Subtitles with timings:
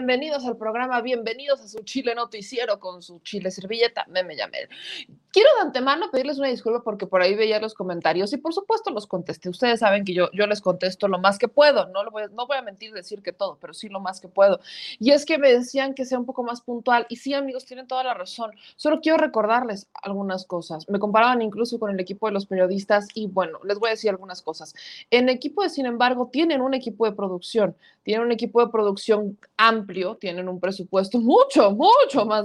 [0.00, 4.66] Bienvenidos al programa, bienvenidos a su Chile Noticiero con su Chile Servilleta, Meme Yamel.
[5.30, 8.90] Quiero de antemano pedirles una disculpa porque por ahí veía los comentarios y por supuesto
[8.90, 9.50] los contesté.
[9.50, 12.46] Ustedes saben que yo, yo les contesto lo más que puedo, no, lo voy, no
[12.46, 14.60] voy a mentir decir que todo, pero sí lo más que puedo.
[14.98, 17.86] Y es que me decían que sea un poco más puntual y sí amigos, tienen
[17.86, 18.52] toda la razón.
[18.76, 20.88] Solo quiero recordarles algunas cosas.
[20.88, 24.08] Me comparaban incluso con el equipo de los periodistas y bueno, les voy a decir
[24.08, 24.74] algunas cosas.
[25.10, 27.76] En equipo de, sin embargo, tienen un equipo de producción,
[28.10, 32.44] tienen un equipo de producción amplio, tienen un presupuesto mucho, mucho más,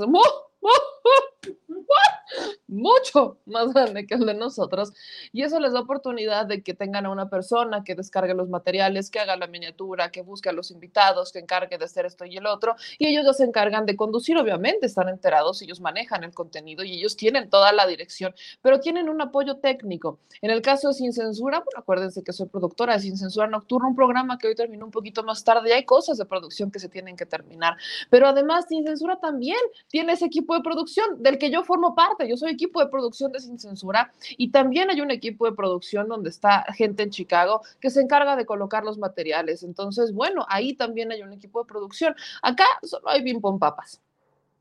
[2.67, 4.93] mucho más grande que el de nosotros.
[5.31, 9.09] Y eso les da oportunidad de que tengan a una persona que descargue los materiales,
[9.09, 12.37] que haga la miniatura, que busque a los invitados, que encargue de hacer esto y
[12.37, 12.75] el otro.
[12.97, 16.93] Y ellos ya se encargan de conducir, obviamente están enterados, ellos manejan el contenido y
[16.93, 20.19] ellos tienen toda la dirección, pero tienen un apoyo técnico.
[20.41, 23.87] En el caso de Sin Censura, bueno, acuérdense que soy productora de Sin Censura Nocturna,
[23.87, 25.69] un programa que hoy terminó un poquito más tarde.
[25.69, 27.77] Y hay cosas de producción que se tienen que terminar,
[28.09, 32.27] pero además Sin Censura también tiene ese equipo de producción del que yo formo parte,
[32.27, 36.07] yo soy equipo de producción de Sin Censura y también hay un equipo de producción
[36.07, 39.63] donde está gente en Chicago que se encarga de colocar los materiales.
[39.63, 42.15] Entonces, bueno, ahí también hay un equipo de producción.
[42.41, 44.01] Acá solo hay ping pong papas.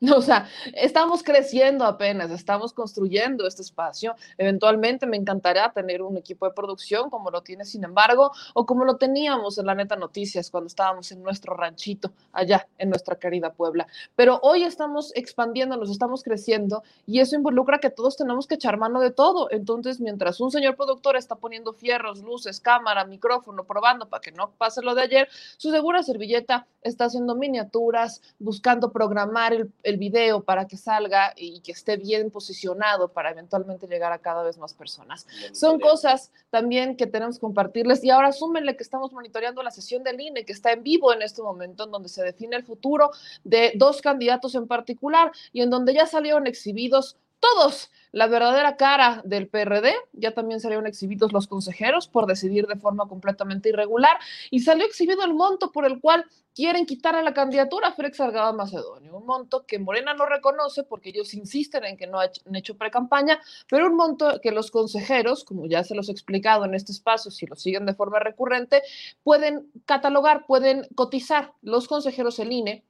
[0.17, 4.15] O sea, estamos creciendo apenas, estamos construyendo este espacio.
[4.39, 8.85] Eventualmente me encantaría tener un equipo de producción como lo tiene, sin embargo, o como
[8.85, 13.53] lo teníamos en la neta noticias cuando estábamos en nuestro ranchito allá en nuestra querida
[13.53, 13.87] Puebla.
[14.17, 19.01] Pero hoy estamos expandiéndonos, estamos creciendo y eso involucra que todos tenemos que echar mano
[19.01, 19.49] de todo.
[19.51, 24.51] Entonces, mientras un señor productor está poniendo fierros, luces, cámara, micrófono, probando para que no
[24.53, 30.43] pase lo de ayer, su segura servilleta está haciendo miniaturas, buscando programar el el video
[30.43, 34.75] para que salga y que esté bien posicionado para eventualmente llegar a cada vez más
[34.75, 35.27] personas.
[35.53, 40.03] Son cosas también que tenemos que compartirles y ahora súmenle que estamos monitoreando la sesión
[40.03, 43.11] del INE que está en vivo en este momento en donde se define el futuro
[43.45, 47.91] de dos candidatos en particular y en donde ya salieron exhibidos todos.
[48.13, 53.09] La verdadera cara del PRD, ya también salieron exhibidos los consejeros por decidir de forma
[53.09, 54.17] completamente irregular
[54.51, 56.25] y salió exhibido el monto por el cual
[56.55, 60.85] quieren quitar a la candidatura a Félix Salgado Macedonio, un monto que Morena no reconoce
[60.85, 65.43] porque ellos insisten en que no han hecho pre-campaña, pero un monto que los consejeros,
[65.43, 68.83] como ya se los he explicado en este espacio, si lo siguen de forma recurrente,
[69.25, 71.53] pueden catalogar, pueden cotizar.
[71.63, 72.85] Los consejeros el INE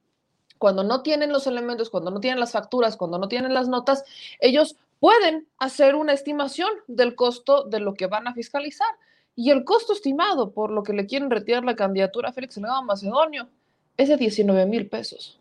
[0.65, 4.03] cuando no tienen los elementos, cuando no tienen las facturas, cuando no tienen las notas,
[4.39, 8.87] ellos pueden hacer una estimación del costo de lo que van a fiscalizar.
[9.35, 12.81] Y el costo estimado por lo que le quieren retirar la candidatura a Félix Salgado
[12.81, 13.47] Macedonio
[13.95, 15.39] es de 19 mil pesos.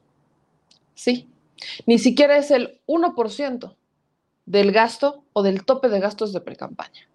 [0.94, 1.26] Sí,
[1.86, 3.76] ni siquiera es el 1%
[4.44, 7.08] del gasto o del tope de gastos de precampaña.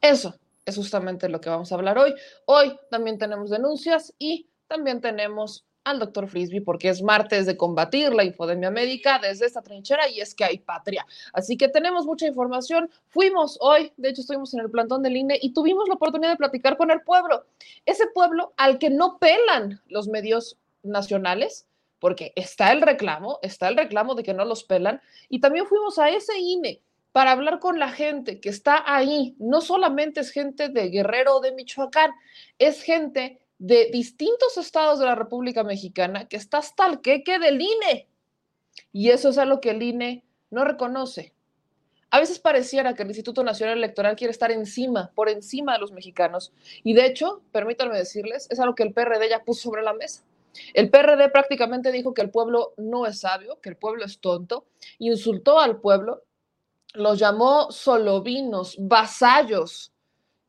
[0.00, 2.14] Eso es justamente lo que vamos a hablar hoy.
[2.46, 8.12] Hoy también tenemos denuncias y también tenemos al doctor Frisby porque es martes de combatir
[8.12, 11.06] la infodemia médica desde esta trinchera y es que hay patria.
[11.32, 12.90] Así que tenemos mucha información.
[13.06, 16.36] Fuimos hoy, de hecho estuvimos en el plantón del INE y tuvimos la oportunidad de
[16.36, 17.46] platicar con el pueblo.
[17.84, 21.66] Ese pueblo al que no pelan los medios nacionales,
[22.00, 25.00] porque está el reclamo, está el reclamo de que no los pelan.
[25.28, 26.80] Y también fuimos a ese INE
[27.12, 29.36] para hablar con la gente que está ahí.
[29.38, 32.10] No solamente es gente de Guerrero o de Michoacán,
[32.58, 37.60] es gente de distintos estados de la República Mexicana que está hasta el queque del
[37.60, 38.08] INE.
[38.92, 41.32] Y eso es algo que el INE no reconoce.
[42.10, 45.92] A veces pareciera que el Instituto Nacional Electoral quiere estar encima, por encima de los
[45.92, 46.52] mexicanos.
[46.84, 50.22] Y de hecho, permítanme decirles, es algo que el PRD ya puso sobre la mesa.
[50.72, 54.66] El PRD prácticamente dijo que el pueblo no es sabio, que el pueblo es tonto,
[54.98, 56.22] insultó al pueblo,
[56.94, 59.92] los llamó solovinos, vasallos.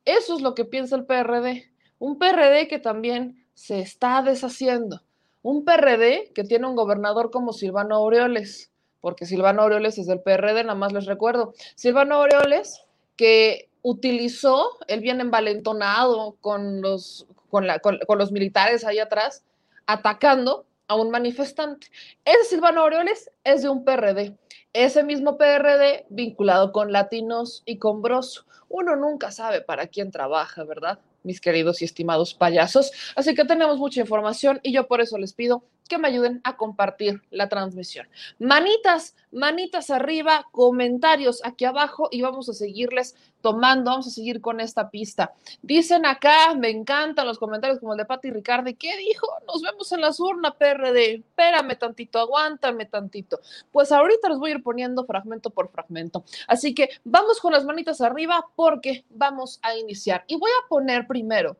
[0.04, 1.67] Eso es lo que piensa el PRD.
[1.98, 5.02] Un PRD que también se está deshaciendo.
[5.42, 10.64] Un PRD que tiene un gobernador como Silvano Aureoles, porque Silvano Aureoles es del PRD,
[10.64, 11.54] nada más les recuerdo.
[11.74, 12.84] Silvano Aureoles
[13.16, 19.44] que utilizó, él bien envalentonado con los, con, la, con, los militares ahí atrás,
[19.86, 21.88] atacando a un manifestante.
[22.24, 24.36] Ese Silvano Aureoles es de un PRD.
[24.72, 28.44] Ese mismo PRD vinculado con Latinos y con Broso.
[28.68, 30.98] Uno nunca sabe para quién trabaja, ¿verdad?
[31.22, 32.92] Mis queridos y estimados payasos.
[33.16, 36.56] Así que tenemos mucha información y yo por eso les pido que me ayuden a
[36.56, 38.06] compartir la transmisión.
[38.38, 44.60] Manitas, manitas arriba, comentarios aquí abajo y vamos a seguirles tomando, vamos a seguir con
[44.60, 45.32] esta pista.
[45.62, 49.26] Dicen acá, me encantan los comentarios como el de Pati Ricardi, ¿qué dijo?
[49.46, 51.14] Nos vemos en las urnas, PRD.
[51.14, 53.40] Espérame tantito, aguántame tantito.
[53.72, 56.24] Pues ahorita los voy a ir poniendo fragmento por fragmento.
[56.46, 60.24] Así que vamos con las manitas arriba porque vamos a iniciar.
[60.26, 61.56] Y voy a poner primero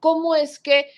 [0.00, 0.90] cómo es que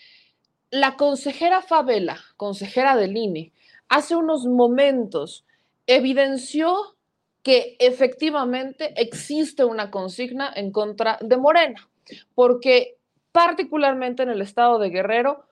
[0.70, 3.52] la consejera Favela, consejera del INE,
[3.88, 5.44] hace unos momentos
[5.86, 6.96] evidenció
[7.42, 11.88] que efectivamente existe una consigna en contra de Morena,
[12.34, 12.98] porque
[13.32, 15.46] particularmente en el estado de Guerrero,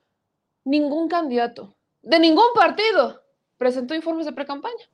[0.64, 3.22] ningún candidato de ningún partido
[3.56, 4.88] presentó informes de precampaña,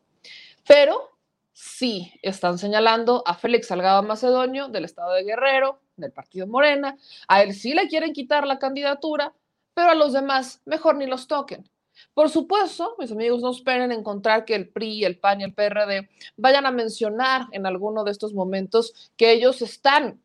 [0.67, 1.11] pero
[1.53, 6.97] sí están señalando a Félix Salgado Macedonio del estado de Guerrero, del partido Morena,
[7.29, 9.33] a él sí le quieren quitar la candidatura,
[9.75, 11.69] pero a los demás mejor ni los toquen.
[12.13, 16.09] Por supuesto, mis amigos, no esperen encontrar que el PRI, el PAN y el PRD
[16.37, 20.21] vayan a mencionar en alguno de estos momentos que ellos están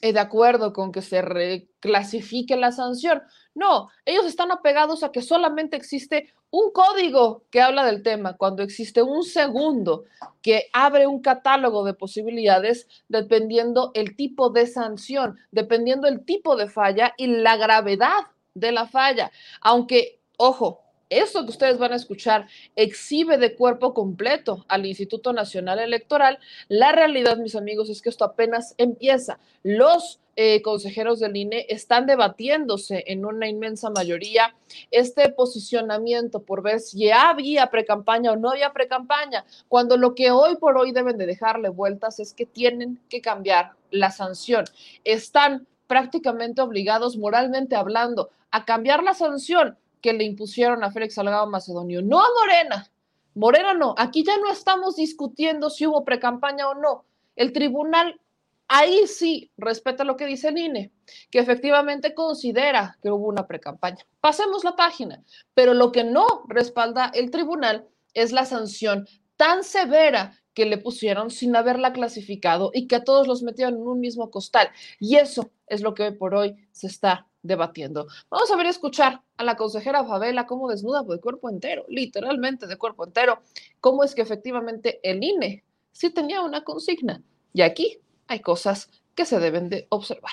[0.00, 3.22] eh, de acuerdo con que se reclasifique la sanción.
[3.54, 8.62] No, ellos están apegados a que solamente existe un código que habla del tema, cuando
[8.62, 10.04] existe un segundo
[10.42, 16.68] que abre un catálogo de posibilidades dependiendo el tipo de sanción, dependiendo el tipo de
[16.68, 19.30] falla y la gravedad de la falla.
[19.60, 25.78] Aunque, ojo, esto que ustedes van a escuchar exhibe de cuerpo completo al Instituto Nacional
[25.78, 26.38] Electoral.
[26.68, 29.38] La realidad, mis amigos, es que esto apenas empieza.
[29.62, 34.54] Los eh, consejeros del INE están debatiéndose en una inmensa mayoría
[34.90, 40.56] este posicionamiento por ver si había precampaña o no había precampaña, cuando lo que hoy
[40.56, 44.64] por hoy deben de dejarle vueltas es que tienen que cambiar la sanción.
[45.04, 51.46] Están prácticamente obligados, moralmente hablando, a cambiar la sanción que le impusieron a Félix Salgado
[51.48, 52.90] Macedonio, no a Morena.
[53.34, 57.04] Morena no, aquí ya no estamos discutiendo si hubo precampaña o no.
[57.34, 58.20] El tribunal
[58.68, 60.92] ahí sí respeta lo que dice el INE,
[61.30, 64.06] que efectivamente considera que hubo una precampaña.
[64.20, 65.22] Pasemos la página,
[65.54, 69.06] pero lo que no respalda el tribunal es la sanción
[69.36, 73.86] tan severa que le pusieron sin haberla clasificado y que a todos los metieron en
[73.86, 74.68] un mismo costal.
[75.00, 78.06] Y eso es lo que hoy por hoy se está debatiendo.
[78.30, 82.66] Vamos a ver y escuchar a la consejera Favela cómo desnuda de cuerpo entero, literalmente
[82.66, 83.40] de cuerpo entero,
[83.80, 87.22] cómo es que efectivamente el INE sí tenía una consigna.
[87.52, 90.32] Y aquí hay cosas que se deben de observar.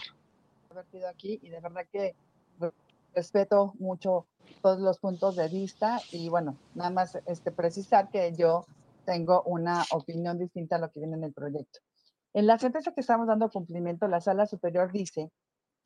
[1.09, 2.15] aquí y de verdad que
[3.13, 4.25] respeto mucho
[4.61, 8.65] todos los puntos de vista y bueno, nada más este, precisar que yo
[9.05, 11.79] tengo una opinión distinta a lo que viene en el proyecto.
[12.33, 15.31] En la sentencia que estamos dando cumplimiento, la sala superior dice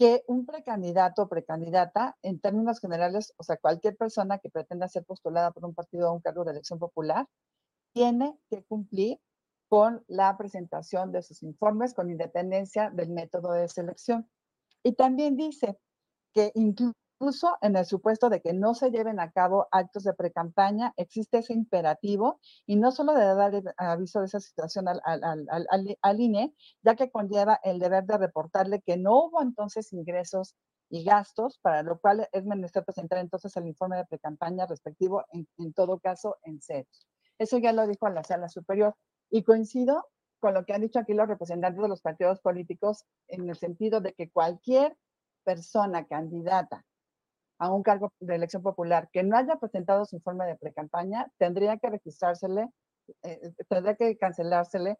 [0.04, 5.06] que un precandidato o precandidata, en términos generales, o sea, cualquier persona que pretenda ser
[5.06, 7.26] postulada por un partido o un cargo de elección popular,
[7.94, 9.22] tiene que cumplir
[9.70, 14.30] con la presentación de sus informes con independencia del método de selección.
[14.84, 15.80] Y también dice
[16.34, 16.92] que incluso
[17.24, 21.38] Incluso en el supuesto de que no se lleven a cabo actos de precampaña, existe
[21.38, 26.96] ese imperativo y no solo de dar aviso de esa situación al, al, INE, ya
[26.96, 30.58] que conlleva el deber de reportarle que no hubo entonces ingresos
[30.90, 35.48] y gastos, para lo cual es menester presentar entonces el informe de precampaña respectivo, en,
[35.60, 37.08] en todo caso, en ceros.
[37.38, 38.98] Eso ya lo dijo la sala superior
[39.30, 40.10] y coincido
[40.42, 44.02] con lo que han dicho aquí los representantes de los partidos políticos en el sentido
[44.02, 44.98] de que cualquier
[45.46, 46.86] persona candidata
[47.64, 51.78] a un cargo de elección popular que no haya presentado su informe de precampaña, tendría
[51.78, 52.64] que registrársele,
[53.24, 55.00] eh, eh, tendría que cancelársele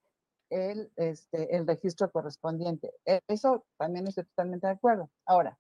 [0.50, 2.94] el, este, el registro correspondiente.
[3.06, 5.10] E, eso también estoy totalmente de acuerdo.
[5.26, 5.58] Ahora,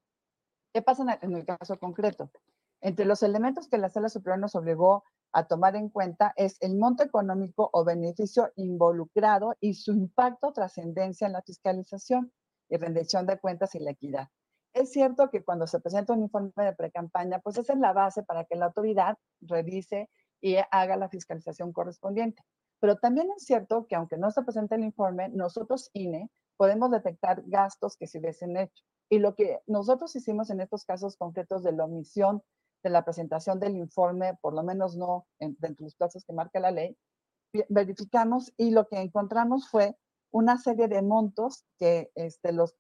[0.74, 2.32] ¿qué pasa en el caso concreto?
[2.80, 6.78] Entre los elementos que la Sala Superior nos obligó a tomar en cuenta es el
[6.78, 12.32] monto económico o beneficio involucrado y su impacto trascendencia en la fiscalización
[12.70, 14.30] y rendición de cuentas y la equidad.
[14.74, 18.24] Es cierto que cuando se presenta un informe de precampaña, pues esa es la base
[18.24, 20.10] para que la autoridad revise
[20.42, 22.44] y haga la fiscalización correspondiente.
[22.80, 27.44] Pero también es cierto que aunque no se presente el informe, nosotros, INE, podemos detectar
[27.46, 28.84] gastos que se hubiesen hecho.
[29.10, 32.42] Y lo que nosotros hicimos en estos casos concretos de la omisión
[32.84, 36.60] de la presentación del informe, por lo menos no dentro de los plazos que marca
[36.60, 36.98] la ley,
[37.70, 39.96] verificamos y lo que encontramos fue
[40.34, 42.74] una serie de montos que este, los,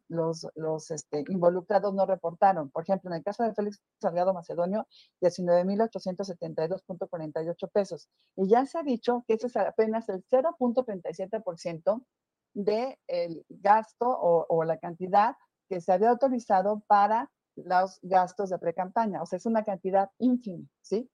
[0.89, 2.72] este, involucrados no reportaron.
[2.72, 4.88] Por ejemplo, en el caso de Félix Salgado Macedonio,
[5.22, 8.10] 19.872.48 pesos.
[8.36, 12.03] Y ya se ha dicho que ese es apenas el 0.37%
[12.55, 15.36] del gasto o, o la cantidad
[15.69, 19.22] que se había autorizado para los gastos de pre-campaña.
[19.22, 21.07] O sea, es una cantidad ínfima, ¿sí?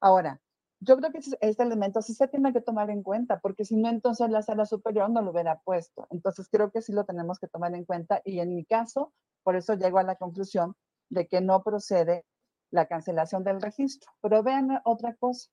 [0.00, 0.42] Ahora,
[0.80, 3.88] yo creo que este elemento sí se tiene que tomar en cuenta, porque si no,
[3.88, 6.06] entonces la sala superior no lo hubiera puesto.
[6.10, 9.56] Entonces, creo que sí lo tenemos que tomar en cuenta y en mi caso, por
[9.56, 10.74] eso llego a la conclusión
[11.08, 12.24] de que no procede
[12.70, 14.10] la cancelación del registro.
[14.20, 15.48] Pero vean otra cosa.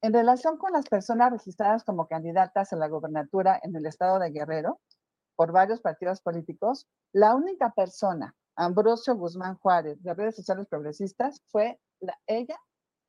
[0.00, 4.30] En relación con las personas registradas como candidatas a la gobernatura en el estado de
[4.30, 4.80] Guerrero
[5.36, 11.80] por varios partidos políticos, la única persona, Ambrosio Guzmán Juárez, de redes sociales progresistas, fue
[12.00, 12.58] la, ella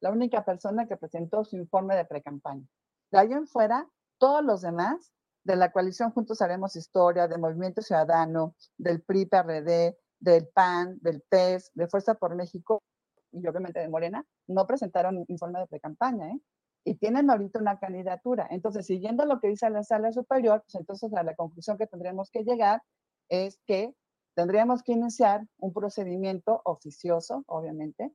[0.01, 2.65] la única persona que presentó su informe de precampaña.
[3.11, 3.87] De ahí en fuera,
[4.17, 5.13] todos los demás
[5.43, 11.71] de la coalición Juntos Haremos Historia, del Movimiento Ciudadano, del PRI-PRD, del PAN, del PES,
[11.73, 12.83] de Fuerza por México
[13.31, 16.39] y obviamente de Morena, no presentaron informe de precampaña, ¿eh?
[16.85, 18.47] Y tienen ahorita una candidatura.
[18.49, 22.43] Entonces, siguiendo lo que dice la sala superior, pues entonces la conclusión que tendremos que
[22.43, 22.81] llegar
[23.27, 23.93] es que
[24.33, 28.13] tendríamos que iniciar un procedimiento oficioso, obviamente,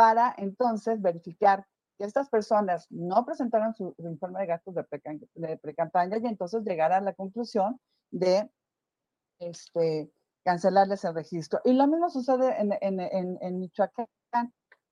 [0.00, 1.66] para entonces verificar
[1.98, 7.02] que estas personas no presentaron su, informe de gastos de pre-campaña y entonces llegar a
[7.02, 7.78] la conclusión
[8.10, 8.50] de
[9.40, 10.10] este,
[10.42, 11.60] cancelarles el registro.
[11.66, 14.06] Y lo mismo sucede en, en, en, Michoacán.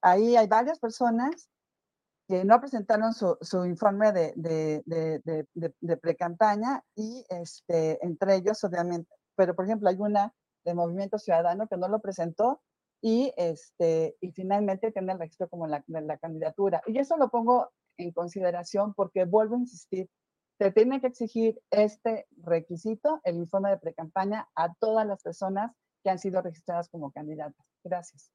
[0.03, 1.49] Ahí hay varias personas
[2.29, 8.63] que no presentaron su, su informe de, de, de, de pre-campaña y este, entre ellos,
[8.63, 10.35] obviamente, pero por ejemplo, hay una
[10.67, 12.61] de Movimiento Ciudadano que no lo presentó
[13.01, 16.83] y, este, y finalmente tiene el registro como la, la candidatura.
[16.87, 20.09] Y eso lo pongo en consideración porque vuelvo a insistir,
[20.59, 26.11] se tiene que exigir este requisito, el informe de precampaña, a todas las personas que
[26.11, 27.65] han sido registradas como candidatas.
[27.85, 28.33] Gracias.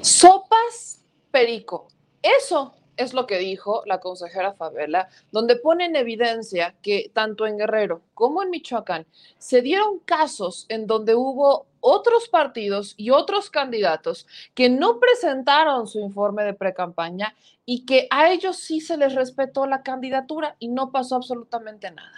[0.00, 1.88] Sopas Perico.
[2.22, 7.56] Eso es lo que dijo la consejera Favela, donde pone en evidencia que tanto en
[7.56, 9.06] Guerrero como en Michoacán
[9.38, 15.98] se dieron casos en donde hubo otros partidos y otros candidatos que no presentaron su
[16.00, 20.90] informe de precampaña y que a ellos sí se les respetó la candidatura y no
[20.90, 22.12] pasó absolutamente nada.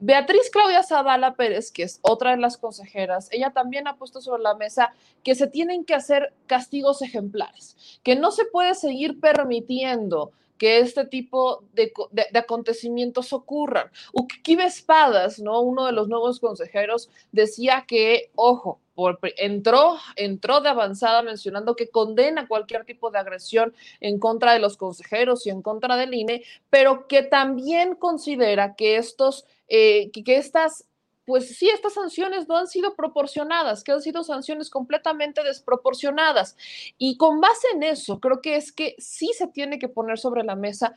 [0.00, 4.42] Beatriz Claudia Zavala Pérez, que es otra de las consejeras, ella también ha puesto sobre
[4.42, 4.92] la mesa
[5.22, 11.06] que se tienen que hacer castigos ejemplares, que no se puede seguir permitiendo que este
[11.06, 11.92] tipo de,
[12.34, 13.90] acontecimientos ocurran.
[14.12, 15.60] Ukibe Espadas, ¿no?
[15.60, 18.80] uno de los nuevos consejeros, decía que, ojo,
[19.36, 24.76] entró, entró de avanzada mencionando que condena cualquier tipo de agresión en contra de los
[24.76, 30.84] consejeros y en contra del INE, pero que también considera que estos, eh, que, estas
[31.24, 36.56] pues sí, estas sanciones no han sido proporcionadas, que han sido sanciones completamente desproporcionadas.
[36.96, 40.42] Y con base en eso, creo que es que sí se tiene que poner sobre
[40.42, 40.96] la mesa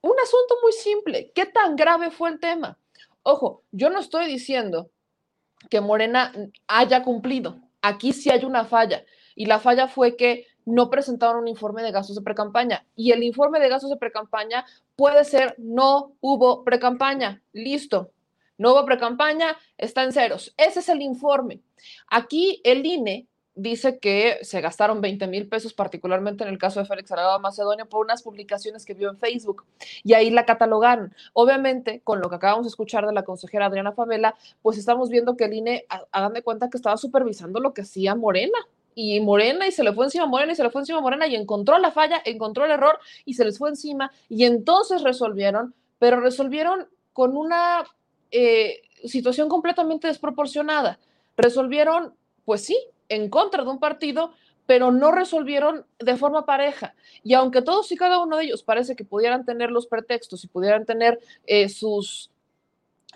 [0.00, 1.30] un asunto muy simple.
[1.32, 2.76] ¿Qué tan grave fue el tema?
[3.22, 4.90] Ojo, yo no estoy diciendo
[5.68, 6.32] que Morena
[6.66, 7.60] haya cumplido.
[7.82, 9.04] Aquí sí hay una falla.
[9.36, 12.86] Y la falla fue que no presentaron un informe de gastos de precampaña.
[12.96, 14.64] Y el informe de gastos de precampaña
[14.96, 17.42] puede ser no hubo precampaña.
[17.52, 18.12] Listo.
[18.58, 20.52] No hubo precampaña, está en ceros.
[20.56, 21.60] Ese es el informe.
[22.08, 26.86] Aquí el INE dice que se gastaron 20 mil pesos, particularmente en el caso de
[26.86, 29.64] Félix Aragao Macedonia, por unas publicaciones que vio en Facebook
[30.02, 31.14] y ahí la catalogaron.
[31.32, 35.36] Obviamente, con lo que acabamos de escuchar de la consejera Adriana Favela, pues estamos viendo
[35.36, 38.58] que el INE, hagan de cuenta que estaba supervisando lo que hacía Morena.
[39.02, 41.34] Y Morena, y se le fue encima Morena, y se le fue encima Morena, y
[41.34, 46.20] encontró la falla, encontró el error, y se les fue encima, y entonces resolvieron, pero
[46.20, 47.84] resolvieron con una
[48.30, 50.98] eh, situación completamente desproporcionada.
[51.34, 52.14] Resolvieron,
[52.44, 52.76] pues sí,
[53.08, 54.34] en contra de un partido,
[54.66, 56.94] pero no resolvieron de forma pareja.
[57.24, 60.48] Y aunque todos y cada uno de ellos parece que pudieran tener los pretextos y
[60.48, 62.30] pudieran tener eh, sus,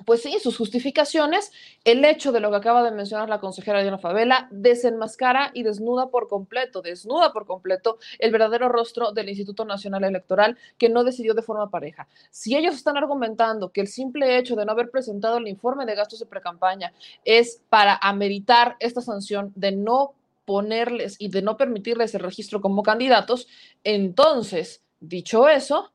[0.04, 1.52] pues sí, sus justificaciones,
[1.84, 6.08] el hecho de lo que acaba de mencionar la consejera Diana Favela desenmascara y desnuda
[6.10, 11.32] por completo, desnuda por completo el verdadero rostro del Instituto Nacional Electoral que no decidió
[11.32, 12.08] de forma pareja.
[12.30, 15.94] Si ellos están argumentando que el simple hecho de no haber presentado el informe de
[15.94, 16.92] gastos de precampaña
[17.24, 22.82] es para ameritar esta sanción de no ponerles y de no permitirles el registro como
[22.82, 23.46] candidatos,
[23.84, 25.93] entonces, dicho eso,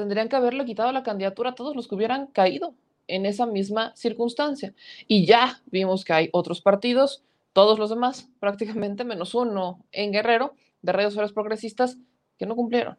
[0.00, 2.74] tendrían que haberle quitado la candidatura a todos los que hubieran caído
[3.08, 4.74] en esa misma circunstancia.
[5.06, 10.54] Y ya vimos que hay otros partidos, todos los demás, prácticamente menos uno en Guerrero,
[10.82, 11.98] de redes sociales progresistas,
[12.38, 12.96] que no cumplieron.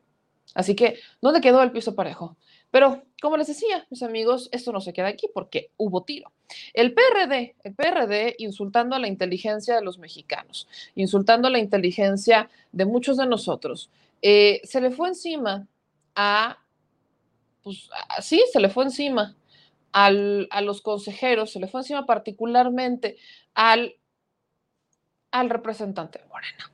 [0.55, 2.35] Así que, ¿dónde quedó el piso parejo?
[2.71, 6.31] Pero, como les decía, mis amigos, esto no se queda aquí porque hubo tiro.
[6.73, 12.49] El PRD, el PRD insultando a la inteligencia de los mexicanos, insultando a la inteligencia
[12.71, 13.89] de muchos de nosotros,
[14.21, 15.67] eh, se le fue encima
[16.15, 16.57] a,
[17.69, 17.89] pues
[18.25, 19.35] sí, se le fue encima
[19.91, 23.17] al, a los consejeros, se le fue encima particularmente
[23.53, 23.95] al,
[25.31, 26.71] al representante de Morena.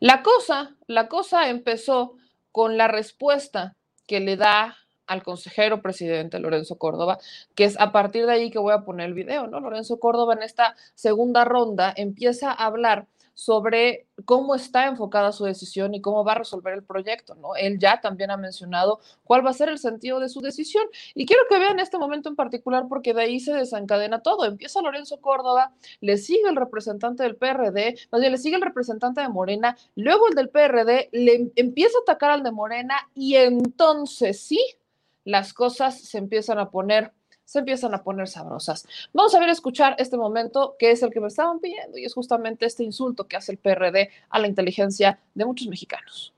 [0.00, 2.16] La cosa, la cosa empezó
[2.52, 7.18] con la respuesta que le da al consejero presidente Lorenzo Córdoba,
[7.54, 9.60] que es a partir de ahí que voy a poner el video, ¿no?
[9.60, 13.06] Lorenzo Córdoba en esta segunda ronda empieza a hablar
[13.38, 17.54] sobre cómo está enfocada su decisión y cómo va a resolver el proyecto, ¿no?
[17.54, 21.24] Él ya también ha mencionado cuál va a ser el sentido de su decisión y
[21.24, 24.44] quiero que vean este momento en particular porque de ahí se desencadena todo.
[24.44, 29.20] Empieza Lorenzo Córdoba, le sigue el representante del PRD, más bien le sigue el representante
[29.20, 34.40] de Morena, luego el del PRD le empieza a atacar al de Morena y entonces
[34.40, 34.58] sí,
[35.24, 37.12] las cosas se empiezan a poner
[37.48, 38.86] se empiezan a poner sabrosas.
[39.14, 42.12] Vamos a ver, escuchar este momento que es el que me estaban pidiendo y es
[42.12, 46.34] justamente este insulto que hace el PRD a la inteligencia de muchos mexicanos.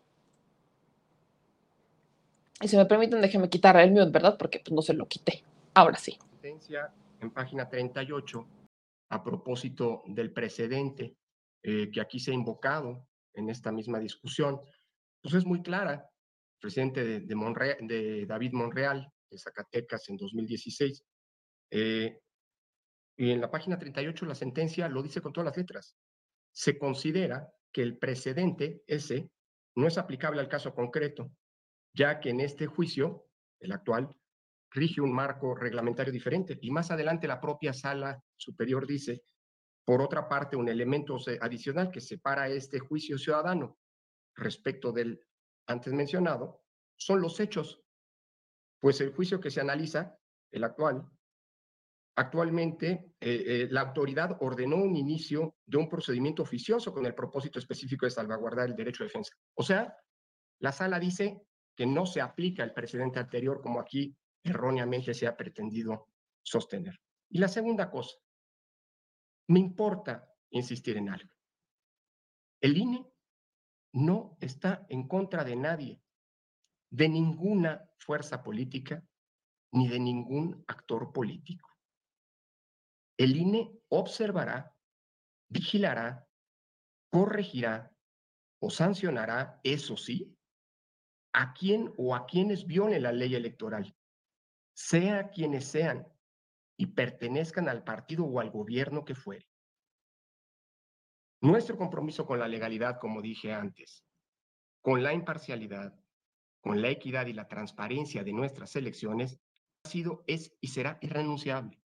[2.60, 4.38] Y si me permiten, déjenme quitar el mío, ¿verdad?
[4.38, 5.42] Porque pues, no se lo quité.
[5.74, 6.16] Ahora sí.
[7.20, 8.46] En página 38,
[9.08, 11.16] a propósito del precedente
[11.64, 14.60] eh, que aquí se ha invocado en esta misma discusión,
[15.20, 16.08] pues es muy clara.
[16.54, 21.04] El presidente de, de, de David Monreal de Zacatecas en 2016.
[21.70, 22.20] Eh,
[23.16, 25.96] y en la página 38 la sentencia lo dice con todas las letras.
[26.52, 29.30] Se considera que el precedente ese
[29.76, 31.30] no es aplicable al caso concreto,
[31.94, 33.26] ya que en este juicio,
[33.60, 34.08] el actual,
[34.72, 36.58] rige un marco reglamentario diferente.
[36.60, 39.22] Y más adelante la propia sala superior dice,
[39.84, 43.78] por otra parte, un elemento adicional que separa este juicio ciudadano
[44.36, 45.20] respecto del
[45.66, 46.62] antes mencionado
[46.96, 47.82] son los hechos
[48.80, 50.18] pues el juicio que se analiza,
[50.50, 51.08] el actual,
[52.16, 57.58] actualmente eh, eh, la autoridad ordenó un inicio de un procedimiento oficioso con el propósito
[57.58, 59.34] específico de salvaguardar el derecho de defensa.
[59.54, 59.96] O sea,
[60.58, 61.42] la sala dice
[61.74, 66.08] que no se aplica el precedente anterior como aquí erróneamente se ha pretendido
[66.42, 67.00] sostener.
[67.28, 68.16] Y la segunda cosa,
[69.48, 71.30] me importa insistir en algo.
[72.60, 73.06] El INE
[73.92, 76.02] no está en contra de nadie
[76.90, 79.02] de ninguna fuerza política
[79.72, 81.68] ni de ningún actor político.
[83.16, 84.74] El INE observará,
[85.48, 86.26] vigilará,
[87.10, 87.94] corregirá
[88.60, 90.36] o sancionará, eso sí,
[91.32, 93.96] a quien o a quienes violen la ley electoral,
[94.74, 96.06] sea quienes sean
[96.76, 99.46] y pertenezcan al partido o al gobierno que fuere.
[101.42, 104.04] Nuestro compromiso con la legalidad, como dije antes,
[104.82, 105.99] con la imparcialidad,
[106.60, 109.40] con la equidad y la transparencia de nuestras elecciones
[109.84, 111.80] ha sido, es y será irrenunciable.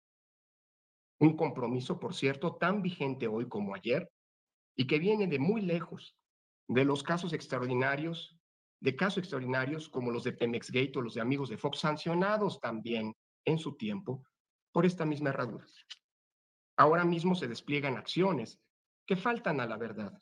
[1.19, 4.11] Un compromiso, por cierto, tan vigente hoy como ayer
[4.75, 6.15] y que viene de muy lejos
[6.67, 8.37] de los casos extraordinarios,
[8.79, 12.59] de casos extraordinarios como los de Pemex Gate o los de amigos de Fox, sancionados
[12.59, 13.13] también
[13.45, 14.23] en su tiempo
[14.71, 15.67] por esta misma herradura.
[16.77, 18.59] Ahora mismo se despliegan acciones
[19.05, 20.19] que faltan a la verdad,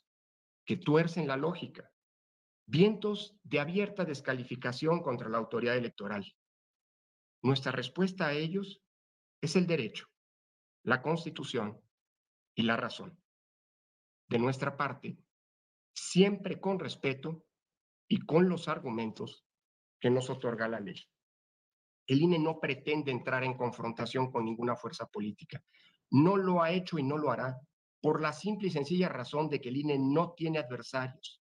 [0.66, 1.90] que tuercen la lógica,
[2.70, 6.24] vientos de abierta descalificación contra la autoridad electoral.
[7.42, 8.80] Nuestra respuesta a ellos
[9.40, 10.06] es el derecho,
[10.84, 11.80] la constitución
[12.54, 13.20] y la razón.
[14.28, 15.18] De nuestra parte,
[15.92, 17.44] siempre con respeto
[18.08, 19.44] y con los argumentos
[19.98, 21.02] que nos otorga la ley.
[22.06, 25.60] El INE no pretende entrar en confrontación con ninguna fuerza política.
[26.10, 27.58] No lo ha hecho y no lo hará
[28.00, 31.39] por la simple y sencilla razón de que el INE no tiene adversarios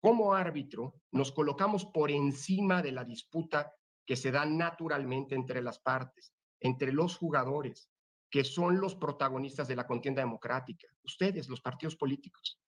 [0.00, 3.72] como árbitro nos colocamos por encima de la disputa
[4.06, 7.90] que se da naturalmente entre las partes, entre los jugadores,
[8.30, 12.60] que son los protagonistas de la contienda democrática, ustedes, los partidos políticos.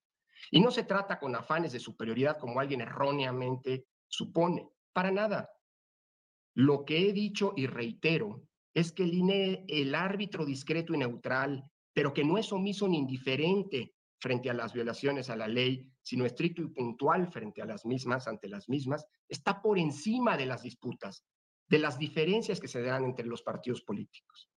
[0.49, 5.49] Y no se trata con afanes de superioridad como alguien erróneamente supone, para nada.
[6.53, 11.63] Lo que he dicho y reitero es que el INE, el árbitro discreto y neutral,
[11.93, 16.25] pero que no es omiso ni indiferente frente a las violaciones a la ley, sino
[16.25, 20.63] estricto y puntual frente a las mismas, ante las mismas, está por encima de las
[20.63, 21.25] disputas,
[21.67, 24.49] de las diferencias que se dan entre los partidos políticos.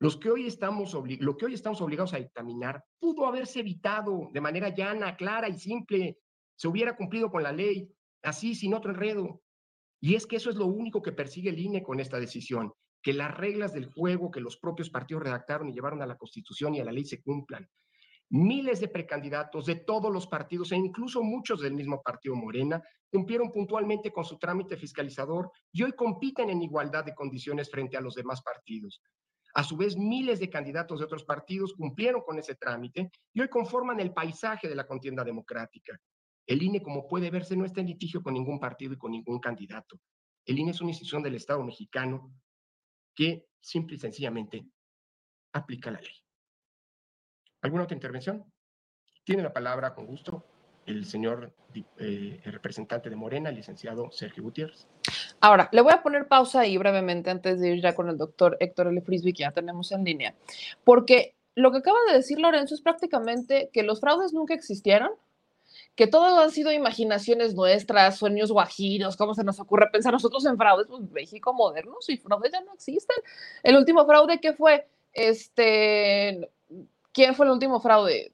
[0.00, 4.40] Los que hoy estamos lo que hoy estamos obligados a dictaminar pudo haberse evitado de
[4.40, 6.18] manera llana, clara y simple.
[6.56, 7.88] Se hubiera cumplido con la ley,
[8.22, 9.40] así, sin otro enredo.
[10.00, 13.14] Y es que eso es lo único que persigue el INE con esta decisión, que
[13.14, 16.80] las reglas del juego que los propios partidos redactaron y llevaron a la Constitución y
[16.80, 17.66] a la ley se cumplan,
[18.36, 23.52] Miles de precandidatos de todos los partidos e incluso muchos del mismo partido Morena cumplieron
[23.52, 28.16] puntualmente con su trámite fiscalizador y hoy compiten en igualdad de condiciones frente a los
[28.16, 29.00] demás partidos.
[29.54, 33.48] A su vez, miles de candidatos de otros partidos cumplieron con ese trámite y hoy
[33.48, 35.96] conforman el paisaje de la contienda democrática.
[36.44, 39.38] El INE, como puede verse, no está en litigio con ningún partido y con ningún
[39.38, 40.00] candidato.
[40.44, 42.34] El INE es una institución del Estado mexicano
[43.14, 44.66] que simple y sencillamente
[45.52, 46.23] aplica la ley.
[47.64, 48.44] ¿Alguna otra intervención?
[49.24, 50.44] Tiene la palabra con gusto
[50.84, 51.50] el señor
[51.98, 54.86] eh, representante de Morena, el licenciado Sergio Gutiérrez.
[55.40, 58.58] Ahora, le voy a poner pausa ahí brevemente antes de ir ya con el doctor
[58.60, 59.00] Héctor L.
[59.00, 60.34] Frisby, que ya tenemos en línea,
[60.84, 65.12] porque lo que acaba de decir Lorenzo es prácticamente que los fraudes nunca existieron,
[65.94, 70.58] que todo han sido imaginaciones nuestras, sueños guajiros, ¿cómo se nos ocurre pensar nosotros en
[70.58, 70.86] fraudes?
[70.86, 73.16] Pues México moderno, y fraudes ya no existen.
[73.62, 76.50] El último fraude que fue, este,
[77.14, 78.32] ¿Quién fue el último fraude?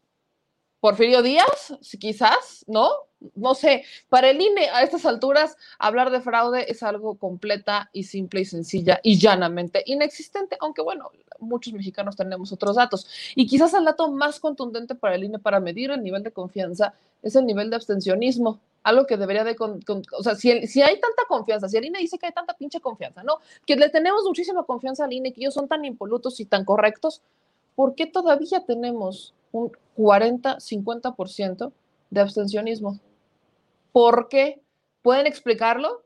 [0.80, 2.88] Porfirio Díaz, quizás, ¿no?
[3.34, 8.04] No sé, para el INE a estas alturas hablar de fraude es algo completa y
[8.04, 13.06] simple y sencilla y llanamente inexistente, aunque bueno, muchos mexicanos tenemos otros datos.
[13.34, 16.94] Y quizás el dato más contundente para el INE para medir el nivel de confianza
[17.22, 21.24] es el nivel de abstencionismo, algo que debería de, o sea, si, si, hay tanta
[21.28, 23.40] confianza, si el INE dice que hay tanta pinche confianza, ¿no?
[23.66, 27.20] Que le tenemos muchísima confianza al INE, que ellos son tan impolutos y tan correctos,
[27.74, 31.72] ¿por qué todavía tenemos un 40-50%
[32.10, 33.00] de abstencionismo?
[33.92, 34.60] ¿Por qué?
[35.02, 36.02] ¿Pueden explicarlo?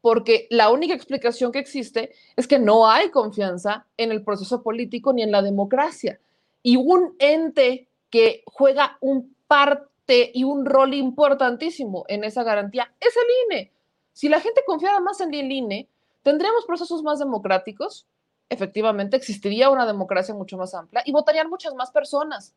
[0.00, 5.12] Porque la única explicación que existe es que no hay confianza en el proceso político
[5.12, 6.20] ni en la democracia.
[6.62, 13.14] Y un ente que juega un parte y un rol importantísimo en esa garantía es
[13.16, 13.72] el INE.
[14.12, 15.88] Si la gente confiara más en el INE,
[16.22, 18.06] tendríamos procesos más democráticos,
[18.48, 22.54] efectivamente existiría una democracia mucho más amplia y votarían muchas más personas.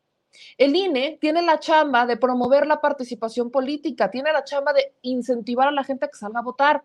[0.58, 5.68] El INE tiene la chamba de promover la participación política, tiene la chamba de incentivar
[5.68, 6.84] a la gente a que salga a votar.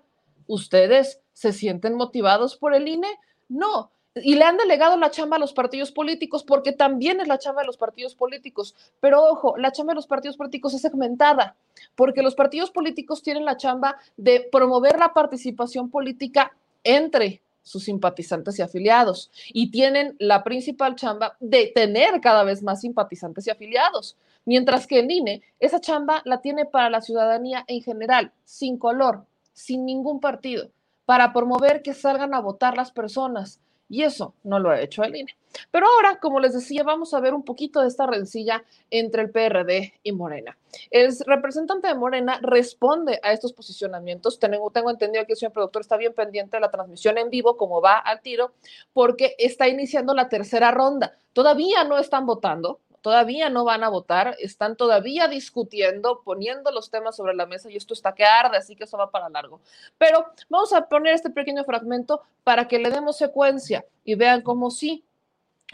[0.49, 3.09] ¿Ustedes se sienten motivados por el INE?
[3.49, 3.90] No.
[4.16, 7.61] Y le han delegado la chamba a los partidos políticos porque también es la chamba
[7.61, 8.75] de los partidos políticos.
[8.99, 11.57] Pero ojo, la chamba de los partidos políticos es segmentada
[11.95, 18.59] porque los partidos políticos tienen la chamba de promover la participación política entre sus simpatizantes
[18.59, 24.16] y afiliados y tienen la principal chamba de tener cada vez más simpatizantes y afiliados,
[24.44, 29.24] mientras que el INE esa chamba la tiene para la ciudadanía en general, sin color,
[29.52, 30.70] sin ningún partido,
[31.07, 35.16] para promover que salgan a votar las personas, y eso no lo ha hecho el
[35.16, 35.37] INE.
[35.70, 39.31] Pero ahora, como les decía, vamos a ver un poquito de esta rencilla entre el
[39.31, 40.57] PRD y Morena.
[40.90, 44.38] El representante de Morena responde a estos posicionamientos.
[44.38, 47.57] Tengo, tengo entendido que el señor productor está bien pendiente de la transmisión en vivo,
[47.57, 48.53] como va al tiro,
[48.92, 51.16] porque está iniciando la tercera ronda.
[51.33, 57.14] Todavía no están votando, todavía no van a votar, están todavía discutiendo, poniendo los temas
[57.14, 59.61] sobre la mesa y esto está que arde, así que eso va para largo.
[59.97, 64.73] Pero vamos a poner este pequeño fragmento para que le demos secuencia y vean cómo
[64.73, 65.05] sí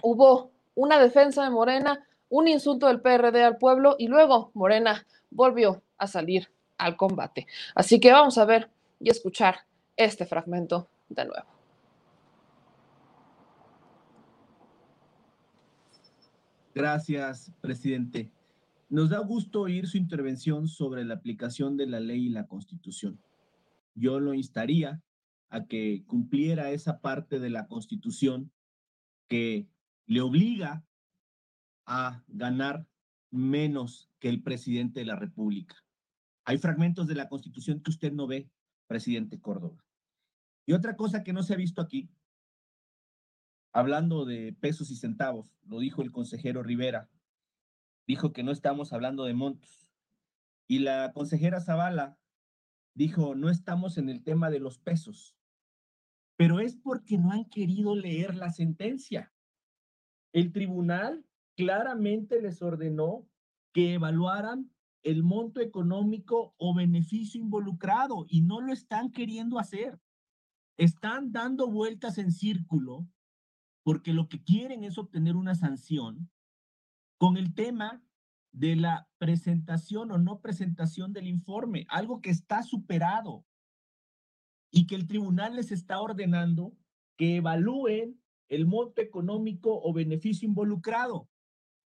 [0.03, 5.81] hubo una defensa de Morena, un insulto del PRD al pueblo y luego Morena volvió
[5.97, 7.47] a salir al combate.
[7.75, 8.69] Así que vamos a ver
[9.01, 9.61] y escuchar
[9.97, 11.62] este fragmento de nuevo.
[16.75, 18.33] Gracias, presidente.
[18.89, 23.21] Nos da gusto oír su intervención sobre la aplicación de la ley y la constitución.
[23.95, 25.03] Yo lo instaría
[25.51, 28.51] a que cumpliera esa parte de la constitución
[29.29, 29.69] que
[30.07, 30.83] le obliga
[31.85, 32.87] a ganar
[33.31, 35.77] menos que el presidente de la República.
[36.45, 38.51] Hay fragmentos de la constitución que usted no ve,
[38.87, 39.85] presidente Córdoba.
[40.65, 42.09] Y otra cosa que no se ha visto aquí
[43.73, 47.09] hablando de pesos y centavos, lo dijo el consejero Rivera,
[48.07, 49.91] dijo que no estamos hablando de montos.
[50.69, 52.19] Y la consejera Zavala
[52.95, 55.37] dijo, no estamos en el tema de los pesos,
[56.37, 59.33] pero es porque no han querido leer la sentencia.
[60.33, 61.25] El tribunal
[61.57, 63.27] claramente les ordenó
[63.73, 64.71] que evaluaran
[65.03, 69.99] el monto económico o beneficio involucrado y no lo están queriendo hacer.
[70.77, 73.07] Están dando vueltas en círculo
[73.83, 76.31] porque lo que quieren es obtener una sanción
[77.19, 78.03] con el tema
[78.53, 83.45] de la presentación o no presentación del informe, algo que está superado
[84.71, 86.77] y que el tribunal les está ordenando
[87.17, 91.29] que evalúen el monto económico o beneficio involucrado,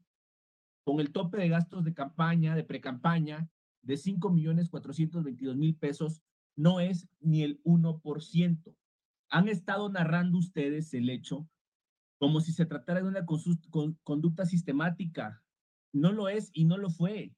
[0.84, 3.48] con el tope de gastos de campaña, de precampaña,
[3.82, 6.22] de 5 millones 422 mil pesos
[6.56, 8.76] no es ni el 1%.
[9.30, 11.48] Han estado narrando ustedes el hecho
[12.18, 13.26] como si se tratara de una
[14.04, 15.42] conducta sistemática.
[15.92, 17.34] No lo es y no lo fue.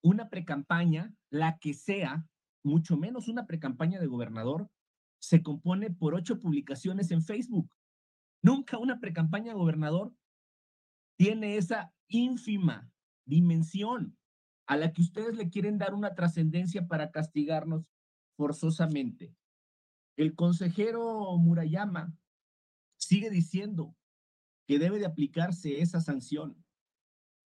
[0.00, 2.24] Una precampaña, la que sea,
[2.62, 4.70] mucho menos una precampaña de gobernador,
[5.18, 7.74] se compone por ocho publicaciones en Facebook.
[8.42, 10.14] Nunca una precampaña de gobernador
[11.16, 12.90] tiene esa ínfima
[13.24, 14.16] dimensión
[14.66, 17.84] a la que ustedes le quieren dar una trascendencia para castigarnos
[18.36, 19.34] forzosamente.
[20.16, 22.14] El consejero Murayama
[22.96, 23.96] sigue diciendo
[24.66, 26.62] que debe de aplicarse esa sanción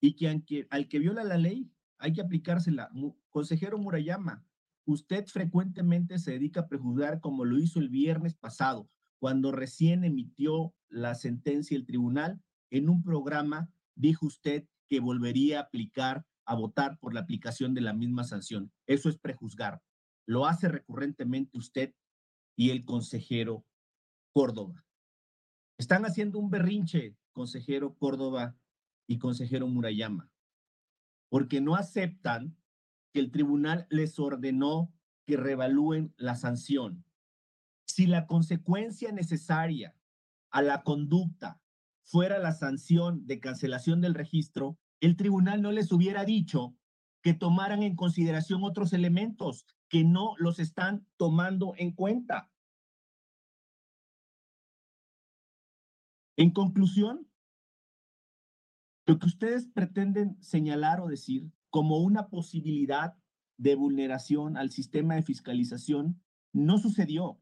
[0.00, 2.90] y que, al que viola la ley hay que aplicársela.
[3.30, 4.44] Consejero Murayama,
[4.84, 10.74] usted frecuentemente se dedica a prejuzgar como lo hizo el viernes pasado, cuando recién emitió
[10.88, 12.40] la sentencia el tribunal.
[12.70, 17.80] En un programa dijo usted que volvería a aplicar, a votar por la aplicación de
[17.80, 18.72] la misma sanción.
[18.86, 19.82] Eso es prejuzgar.
[20.26, 21.92] Lo hace recurrentemente usted
[22.56, 23.64] y el consejero
[24.32, 24.84] Córdoba.
[25.78, 28.56] Están haciendo un berrinche, consejero Córdoba
[29.08, 30.30] y consejero Murayama,
[31.28, 32.56] porque no aceptan
[33.12, 34.92] que el tribunal les ordenó
[35.26, 37.04] que revalúen la sanción.
[37.86, 39.94] Si la consecuencia necesaria
[40.50, 41.60] a la conducta
[42.06, 46.76] fuera la sanción de cancelación del registro, el tribunal no les hubiera dicho
[47.20, 52.52] que tomaran en consideración otros elementos que no los están tomando en cuenta.
[56.36, 57.28] En conclusión,
[59.06, 63.16] lo que ustedes pretenden señalar o decir como una posibilidad
[63.56, 67.40] de vulneración al sistema de fiscalización no sucedió,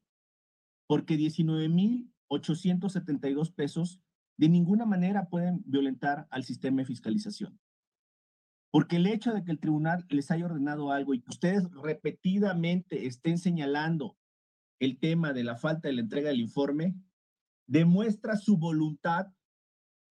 [0.87, 4.01] porque 19.872 pesos
[4.37, 7.59] de ninguna manera pueden violentar al sistema de fiscalización.
[8.71, 13.07] Porque el hecho de que el tribunal les haya ordenado algo y que ustedes repetidamente
[13.07, 14.19] estén señalando
[14.81, 16.97] el tema de la falta de la entrega del informe,
[17.67, 19.33] demuestra su voluntad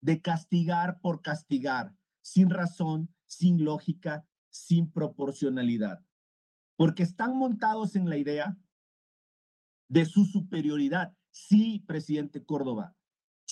[0.01, 6.05] de castigar por castigar, sin razón, sin lógica, sin proporcionalidad.
[6.75, 8.57] Porque están montados en la idea
[9.89, 11.15] de su superioridad.
[11.31, 12.95] Sí, presidente Córdoba,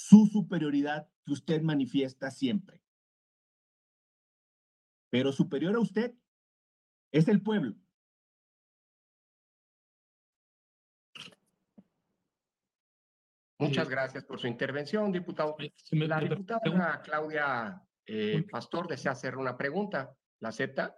[0.02, 2.82] su superioridad que usted manifiesta siempre.
[5.10, 6.14] Pero superior a usted
[7.12, 7.76] es el pueblo.
[13.60, 15.56] Muchas gracias por su intervención, diputado.
[15.92, 20.18] La diputada Claudia eh, Pastor desea hacer una pregunta.
[20.40, 20.98] ¿La acepta?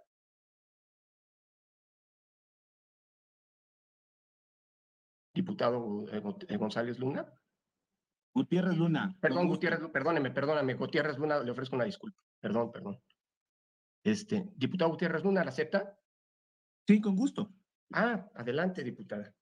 [5.34, 7.30] Diputado eh, González Luna.
[8.34, 9.16] Gutiérrez Luna.
[9.20, 12.20] Perdón, Gutiérrez, perdóneme, perdóname, Gutiérrez Luna, le ofrezco una disculpa.
[12.40, 13.00] Perdón, perdón.
[14.02, 15.96] Este, diputado Gutiérrez Luna, ¿la acepta?
[16.86, 17.54] Sí, con gusto.
[17.92, 19.32] Ah, adelante, diputada.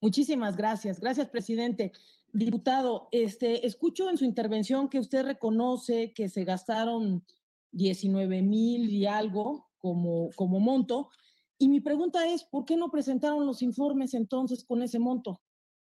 [0.00, 1.00] Muchísimas gracias.
[1.00, 1.92] Gracias, presidente.
[2.32, 7.24] Diputado, este, escucho en su intervención que usted reconoce que se gastaron
[7.72, 11.08] 19 mil y algo como, como monto.
[11.56, 15.40] Y mi pregunta es, ¿por qué no presentaron los informes entonces con ese monto?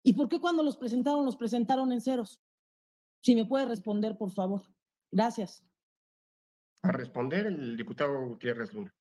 [0.06, 2.40] ¿Y por qué cuando los presentaron, los presentaron en ceros?
[3.22, 4.62] Si me puede responder, por favor.
[5.10, 5.64] Gracias.
[6.82, 8.94] A responder el diputado Gutiérrez Luna.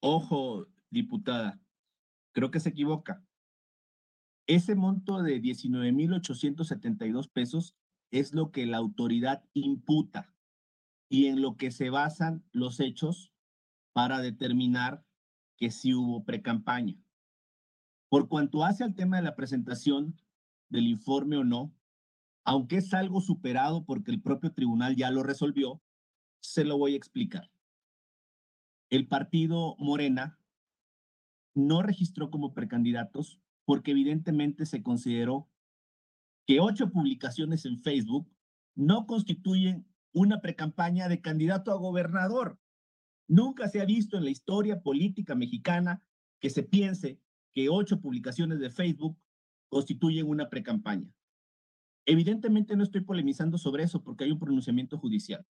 [0.00, 1.60] Ojo, diputada,
[2.32, 3.24] creo que se equivoca.
[4.46, 7.74] Ese monto de 19.872 pesos
[8.12, 10.32] es lo que la autoridad imputa
[11.08, 13.32] y en lo que se basan los hechos
[13.92, 15.04] para determinar
[15.56, 16.96] que sí hubo precampaña.
[18.12, 20.20] Por cuanto hace al tema de la presentación
[20.68, 21.74] del informe o no,
[22.44, 25.80] aunque es algo superado porque el propio tribunal ya lo resolvió,
[26.42, 27.50] se lo voy a explicar.
[28.90, 30.38] El partido Morena
[31.54, 35.48] no registró como precandidatos porque evidentemente se consideró
[36.46, 38.30] que ocho publicaciones en Facebook
[38.74, 42.60] no constituyen una precampaña de candidato a gobernador.
[43.26, 46.02] Nunca se ha visto en la historia política mexicana
[46.40, 47.21] que se piense
[47.54, 49.18] que ocho publicaciones de Facebook
[49.68, 51.10] constituyen una precampaña.
[52.04, 55.46] Evidentemente no estoy polemizando sobre eso porque hay un pronunciamiento judicial,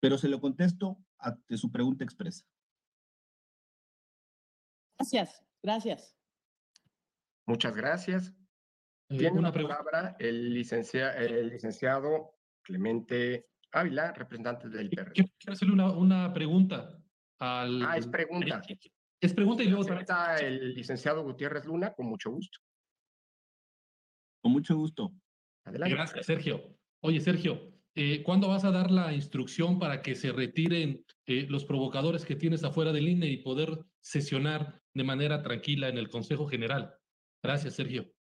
[0.00, 2.44] pero se lo contesto ante su pregunta expresa.
[4.98, 6.16] Gracias, gracias.
[7.46, 8.34] Muchas gracias.
[9.08, 15.12] Eh, Tiene una palabra el, el licenciado Clemente Ávila, representante del PRD.
[15.12, 16.98] Quiero, hacerle una, una pregunta
[17.38, 17.82] al...
[17.84, 18.62] Ah, es pregunta.
[19.20, 19.98] Es pregunta y luego...
[19.98, 22.58] Está el licenciado Gutiérrez Luna, con mucho gusto.
[24.42, 25.12] Con mucho gusto.
[25.64, 25.94] Adelante.
[25.94, 26.76] Gracias, Sergio.
[27.00, 31.64] Oye, Sergio, eh, ¿cuándo vas a dar la instrucción para que se retiren eh, los
[31.64, 36.46] provocadores que tienes afuera del INE y poder sesionar de manera tranquila en el Consejo
[36.46, 36.94] General?
[37.42, 38.12] Gracias, Sergio.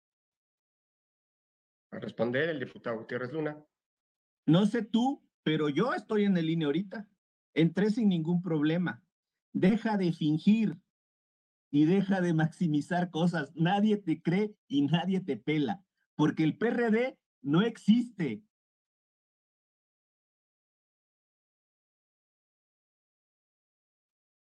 [1.91, 3.63] A responder el diputado Gutiérrez Luna.
[4.47, 7.09] No sé tú, pero yo estoy en el INE ahorita.
[7.53, 9.03] Entré sin ningún problema.
[9.53, 10.77] Deja de fingir
[11.75, 13.51] y deja de maximizar cosas.
[13.57, 15.85] Nadie te cree y nadie te pela,
[16.15, 18.45] porque el PRD no existe.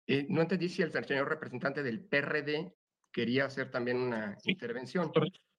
[0.06, 2.74] Eh, no entendí si el señor representante del PRD
[3.12, 5.12] quería hacer también una intervención.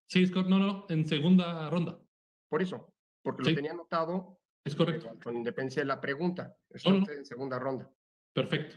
[0.07, 2.01] Sí, es no, no, en segunda ronda.
[2.49, 2.93] Por eso,
[3.23, 3.49] porque Sí.
[3.51, 5.17] lo tenía anotado Es correcto.
[5.23, 6.57] con independencia de la pregunta.
[6.69, 7.01] Está No, no.
[7.03, 7.93] usted en segunda ronda.
[8.33, 8.75] Perfecto.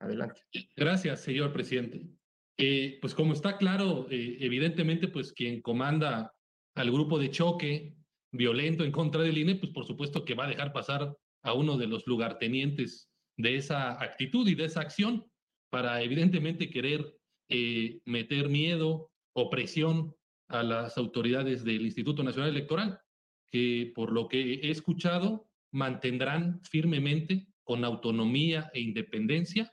[0.00, 0.40] Adelante.
[0.76, 2.08] Gracias, señor presidente.
[2.56, 6.32] Pues como está claro, eh, evidentemente, pues quien comanda
[6.74, 7.94] al grupo de choque
[8.32, 11.76] violento en contra del INE, pues por supuesto que va a dejar pasar a uno
[11.76, 15.26] de los lugartenientes de esa actitud y de esa acción
[15.70, 17.14] para evidentemente querer
[17.48, 20.14] eh, meter miedo o presión
[20.48, 23.00] a las autoridades del Instituto Nacional Electoral,
[23.50, 29.72] que por lo que he escuchado mantendrán firmemente con autonomía e independencia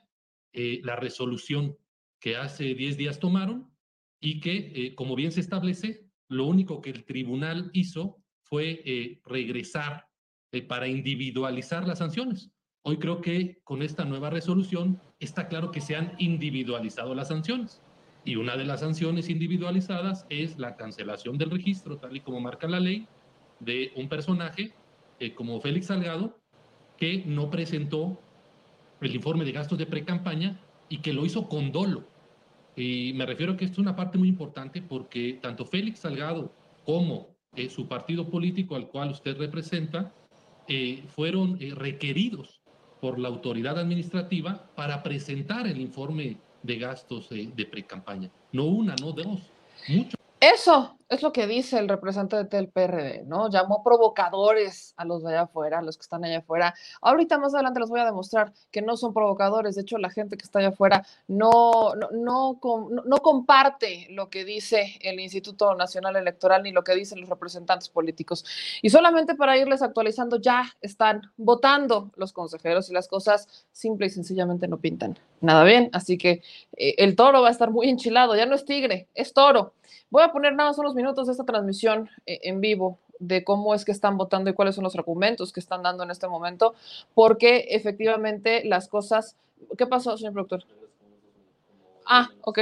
[0.52, 1.76] eh, la resolución
[2.20, 3.70] que hace 10 días tomaron
[4.20, 9.20] y que, eh, como bien se establece, lo único que el tribunal hizo fue eh,
[9.24, 10.06] regresar
[10.52, 12.50] eh, para individualizar las sanciones.
[12.82, 17.82] Hoy creo que con esta nueva resolución está claro que se han individualizado las sanciones.
[18.24, 22.68] Y una de las sanciones individualizadas es la cancelación del registro, tal y como marca
[22.68, 23.06] la ley,
[23.60, 24.72] de un personaje
[25.34, 26.38] como Félix Salgado,
[26.96, 28.22] que no presentó
[29.00, 32.04] el informe de gastos de pre-campaña y que lo hizo con dolo.
[32.76, 36.52] Y me refiero a que esto es una parte muy importante porque tanto Félix Salgado
[36.84, 40.12] como eh, su partido político al cual usted representa
[40.68, 42.60] eh, fueron eh, requeridos
[43.00, 48.30] por la autoridad administrativa para presentar el informe de gastos eh, de pre-campaña.
[48.52, 49.40] No una, no dos,
[49.88, 50.14] muchos.
[50.38, 53.50] Eso es lo que dice el representante del PRD, ¿no?
[53.50, 56.72] Llamó provocadores a los de allá afuera, a los que están allá afuera.
[57.02, 59.74] Ahorita más adelante les voy a demostrar que no son provocadores.
[59.74, 62.60] De hecho, la gente que está allá afuera no, no, no,
[63.04, 67.88] no comparte lo que dice el Instituto Nacional Electoral ni lo que dicen los representantes
[67.88, 68.44] políticos.
[68.80, 74.10] Y solamente para irles actualizando, ya están votando los consejeros y las cosas simple y
[74.10, 75.90] sencillamente no pintan nada bien.
[75.92, 76.42] Así que
[76.76, 78.36] eh, el toro va a estar muy enchilado.
[78.36, 79.74] Ya no es tigre, es toro.
[80.10, 83.74] Voy a poner nada más unos minutos de esta transmisión eh, en vivo de cómo
[83.74, 86.74] es que están votando y cuáles son los argumentos que están dando en este momento,
[87.14, 89.36] porque efectivamente las cosas...
[89.76, 90.64] ¿Qué pasó, señor productor?
[92.06, 92.60] Ah, ok.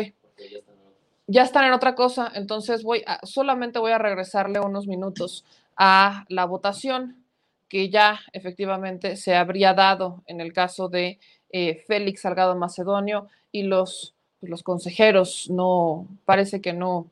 [1.29, 5.45] Ya están en otra cosa, entonces voy a, solamente voy a regresarle unos minutos
[5.77, 7.25] a la votación
[7.69, 11.19] que ya efectivamente se habría dado en el caso de
[11.51, 17.07] eh, Félix Salgado Macedonio y los, pues, los consejeros no, parece que no,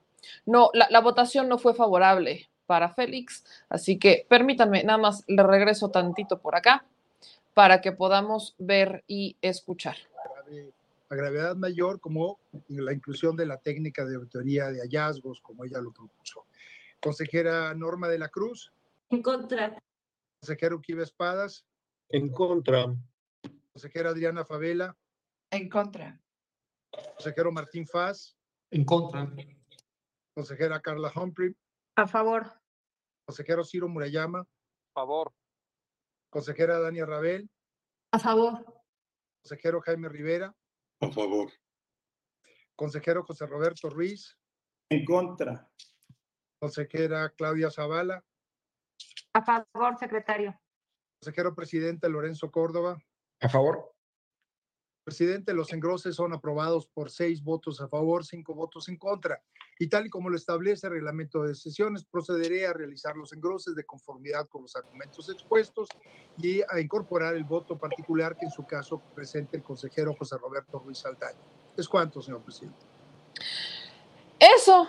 [0.44, 5.42] no, la, la votación no fue favorable para Félix, así que permítanme, nada más le
[5.42, 6.84] regreso tantito por acá
[7.54, 9.96] para que podamos ver y escuchar.
[10.44, 10.72] grave-
[11.08, 15.80] a gravedad mayor como la inclusión de la técnica de auditoría de hallazgos, como ella
[15.80, 16.46] lo propuso.
[17.00, 18.72] Consejera Norma de la Cruz,
[19.10, 19.80] En contra.
[20.40, 21.64] consejero Kiva Espadas,
[22.08, 22.86] En contra.
[23.72, 24.96] consejera Adriana Favela,
[25.50, 26.18] En contra.
[27.14, 28.34] consejero Martín Faz,
[28.72, 29.30] En contra.
[30.40, 31.56] Consejera Carla Humphrey,
[31.96, 32.52] A favor.
[33.26, 34.46] consejero Ciro Murayama,
[34.94, 35.32] Favor.
[36.30, 37.48] consejera Dania Rabel,
[38.12, 38.62] A favor.
[39.42, 40.54] consejero Jaime Rivera,
[41.00, 41.50] A favor.
[42.76, 44.36] consejero José Roberto Ruiz,
[44.90, 45.66] En contra.
[46.60, 48.22] consejera Claudia Zavala,
[49.32, 50.54] A favor, secretario.
[51.18, 52.98] consejero presidente Lorenzo Córdoba,
[53.40, 53.95] A favor.
[55.06, 59.40] Presidente, los engroses son aprobados por seis votos a favor, cinco votos en contra.
[59.78, 63.76] Y tal y como lo establece el reglamento de sesiones, procederé a realizar los engroses
[63.76, 65.88] de conformidad con los argumentos expuestos
[66.38, 70.80] y a incorporar el voto particular que en su caso presente el consejero José Roberto
[70.80, 71.38] Ruiz Saldaña.
[71.76, 72.84] ¿Es cuánto, señor presidente?
[74.40, 74.88] Eso,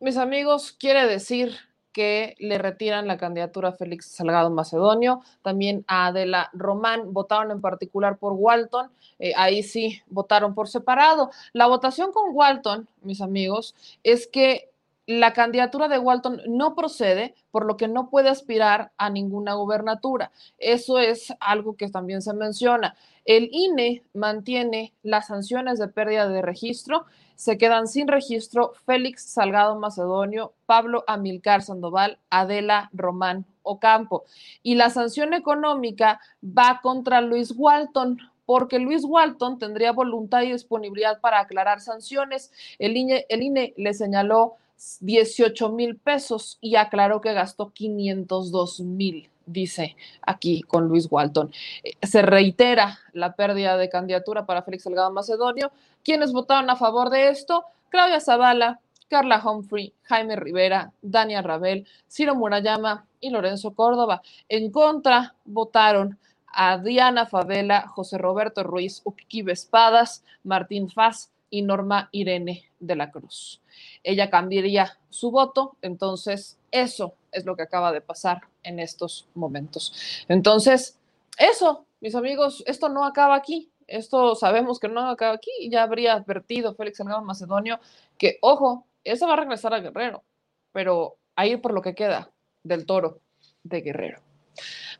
[0.00, 1.56] mis amigos, quiere decir
[1.92, 7.60] que le retiran la candidatura a Félix Salgado Macedonio, también a Adela Román, votaron en
[7.60, 11.30] particular por Walton, eh, ahí sí votaron por separado.
[11.52, 14.70] La votación con Walton, mis amigos, es que
[15.06, 20.30] la candidatura de Walton no procede, por lo que no puede aspirar a ninguna gubernatura.
[20.58, 22.94] Eso es algo que también se menciona.
[23.24, 27.06] El INE mantiene las sanciones de pérdida de registro.
[27.34, 34.24] Se quedan sin registro Félix Salgado Macedonio, Pablo Amilcar Sandoval, Adela Román Ocampo.
[34.62, 41.20] Y la sanción económica va contra Luis Walton, porque Luis Walton tendría voluntad y disponibilidad
[41.20, 42.52] para aclarar sanciones.
[42.78, 44.56] El INE, el INE le señaló
[45.00, 51.52] 18 mil pesos y aclaró que gastó 502 mil, dice aquí con Luis Walton.
[51.82, 55.70] Eh, se reitera la pérdida de candidatura para Félix Salgado Macedonio.
[56.02, 57.64] ¿Quiénes votaron a favor de esto?
[57.90, 64.22] Claudia Zavala, Carla Humphrey, Jaime Rivera, Dania Rabel, Ciro Murayama y Lorenzo Córdoba.
[64.48, 72.08] En contra votaron a Diana Favela, José Roberto Ruiz, Uquique Espadas, Martín Faz y Norma
[72.12, 73.60] Irene de la Cruz
[74.02, 75.76] ella cambiaría su voto.
[75.82, 80.24] Entonces, eso es lo que acaba de pasar en estos momentos.
[80.28, 80.98] Entonces,
[81.38, 83.70] eso, mis amigos, esto no acaba aquí.
[83.86, 85.50] Esto sabemos que no acaba aquí.
[85.70, 87.80] Ya habría advertido Félix Salgado Macedonio
[88.18, 90.22] que, ojo, eso va a regresar a Guerrero,
[90.72, 92.30] pero ahí por lo que queda
[92.62, 93.20] del toro
[93.62, 94.29] de Guerrero.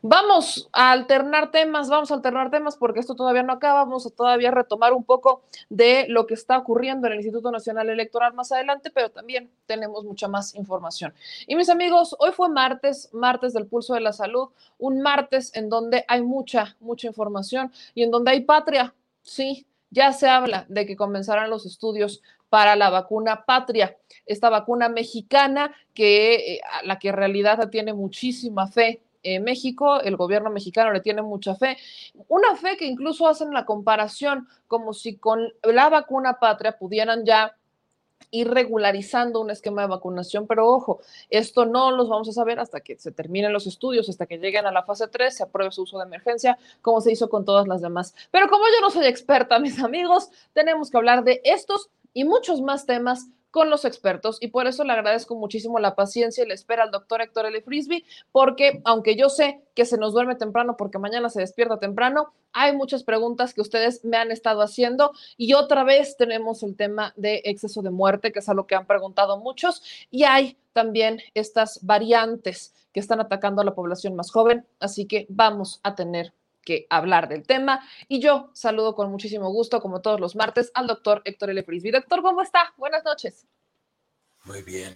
[0.03, 4.11] Vamos a alternar temas, vamos a alternar temas porque esto todavía no acaba, vamos a
[4.11, 8.51] todavía retomar un poco de lo que está ocurriendo en el Instituto Nacional Electoral más
[8.51, 11.13] adelante, pero también tenemos mucha más información.
[11.47, 14.49] Y mis amigos, hoy fue martes, martes del pulso de la salud,
[14.79, 20.13] un martes en donde hay mucha, mucha información y en donde hay patria, sí, ya
[20.13, 26.55] se habla de que comenzarán los estudios para la vacuna patria, esta vacuna mexicana que
[26.55, 31.01] eh, a la que en realidad tiene muchísima fe eh, México, el gobierno mexicano le
[31.01, 31.77] tiene mucha fe,
[32.29, 37.57] una fe que incluso hacen la comparación como si con la vacuna patria pudieran ya
[38.31, 41.01] ir regularizando un esquema de vacunación, pero ojo,
[41.31, 44.67] esto no los vamos a saber hasta que se terminen los estudios, hasta que lleguen
[44.67, 47.67] a la fase 3, se apruebe su uso de emergencia, como se hizo con todas
[47.67, 48.15] las demás.
[48.31, 52.61] Pero como yo no soy experta, mis amigos, tenemos que hablar de estos y muchos
[52.63, 56.55] más temas con los expertos y por eso le agradezco muchísimo la paciencia y le
[56.55, 57.61] espera al doctor Héctor L.
[57.63, 62.33] Frisby, porque aunque yo sé que se nos duerme temprano porque mañana se despierta temprano,
[62.53, 67.13] hay muchas preguntas que ustedes me han estado haciendo y otra vez tenemos el tema
[67.17, 71.85] de exceso de muerte, que es algo que han preguntado muchos, y hay también estas
[71.85, 76.33] variantes que están atacando a la población más joven, así que vamos a tener
[76.71, 77.81] que hablar del tema.
[78.07, 81.63] Y yo saludo con muchísimo gusto, como todos los martes, al doctor Héctor L.
[81.65, 81.91] Frisby.
[81.91, 82.73] Doctor, ¿cómo está?
[82.77, 83.45] Buenas noches.
[84.45, 84.95] Muy bien.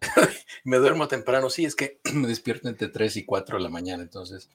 [0.64, 4.02] me duermo temprano, sí, es que me despierto entre 3 y 4 de la mañana,
[4.02, 4.50] entonces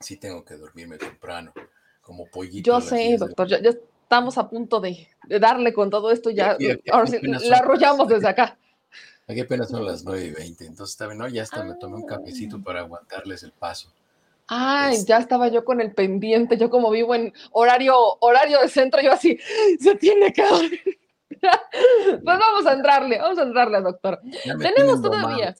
[0.00, 1.52] sí tengo que dormirme temprano,
[2.00, 2.72] como pollito.
[2.72, 3.58] Yo sé, doctor, ya,
[4.02, 6.58] estamos a punto de, darle con todo esto, ya,
[6.90, 8.58] ahora sí, la arrollamos desde acá.
[9.28, 12.56] Aquí apenas son las 9 y 20, entonces no, ya hasta me tomé un cafecito
[12.56, 12.62] ah.
[12.64, 13.92] para aguantarles el paso.
[14.52, 19.00] Ay, ya estaba yo con el pendiente, yo como vivo en horario, horario de centro,
[19.00, 19.38] yo así,
[19.80, 20.42] se tiene que
[21.30, 24.20] pues vamos a entrarle, vamos a entrarle, doctor.
[24.58, 25.54] Tenemos todavía.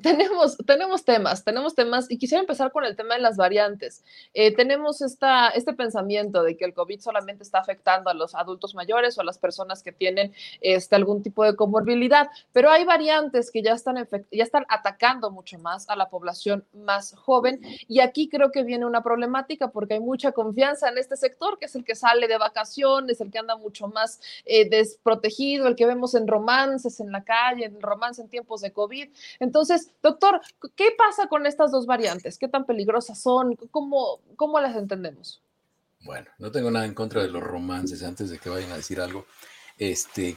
[0.00, 4.02] Tenemos, tenemos temas, tenemos temas y quisiera empezar con el tema de las variantes.
[4.32, 8.74] Eh, tenemos esta, este pensamiento de que el COVID solamente está afectando a los adultos
[8.74, 10.32] mayores o a las personas que tienen
[10.62, 15.58] este, algún tipo de comorbilidad, pero hay variantes que ya están, ya están atacando mucho
[15.58, 20.00] más a la población más joven y aquí creo que viene una problemática porque hay
[20.00, 23.56] mucha confianza en este sector, que es el que sale de vacaciones, el que anda
[23.56, 28.30] mucho más eh, desprotegido, el que vemos en romances en la calle, en romance en
[28.30, 29.10] tiempos de COVID.
[29.38, 30.40] Entonces, doctor,
[30.76, 32.38] ¿qué pasa con estas dos variantes?
[32.38, 33.56] ¿Qué tan peligrosas son?
[33.70, 35.42] ¿Cómo, cómo las entendemos?
[36.00, 39.00] Bueno, no tengo nada en contra de los romances antes de que vayan a decir
[39.00, 39.26] algo.
[39.78, 40.36] Este,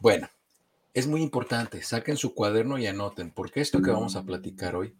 [0.00, 0.28] bueno,
[0.94, 4.94] es muy importante, saquen su cuaderno y anoten, porque esto que vamos a platicar hoy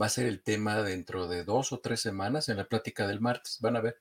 [0.00, 3.20] va a ser el tema dentro de dos o tres semanas en la plática del
[3.20, 4.00] martes, van a ver.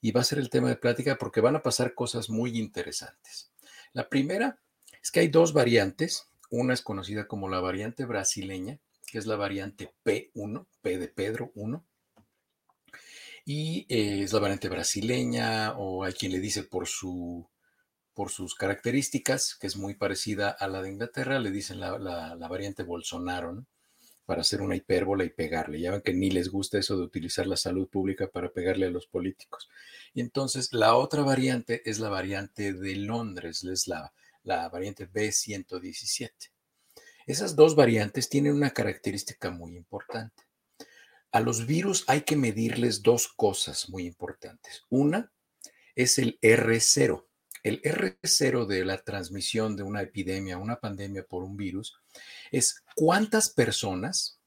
[0.00, 3.50] Y va a ser el tema de plática porque van a pasar cosas muy interesantes.
[3.92, 4.58] La primera
[5.02, 9.36] es que hay dos variantes una es conocida como la variante brasileña, que es la
[9.36, 11.84] variante P1, P de Pedro 1.
[13.46, 17.46] Y eh, es la variante brasileña, o hay quien le dice por, su,
[18.14, 22.82] por sus características, que es muy parecida a la de Inglaterra, le dicen la, variante
[22.82, 23.66] Bolsonaro,
[24.24, 25.80] para hacer una hipérbola y pegarle.
[25.80, 28.90] Ya ven que ni les gusta eso de utilizar la salud pública para pegarle a
[28.90, 29.68] los políticos.
[30.14, 34.14] Y entonces la otra variante es la variante de Londres, es la
[34.44, 36.30] la variante B117.
[37.26, 40.44] Esas dos variantes tienen una característica muy importante.
[41.32, 44.84] A los virus hay que medirles dos cosas muy importantes.
[44.88, 45.32] Una
[45.96, 47.26] es el R0.
[47.62, 51.96] El R0 de la transmisión de una epidemia, una pandemia por un virus,
[52.52, 54.38] es cuántas personas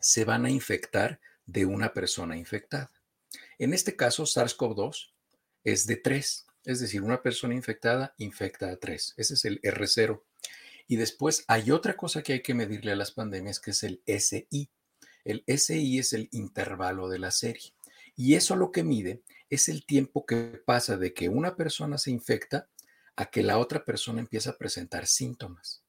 [0.00, 2.90] se van a infectar de una persona infectada.
[3.58, 5.12] En este caso, SARS-CoV-2
[5.62, 9.14] es de 3, es decir, una persona infectada infecta a 3.
[9.16, 10.20] Ese es el R0.
[10.88, 14.02] Y después hay otra cosa que hay que medirle a las pandemias, que es el
[14.06, 14.68] SI.
[15.24, 17.72] El SI es el intervalo de la serie.
[18.16, 22.10] Y eso lo que mide es el tiempo que pasa de que una persona se
[22.10, 22.68] infecta
[23.14, 25.85] a que la otra persona empieza a presentar síntomas.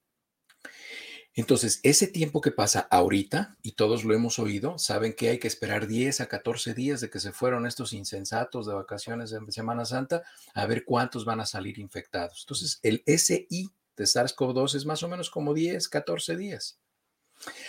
[1.37, 5.47] Entonces, ese tiempo que pasa ahorita, y todos lo hemos oído, saben que hay que
[5.47, 9.85] esperar 10 a 14 días de que se fueron estos insensatos de vacaciones de Semana
[9.85, 10.23] Santa
[10.55, 12.41] a ver cuántos van a salir infectados.
[12.41, 16.79] Entonces, el SI de SARS-CoV-2 es más o menos como 10, 14 días.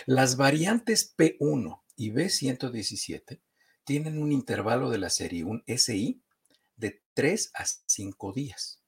[0.07, 3.39] Las variantes P1 y B117
[3.83, 6.23] tienen un intervalo de la serie, un SI,
[6.75, 8.81] de 3 a 5 días.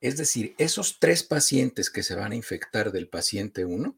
[0.00, 3.96] Es decir, esos tres pacientes que se van a infectar del paciente 1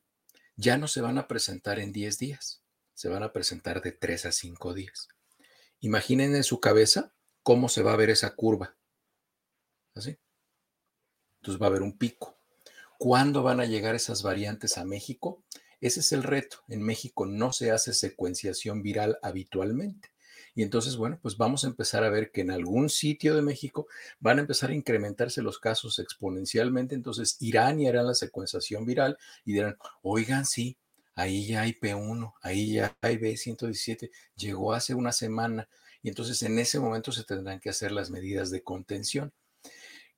[0.58, 4.26] ya no se van a presentar en 10 días, se van a presentar de 3
[4.26, 5.08] a 5 días.
[5.80, 8.76] Imaginen en su cabeza cómo se va a ver esa curva.
[9.94, 10.18] Así.
[11.36, 12.36] Entonces va a haber un pico.
[12.98, 15.44] ¿Cuándo van a llegar esas variantes a México?
[15.80, 16.64] Ese es el reto.
[16.68, 20.10] En México no se hace secuenciación viral habitualmente.
[20.58, 23.86] Y entonces, bueno, pues vamos a empezar a ver que en algún sitio de México
[24.18, 26.96] van a empezar a incrementarse los casos exponencialmente.
[26.96, 30.76] Entonces irán y harán la secuenciación viral y dirán, oigan, sí,
[31.14, 35.68] ahí ya hay P1, ahí ya hay B117, llegó hace una semana.
[36.02, 39.32] Y entonces en ese momento se tendrán que hacer las medidas de contención.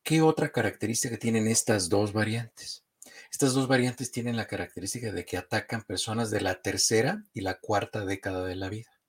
[0.03, 2.87] ¿Qué otra característica tienen estas dos variantes?
[3.31, 7.59] Estas dos variantes tienen la característica de que atacan personas de la tercera y la
[7.61, 9.00] cuarta década de la vida.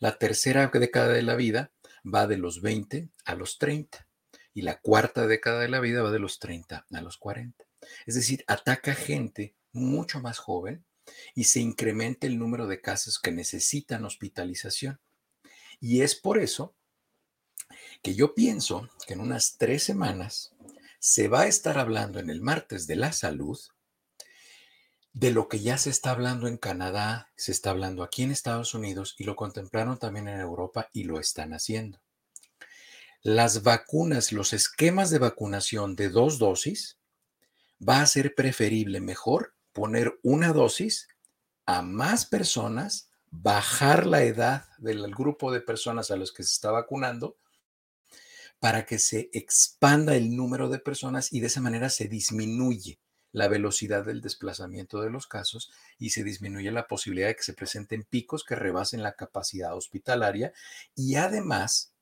[0.00, 1.72] La tercera década de la vida
[2.04, 4.06] va de los 20 a los 30
[4.54, 7.64] y la cuarta década de la vida va de los 30 a los 40.
[8.06, 10.84] Es decir, ataca gente mucho más joven
[11.34, 15.00] y se incrementa el número de casos que necesitan hospitalización.
[15.80, 16.74] Y es por eso
[18.02, 20.54] que yo pienso que en unas tres semanas
[20.98, 23.58] se va a estar hablando en el martes de la salud
[25.12, 28.74] de lo que ya se está hablando en Canadá, se está hablando aquí en Estados
[28.74, 32.00] Unidos y lo contemplaron también en Europa y lo están haciendo.
[33.22, 36.98] Las vacunas, los esquemas de vacunación de dos dosis,
[37.86, 41.08] va a ser preferible, mejor poner una dosis
[41.66, 46.70] a más personas, bajar la edad del grupo de personas a los que se está
[46.70, 47.36] vacunando
[48.60, 52.98] para que se expanda el número de personas y de esa manera se disminuye
[53.32, 57.52] la velocidad del desplazamiento de los casos y se disminuye la posibilidad de que se
[57.52, 60.52] presenten picos que rebasen la capacidad hospitalaria
[60.94, 61.92] y además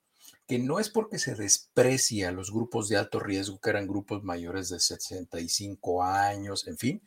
[0.47, 4.22] que no es porque se desprecie a los grupos de alto riesgo, que eran grupos
[4.22, 7.03] mayores de 65 años, en fin,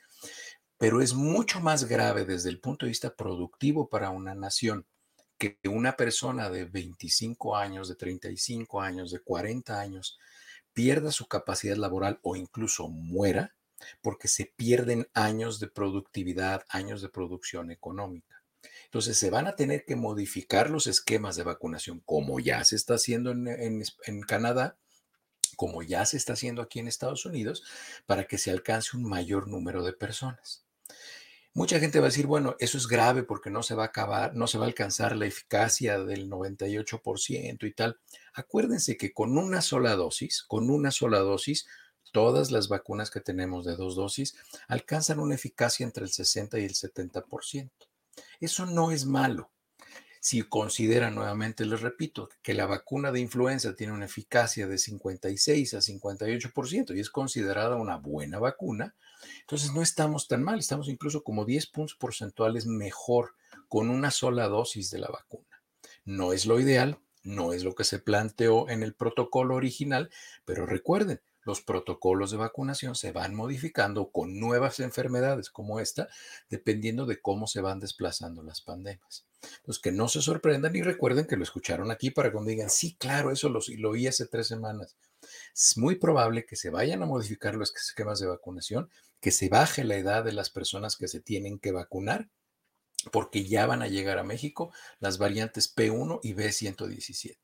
[0.78, 4.86] pero es mucho más grave desde el punto de vista productivo para una nación
[5.38, 10.20] que una persona de 25 años, de 35 años, de 40 años
[10.74, 13.56] pierda su capacidad laboral o incluso muera
[14.02, 18.40] porque se pierden años de productividad, años de producción económica.
[18.86, 22.96] Entonces se van a tener que modificar los esquemas de vacunación, como ya se está
[22.96, 24.78] haciendo en, Canadá,
[25.56, 27.64] como ya se está haciendo aquí en Estados Unidos,
[28.06, 30.66] para que se alcance un mayor número de personas.
[31.54, 34.36] Mucha gente va a decir, bueno, eso es grave porque no se va a acabar,
[34.36, 38.00] no se va a alcanzar la eficacia del 98% y tal.
[38.34, 41.68] Acuérdense que con una sola dosis, con una sola dosis,
[42.12, 44.36] todas las vacunas que tenemos de dos dosis
[44.68, 47.72] alcanzan una eficacia entre el 60 y el 70%.
[48.40, 49.52] Eso no es malo.
[50.22, 55.74] Si consideran nuevamente, les repito, que la vacuna de influenza tiene una eficacia de 56
[55.74, 58.96] a 58% y es considerada una buena vacuna,
[59.42, 63.36] entonces no estamos tan mal, estamos incluso como 10 puntos porcentuales mejor
[63.70, 65.64] con una sola dosis de la vacuna.
[66.04, 70.10] No es lo ideal, no es lo que se planteó en el protocolo original,
[70.44, 76.10] pero recuerden, los protocolos de vacunación se van modificando con nuevas enfermedades como esta,
[76.50, 79.26] dependiendo de cómo se van desplazando las pandemias.
[79.42, 82.96] Entonces, que no se sorprendan y recuerden que lo escucharon aquí para cuando digan, sí,
[82.96, 84.98] claro, eso lo, lo oí hace tres semanas.
[85.56, 89.84] Es muy probable que se vayan a modificar los esquemas de vacunación, que se baje
[89.84, 92.30] la edad de las personas que se tienen que vacunar,
[93.12, 97.38] porque ya van a llegar a México las variantes P1 y B117.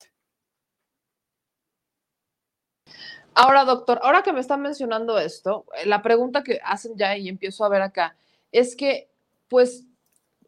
[3.36, 7.30] Ahora, doctor, ahora que me están mencionando esto, eh, la pregunta que hacen ya y
[7.30, 8.16] empiezo a ver acá
[8.52, 9.10] es que,
[9.50, 9.86] pues,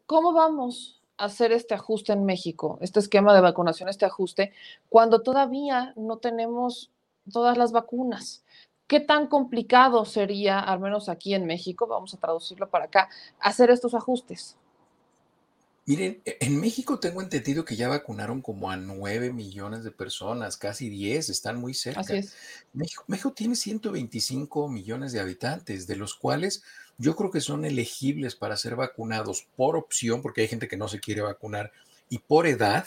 [0.06, 4.52] ¿cómo vamos a hacer este ajuste en México, este esquema de vacunación, este ajuste,
[4.88, 6.90] cuando todavía no tenemos
[7.30, 8.44] todas las vacunas.
[8.86, 13.08] ¿Qué tan complicado sería, al menos aquí en México, vamos a traducirlo para acá,
[13.38, 14.56] hacer estos ajustes?
[15.88, 20.58] Miren, e, en México tengo entendido que ya vacunaron como a 9 millones de personas,
[20.58, 22.00] casi 10, están muy cerca.
[22.00, 22.34] Así es.
[22.74, 26.62] México, México tiene 125 millones de habitantes, de los cuales
[26.98, 30.88] yo creo que son elegibles para ser vacunados por opción, porque hay gente que no
[30.88, 31.72] se quiere vacunar,
[32.10, 32.86] y por edad,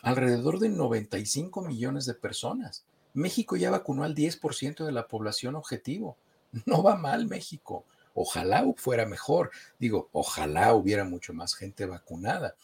[0.00, 2.86] alrededor de 95 millones de personas.
[3.12, 6.16] México ya vacunó al 10% de la población objetivo.
[6.64, 7.84] No va mal México.
[8.20, 9.52] Ojalá fuera mejor.
[9.78, 12.56] Digo, ojalá hubiera mucho más gente vacunada.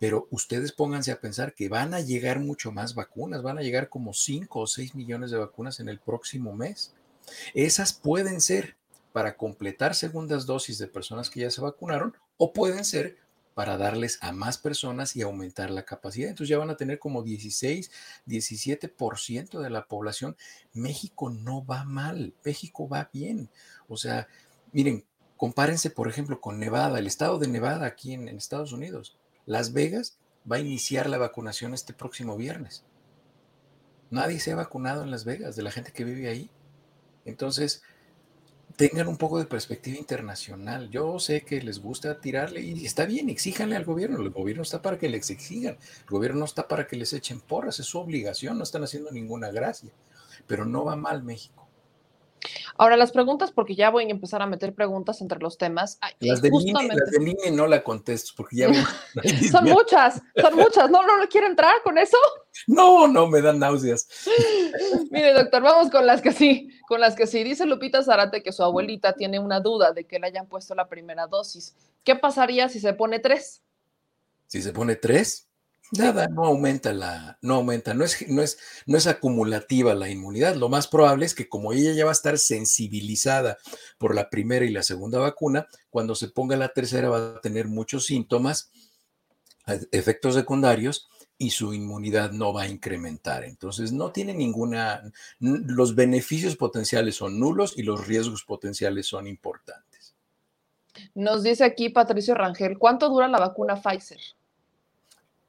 [0.00, 3.42] Pero ustedes pónganse a pensar que van a llegar mucho más vacunas.
[3.42, 6.92] Van a llegar como 5 o 6 millones de vacunas en el próximo mes.
[7.54, 8.76] Esas pueden ser
[9.12, 13.16] para completar segundas dosis de personas que ya se vacunaron o pueden ser
[13.54, 16.28] para darles a más personas y aumentar la capacidad.
[16.28, 17.90] Entonces ya van a tener como 16,
[18.26, 20.36] 17% de la población.
[20.74, 23.48] México no va mal, México va bien.
[23.88, 24.28] O sea,
[24.72, 25.04] Miren,
[25.36, 29.16] compárense, por ejemplo, con Nevada, el estado de Nevada aquí en, Estados Unidos.
[29.44, 30.18] Las Vegas
[30.50, 32.84] va a iniciar la vacunación este próximo viernes.
[34.10, 36.50] Nadie se ha vacunado en Las Vegas de la gente que vive ahí.
[37.24, 37.82] Entonces,
[38.76, 40.90] tengan un poco de perspectiva internacional.
[40.90, 44.20] Yo sé que les gusta tirarle y está bien, exíjanle al gobierno.
[44.20, 45.76] El gobierno está para que les exijan.
[46.00, 49.10] El gobierno no está para que les echen porras, es su obligación, no están haciendo
[49.10, 49.90] ninguna gracia.
[50.46, 51.65] Pero no va mal México.
[52.78, 55.98] Ahora, las preguntas, porque ya voy a empezar a meter preguntas entre los temas.
[56.20, 56.96] Las de, justamente...
[56.96, 58.68] las no la contesto, porque ya...
[59.50, 60.90] son muchas, son muchas.
[60.90, 62.16] ¿No, ¿No quiere entrar con eso?
[62.66, 64.08] No, no, me dan náuseas.
[65.10, 67.44] Mire, doctor, vamos con las que sí, con las que sí.
[67.44, 70.88] Dice Lupita Zarate que su abuelita tiene una duda de que le hayan puesto la
[70.88, 71.74] primera dosis.
[72.04, 73.62] ¿Qué pasaría si se pone tres?
[74.46, 75.45] Si se pone tres,
[75.92, 80.56] Nada, no aumenta la, no aumenta, no es, no es, no es acumulativa la inmunidad.
[80.56, 83.56] Lo más probable es que como ella ya va a estar sensibilizada
[83.96, 87.68] por la primera y la segunda vacuna, cuando se ponga la tercera va a tener
[87.68, 88.70] muchos síntomas,
[89.92, 91.08] efectos secundarios
[91.38, 93.44] y su inmunidad no va a incrementar.
[93.44, 95.02] Entonces no tiene ninguna,
[95.38, 100.14] los beneficios potenciales son nulos y los riesgos potenciales son importantes.
[101.14, 104.20] Nos dice aquí Patricio Rangel, ¿cuánto dura la vacuna Pfizer?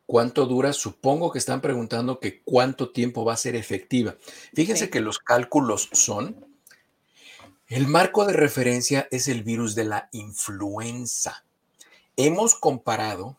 [0.08, 0.74] ¿Cuánto dura?
[0.74, 4.16] Supongo que están preguntando que cuánto tiempo va a ser efectiva.
[4.56, 6.48] Fíjense que los cálculos son,
[7.68, 11.44] el marco de referencia es el virus de la influenza.
[12.16, 13.38] Hemos comparado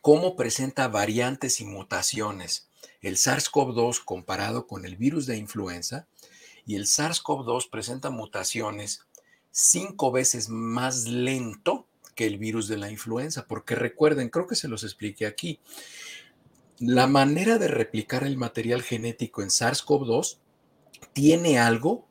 [0.00, 2.70] cómo presenta variantes y mutaciones
[3.02, 6.06] el SARS-CoV-2 comparado con el virus de influenza
[6.66, 9.06] y el SARS-CoV-2 presenta mutaciones
[9.50, 11.86] cinco veces más lento
[12.16, 15.60] el virus de la influenza, porque recuerden, creo que se los expliqué aquí,
[16.78, 20.38] la manera de replicar el material genético en SARS-CoV-2
[21.12, 22.08] tiene algo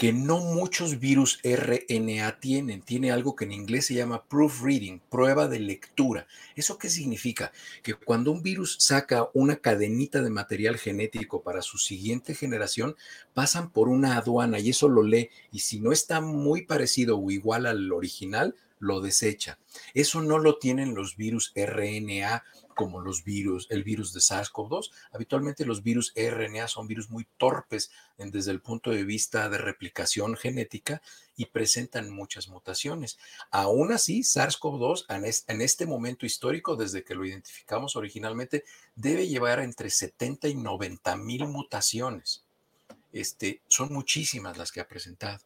[0.00, 2.80] que no muchos virus RNA tienen.
[2.80, 6.26] Tiene algo que en inglés se llama proofreading, prueba de lectura.
[6.56, 7.52] ¿Eso qué significa?
[7.82, 12.96] Que cuando un virus saca una cadenita de material genético para su siguiente generación,
[13.34, 15.28] pasan por una aduana y eso lo lee.
[15.52, 19.60] Y si no está muy parecido o igual al original, lo desecha.
[19.94, 22.42] Eso no lo tienen los virus RNA
[22.74, 24.90] como los virus, el virus de SARS-CoV-2.
[25.12, 30.34] Habitualmente los virus RNA son virus muy torpes desde el punto de vista de replicación
[30.34, 31.02] genética
[31.36, 33.18] y presentan muchas mutaciones.
[33.50, 38.64] Aún así, SARS-CoV-2 en este momento histórico, desde que lo identificamos originalmente,
[38.94, 42.46] debe llevar entre 70 y 90 mil mutaciones.
[43.12, 45.38] Este, son muchísimas las que ha presentado,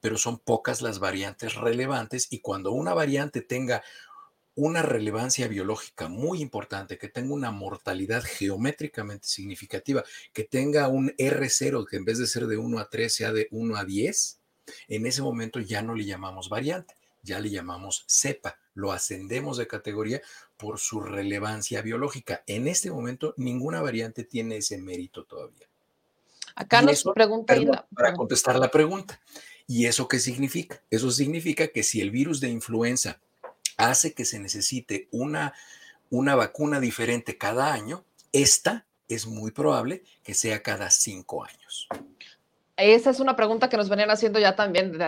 [0.00, 3.82] pero son pocas las variantes relevantes y cuando una variante tenga
[4.56, 11.86] una relevancia biológica muy importante, que tenga una mortalidad geométricamente significativa, que tenga un R0
[11.88, 14.40] que en vez de ser de 1 a 3 sea de 1 a 10,
[14.88, 19.66] en ese momento ya no le llamamos variante, ya le llamamos cepa, lo ascendemos de
[19.66, 20.22] categoría
[20.56, 22.44] por su relevancia biológica.
[22.46, 25.68] En este momento ninguna variante tiene ese mérito todavía.
[26.54, 27.54] Acá nos pregunta
[27.94, 29.20] para contestar la pregunta.
[29.66, 30.80] ¿Y eso qué significa?
[30.90, 33.18] Eso significa que si el virus de influenza
[33.76, 35.54] hace que se necesite una,
[36.10, 41.88] una vacuna diferente cada año, esta es muy probable que sea cada cinco años.
[42.76, 45.04] Esa es una pregunta que nos venían haciendo ya también desde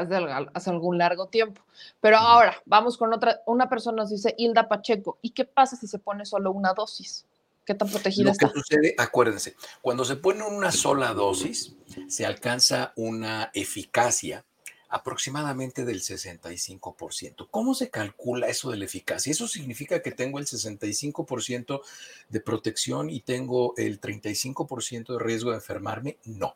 [0.54, 1.62] hace algún largo tiempo.
[2.00, 3.42] Pero ahora vamos con otra.
[3.44, 7.26] Una persona nos dice, Hilda Pacheco, ¿y qué pasa si se pone solo una dosis?
[7.66, 11.74] ¿Qué tan protegida Lo que sucede, acuérdense, cuando se pone una sola dosis,
[12.06, 14.44] se alcanza una eficacia
[14.88, 17.48] aproximadamente del 65%.
[17.50, 19.32] ¿Cómo se calcula eso de la eficacia?
[19.32, 21.80] ¿Eso significa que tengo el 65%
[22.28, 26.18] de protección y tengo el 35% de riesgo de enfermarme?
[26.24, 26.54] No.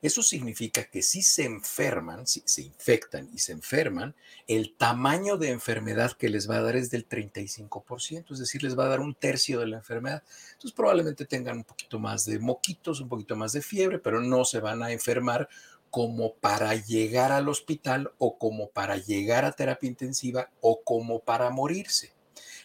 [0.00, 4.14] Eso significa que si se enferman, si se infectan y se enferman,
[4.46, 8.78] el tamaño de enfermedad que les va a dar es del 35%, es decir, les
[8.78, 10.22] va a dar un tercio de la enfermedad.
[10.52, 14.44] Entonces probablemente tengan un poquito más de moquitos, un poquito más de fiebre, pero no
[14.44, 15.48] se van a enfermar
[15.90, 21.50] como para llegar al hospital o como para llegar a terapia intensiva o como para
[21.50, 22.12] morirse.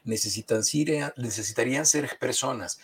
[0.04, 0.62] Necesitan,
[1.18, 2.80] necesitarían ser personas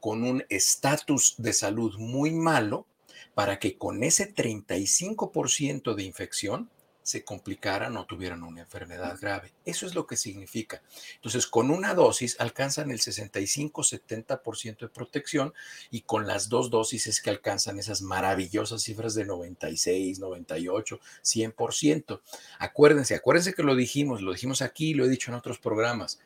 [0.00, 2.86] con un estatus de salud muy malo
[3.34, 6.70] para que con ese 35% de infección
[7.04, 9.52] se complicaran o tuvieran una enfermedad grave.
[9.66, 10.82] Eso es lo que significa.
[11.16, 15.52] Entonces, con una dosis alcanzan el 65-70% de protección
[15.90, 22.20] y con las dos dosis es que alcanzan esas maravillosas cifras de 96, 98, 100%.
[22.58, 26.18] Acuérdense, acuérdense que lo dijimos, lo dijimos aquí, lo he dicho en otros programas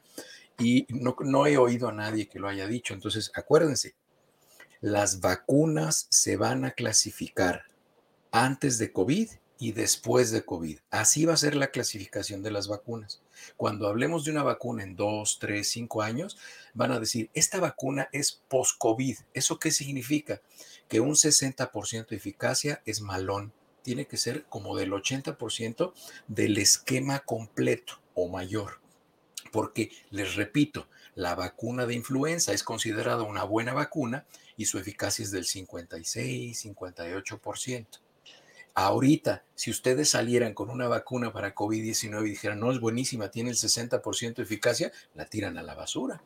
[0.60, 2.94] y no, no he oído a nadie que lo haya dicho.
[2.94, 3.94] Entonces, acuérdense,
[4.80, 7.64] las vacunas se van a clasificar
[8.30, 10.78] antes de COVID y después de COVID.
[10.90, 13.20] Así va a ser la clasificación de las vacunas.
[13.56, 16.38] Cuando hablemos de una vacuna en dos, tres, cinco años,
[16.74, 19.16] van a decir, esta vacuna es post-COVID.
[19.34, 20.40] ¿Eso qué significa?
[20.88, 23.52] Que un 60% de eficacia es malón.
[23.82, 25.92] Tiene que ser como del 80%
[26.28, 28.80] del esquema completo o mayor.
[29.50, 30.88] Porque, les repito,
[31.18, 34.24] la vacuna de influenza es considerada una buena vacuna
[34.56, 37.86] y su eficacia es del 56, 58%.
[38.74, 43.50] Ahorita, si ustedes salieran con una vacuna para COVID-19 y dijeran, no, es buenísima, tiene
[43.50, 46.22] el 60% de eficacia, la tiran a la basura.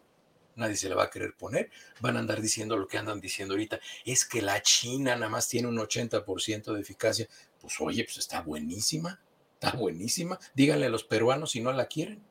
[0.56, 1.70] Nadie se la va a querer poner.
[2.00, 3.80] Van a andar diciendo lo que andan diciendo ahorita.
[4.04, 7.28] Es que la China nada más tiene un 80% de eficacia.
[7.62, 9.22] Pues oye, pues está buenísima.
[9.54, 10.38] Está buenísima.
[10.52, 12.22] Díganle a los peruanos si no la quieren.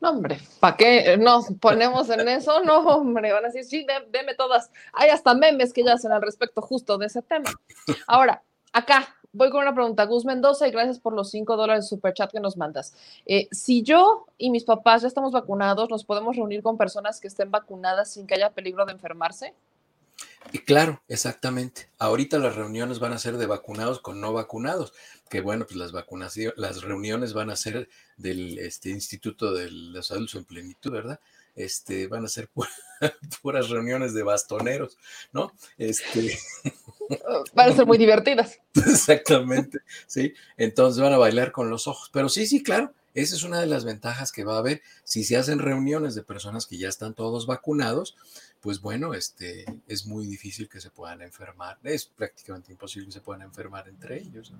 [0.00, 2.62] No, hombre, ¿para qué nos ponemos en eso?
[2.64, 4.70] No, hombre, van a decir, sí, deme todas.
[4.92, 7.50] Hay hasta memes que ya hacen al respecto justo de ese tema.
[8.06, 8.42] Ahora,
[8.72, 10.04] acá voy con una pregunta.
[10.04, 12.94] Gus Mendoza, y gracias por los 5 dólares de superchat que nos mandas.
[13.26, 17.28] Eh, si yo y mis papás ya estamos vacunados, ¿nos podemos reunir con personas que
[17.28, 19.54] estén vacunadas sin que haya peligro de enfermarse?
[20.52, 21.88] Y claro, exactamente.
[21.98, 24.92] Ahorita las reuniones van a ser de vacunados con no vacunados,
[25.28, 30.02] que bueno, pues las vacunaciones, las reuniones van a ser del este, Instituto de la
[30.02, 31.20] Salud en Plenitud, ¿verdad?
[31.54, 32.48] Este, van a ser
[33.42, 34.98] puras reuniones de bastoneros,
[35.32, 35.52] ¿no?
[35.78, 36.38] Este...
[37.54, 38.58] Van a ser muy divertidas.
[38.74, 40.34] Exactamente, sí.
[40.56, 42.10] Entonces van a bailar con los ojos.
[42.12, 45.24] Pero sí, sí, claro, esa es una de las ventajas que va a haber si
[45.24, 48.16] se hacen reuniones de personas que ya están todos vacunados,
[48.66, 51.78] pues bueno, este, es muy difícil que se puedan enfermar.
[51.84, 54.52] Es prácticamente imposible que se puedan enfermar entre ellos.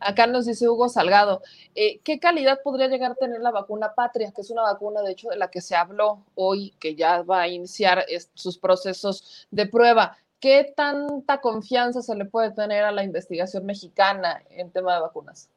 [0.00, 1.40] Acá nos dice Hugo Salgado,
[1.74, 5.12] eh, ¿qué calidad podría llegar a tener la vacuna Patria, que es una vacuna, de
[5.12, 8.04] hecho, de la que se habló hoy, que ya va a iniciar
[8.34, 10.14] sus procesos de prueba?
[10.38, 15.48] ¿Qué tanta confianza se le puede tener a la investigación mexicana en tema de vacunas?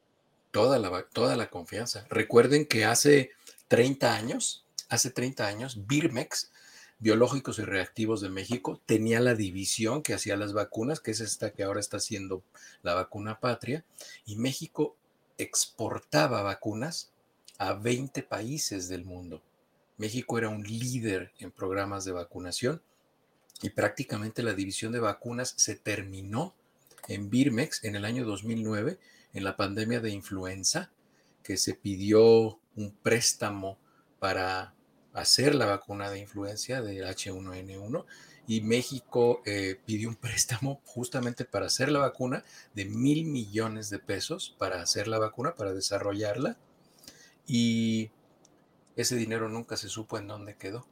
[0.50, 2.06] Toda la, toda la confianza.
[2.08, 3.32] Recuerden que hace
[3.68, 6.52] 30 años, hace 30 años, Birmex
[6.98, 11.52] Biológicos y Reactivos de México tenía la división que hacía las vacunas, que es esta
[11.52, 12.42] que ahora está haciendo
[12.82, 13.84] la vacuna patria,
[14.24, 14.96] y México
[15.36, 17.12] exportaba vacunas
[17.58, 19.42] a 20 países del mundo.
[19.98, 22.82] México era un líder en programas de vacunación
[23.62, 26.54] y prácticamente la división de vacunas se terminó
[27.08, 28.98] en Birmex en el año 2009,
[29.32, 30.90] en la pandemia de influenza,
[31.42, 33.78] que se pidió un préstamo
[34.18, 34.75] para
[35.16, 38.04] hacer la vacuna de influencia del H1N1
[38.46, 42.44] y México eh, pidió un préstamo justamente para hacer la vacuna
[42.74, 46.58] de mil millones de pesos para hacer la vacuna, para desarrollarla
[47.46, 48.10] y
[48.94, 50.86] ese dinero nunca se supo en dónde quedó.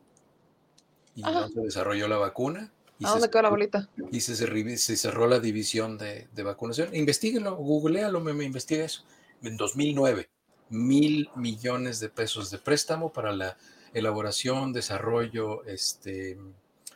[1.14, 2.72] Y no se desarrolló la vacuna.
[2.98, 3.88] Y ¿A dónde quedó la bolita?
[4.10, 6.94] Y se, se, cerró la división de, de vacunación.
[6.94, 9.04] Investíguenlo, googlealo, me, me investiga eso.
[9.42, 10.28] En 2009,
[10.70, 13.56] mil millones de pesos de préstamo para la
[13.94, 16.36] elaboración, desarrollo, este,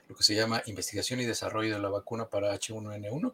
[0.09, 3.33] lo que se llama investigación y desarrollo de la vacuna para H1N1.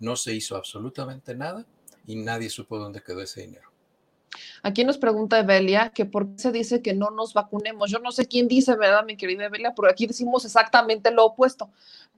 [0.00, 1.66] No se hizo absolutamente nada
[2.06, 3.68] y nadie supo dónde quedó ese dinero.
[4.62, 7.90] Aquí nos pregunta Evelia que por qué se dice que no nos vacunemos.
[7.90, 9.72] Yo no sé quién dice, ¿verdad, mi querida Evelia?
[9.74, 11.70] Pero aquí decimos exactamente lo opuesto.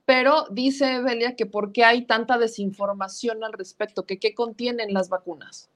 [0.05, 5.09] Pero dice Evelia que por qué hay tanta desinformación al respecto, que qué contienen las
[5.09, 5.70] vacunas.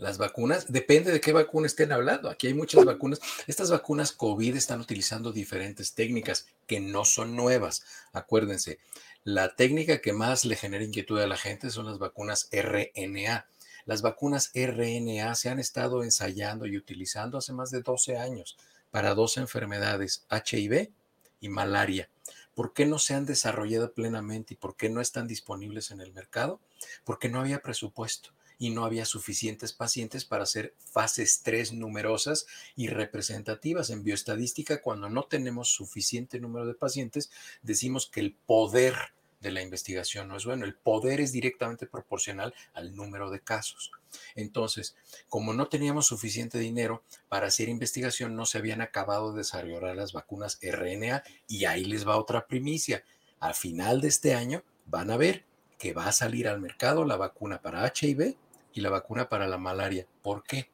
[0.00, 2.30] Las vacunas, depende de qué vacuna estén hablando.
[2.30, 3.20] Aquí hay muchas vacunas.
[3.46, 7.84] Estas vacunas COVID están utilizando diferentes técnicas que no son nuevas.
[8.14, 8.78] Acuérdense,
[9.24, 13.46] la técnica que más le genera inquietud a la gente son las vacunas RNA.
[13.84, 18.56] Las vacunas RNA se han estado ensayando y utilizando hace más de 12 años
[18.90, 20.92] para dos enfermedades, HIV
[21.40, 22.08] y malaria.
[22.54, 26.14] ¿Por qué no se han desarrollado plenamente y por qué no están disponibles en el
[26.14, 26.58] mercado?
[27.04, 28.30] Porque no había presupuesto
[28.60, 32.46] y no había suficientes pacientes para hacer fases 3 numerosas
[32.76, 33.88] y representativas.
[33.88, 37.30] En bioestadística, cuando no tenemos suficiente número de pacientes,
[37.62, 38.94] decimos que el poder
[39.40, 40.66] de la investigación no es bueno.
[40.66, 43.92] El poder es directamente proporcional al número de casos.
[44.34, 44.94] Entonces,
[45.30, 50.12] como no teníamos suficiente dinero para hacer investigación, no se habían acabado de desarrollar las
[50.12, 53.02] vacunas RNA y ahí les va otra primicia.
[53.38, 55.46] Al final de este año van a ver
[55.78, 58.36] que va a salir al mercado la vacuna para HIV
[58.72, 60.06] y la vacuna para la malaria.
[60.22, 60.70] ¿Por qué?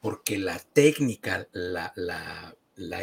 [0.00, 2.54] Porque la técnica, la, la,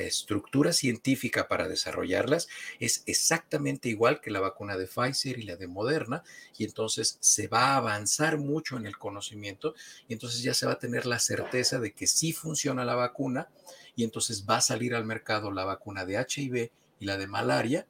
[0.01, 2.47] estructura científica para desarrollarlas
[2.79, 6.23] es exactamente igual que la vacuna de Pfizer y la de Moderna,
[6.57, 9.73] y entonces se va a avanzar mucho en el conocimiento,
[10.07, 13.49] y entonces ya se va a tener la certeza de que sí funciona la vacuna,
[13.95, 17.87] y entonces va a salir al mercado la vacuna de HIV y la de malaria,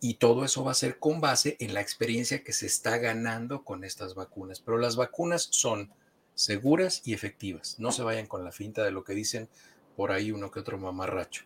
[0.00, 3.64] y todo eso va a ser con base en la experiencia que se está ganando
[3.64, 4.60] con estas vacunas.
[4.60, 5.90] Pero las vacunas son
[6.34, 7.76] seguras y efectivas.
[7.78, 9.48] No se vayan con la finta de lo que dicen
[9.96, 11.44] por ahí uno que otro mamarracho.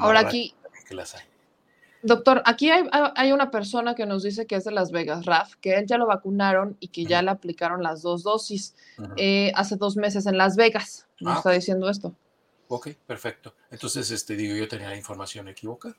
[0.00, 0.54] Ahora aquí,
[2.02, 5.74] doctor, aquí hay, una persona que nos dice que es de Las Vegas, Raf, que
[5.74, 8.74] él ya lo vacunaron y que ya le aplicaron las dos dosis
[9.16, 11.06] eh, hace dos meses en Las Vegas.
[11.20, 12.14] Nos ah, está diciendo esto.
[12.68, 13.54] Ok, perfecto.
[13.70, 15.96] Entonces, este, digo, yo tenía la información equivocada.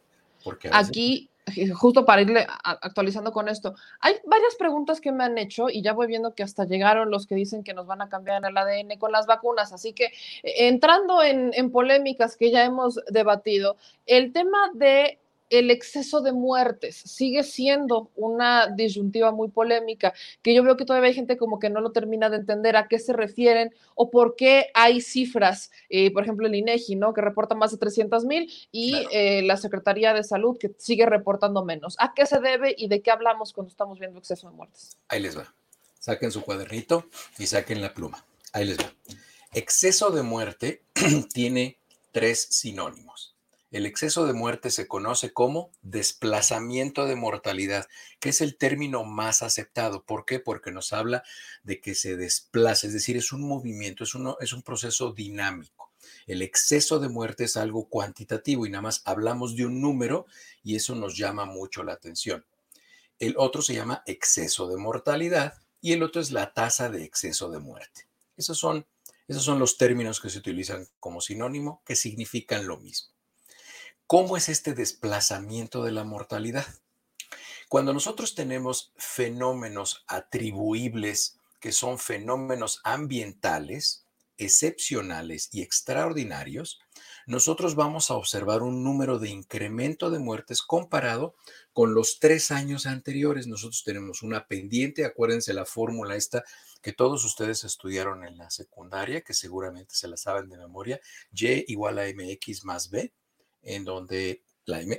[0.71, 5.69] Aquí eh, justo para irle actualizando con esto, hay varias preguntas que me han hecho
[5.69, 8.45] y ya voy viendo que hasta llegaron los que dicen que nos van a cambiar
[8.45, 12.99] el ADN con las vacunas, así que eh, entrando en, en polémicas que ya hemos
[13.09, 13.75] debatido,
[14.05, 15.19] el tema de
[15.54, 21.10] el exceso de muertes sigue siendo una disyuntiva muy polémica, que yo veo que todavía
[21.10, 24.36] hay gente como que no lo termina de entender a qué se refieren o por
[24.36, 27.14] qué hay cifras, eh, por ejemplo el INEGI, ¿no?
[27.14, 31.64] Que reporta más de 300 mil y eh, la Secretaría de Salud que sigue reportando
[31.64, 31.95] menos.
[31.99, 34.97] ¿A qué se debe y de qué hablamos cuando estamos viendo exceso de muertes?
[35.08, 35.54] Ahí les va.
[35.99, 37.06] Saquen su cuadernito
[37.38, 38.26] y saquen la pluma.
[38.51, 38.93] Ahí les va.
[39.54, 40.84] Exceso de muerte
[41.34, 41.78] tiene
[42.12, 43.32] tres sinónimos.
[43.74, 47.88] El exceso de muerte se conoce como desplazamiento de mortalidad,
[48.19, 50.03] que es el término más aceptado.
[50.03, 50.39] ¿Por qué?
[50.39, 51.24] Porque nos habla
[51.63, 55.91] de que se desplaza, es decir, es un movimiento, es, un proceso dinámico.
[56.28, 60.28] El exceso de muerte es algo cuantitativo y nada más hablamos de un número
[60.61, 62.45] y eso nos llama mucho la atención.
[63.17, 67.49] El otro se llama exceso de mortalidad y el otro es la tasa de exceso
[67.49, 68.07] de muerte.
[68.38, 68.86] Esos son,
[69.28, 73.12] esos son los términos que se utilizan como sinónimo que significan lo mismo.
[74.08, 76.68] ¿Cómo es este desplazamiento de la mortalidad?
[77.70, 84.06] Cuando nosotros tenemos fenómenos atribuibles que son fenómenos ambientales,
[84.38, 86.82] excepcionales y extraordinarios,
[87.26, 91.36] nosotros vamos a observar un número de incremento de muertes comparado
[91.72, 93.47] con los tres años anteriores.
[93.47, 96.43] Nosotros tenemos una pendiente, acuérdense la fórmula esta
[96.82, 100.99] que todos ustedes estudiaron en la secundaria, que seguramente se la saben de memoria,
[101.32, 103.14] Y igual a MX más B,
[103.64, 104.43] en donde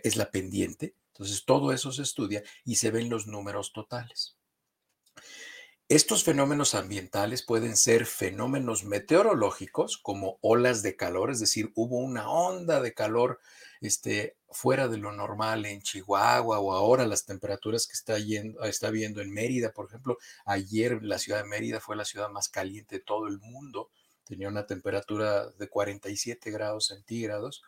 [0.03, 0.95] es la pendiente.
[1.13, 4.37] Entonces, todo eso se estudia y se ven los números totales.
[5.89, 12.29] Estos fenómenos ambientales pueden ser fenómenos meteorológicos como olas de calor, es decir, hubo una
[12.31, 13.39] onda de calor
[13.83, 18.91] este, fuera de lo normal en Chihuahua o ahora las temperaturas que está, yendo, está
[18.91, 22.97] viendo en Mérida, por ejemplo, ayer la ciudad de Mérida fue la ciudad más caliente
[22.97, 23.91] de todo el mundo,
[24.25, 27.63] tenía una temperatura de 47 grados centígrados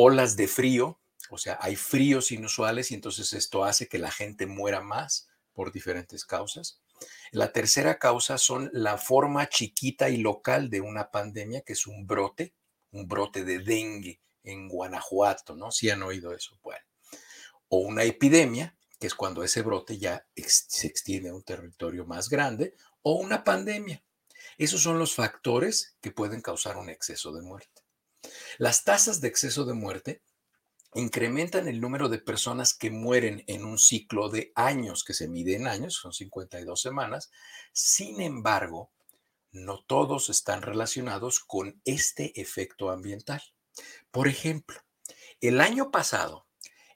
[0.00, 4.46] olas de frío, o sea, hay fríos inusuales y entonces esto hace que la gente
[4.46, 6.80] muera más por diferentes causas.
[7.32, 12.06] La tercera causa son la forma chiquita y local de una pandemia, que es un
[12.06, 12.54] brote,
[12.92, 15.72] un brote de dengue en Guanajuato, ¿no?
[15.72, 16.84] Si han oído eso, bueno.
[17.68, 22.28] O una epidemia, que es cuando ese brote ya se extiende a un territorio más
[22.28, 24.00] grande, o una pandemia.
[24.58, 27.77] Esos son los factores que pueden causar un exceso de muerte.
[28.58, 30.22] Las tasas de exceso de muerte
[30.94, 35.54] incrementan el número de personas que mueren en un ciclo de años, que se mide
[35.54, 37.30] en años, son 52 semanas.
[37.72, 38.90] Sin embargo,
[39.52, 43.42] no todos están relacionados con este efecto ambiental.
[44.10, 44.80] Por ejemplo,
[45.40, 46.46] el año pasado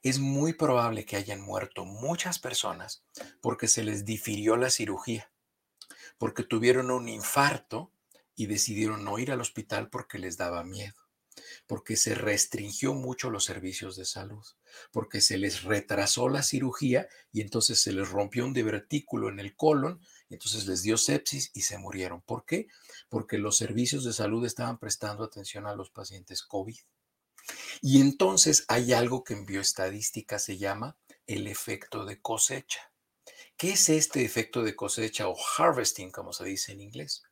[0.03, 3.05] es muy probable que hayan muerto muchas personas
[3.41, 5.31] porque se les difirió la cirugía,
[6.19, 7.93] porque tuvieron un infarto
[8.35, 11.02] y decidieron no ir al hospital porque les daba miedo
[11.73, 14.45] porque se restringió mucho los servicios de salud,
[14.91, 19.57] porque se les retrasó la cirugía y entonces se les rompió un divertículo en el
[19.57, 19.99] colon,
[20.29, 22.21] y entonces les dio sepsis y se murieron.
[22.21, 22.67] ¿Por qué?
[23.09, 26.77] Porque los servicios de salud estaban prestando atención a los pacientes COVID.
[27.81, 32.93] Y entonces hay algo que en bioestadística se llama el efecto de cosecha.
[33.57, 37.23] ¿Qué es este efecto de cosecha o harvesting, como se dice en inglés?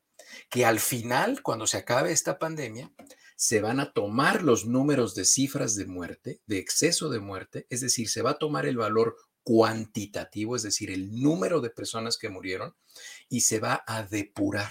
[0.48, 2.90] Que al final, cuando se acabe esta pandemia,
[3.40, 7.80] se van a tomar los números de cifras de muerte, de exceso de muerte, es
[7.80, 12.28] decir, se va a tomar el valor cuantitativo, es decir, el número de personas que
[12.28, 12.74] murieron,
[13.30, 14.70] y se va a depurar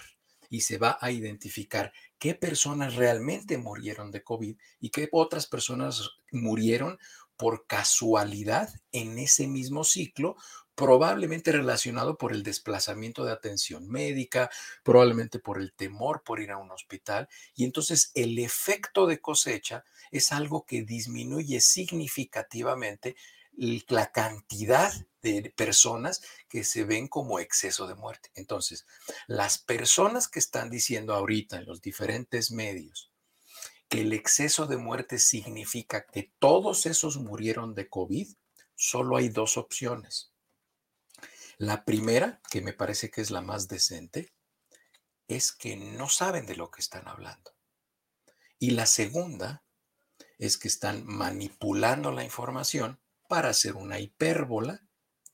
[0.51, 6.07] y se va a identificar qué personas realmente murieron de COVID y qué otras personas
[6.31, 6.99] murieron
[7.37, 10.35] por casualidad en ese mismo ciclo,
[10.79, 14.49] probablemente relacionado por el desplazamiento de atención médica,
[14.81, 17.27] probablemente por el temor por ir a un hospital.
[17.53, 23.17] Y entonces el efecto de cosecha es algo que disminuye significativamente
[23.89, 28.31] la cantidad de personas que se ven como exceso de muerte.
[28.35, 28.85] Entonces,
[29.27, 33.11] las personas que están diciendo ahorita en los diferentes medios
[33.89, 38.29] que el exceso de muerte significa que todos esos murieron de COVID,
[38.75, 40.31] solo hay dos opciones.
[41.59, 44.31] La primera, que me parece que es la más decente,
[45.27, 47.51] es que no saben de lo que están hablando.
[48.59, 49.65] Y la segunda
[50.37, 54.87] es que están manipulando la información para hacer una hipérbola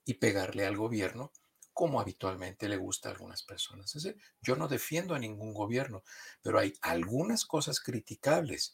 [0.04, 1.32] y pegarle al gobierno
[1.74, 3.96] como habitualmente le gusta a algunas personas.
[4.42, 6.04] yo no defiendo a ningún gobierno,
[6.42, 8.74] pero hay algunas cosas criticables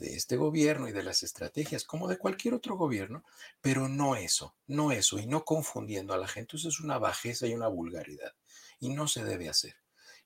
[0.00, 3.24] de este gobierno y de las estrategias, como de cualquier otro gobierno,
[3.60, 6.56] pero no eso, no eso, y no confundiendo a la gente.
[6.56, 8.32] Eso es una bajeza y una vulgaridad,
[8.80, 9.76] y no se debe hacer.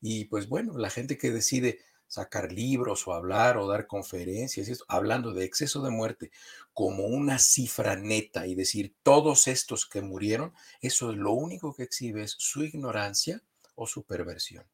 [0.01, 5.33] Y pues bueno, la gente que decide sacar libros o hablar o dar conferencias, hablando
[5.33, 6.31] de exceso de muerte
[6.73, 11.83] como una cifra neta y decir todos estos que murieron, eso es lo único que
[11.83, 13.43] exhibe es su ignorancia
[13.75, 14.65] o su perversión.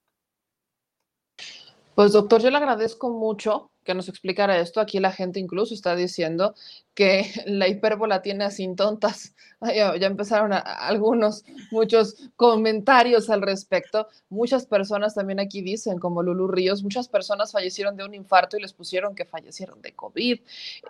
[1.95, 4.81] Pues doctor, yo le agradezco mucho que nos explicara esto.
[4.81, 6.55] Aquí la gente incluso está diciendo
[7.01, 9.35] que la hipérbola tiene asintontas.
[9.63, 14.09] Ya, ya empezaron algunos, muchos comentarios al respecto.
[14.31, 18.63] Muchas personas también aquí dicen, como Lulu Ríos, muchas personas fallecieron de un infarto y
[18.63, 20.41] les pusieron que fallecieron de COVID.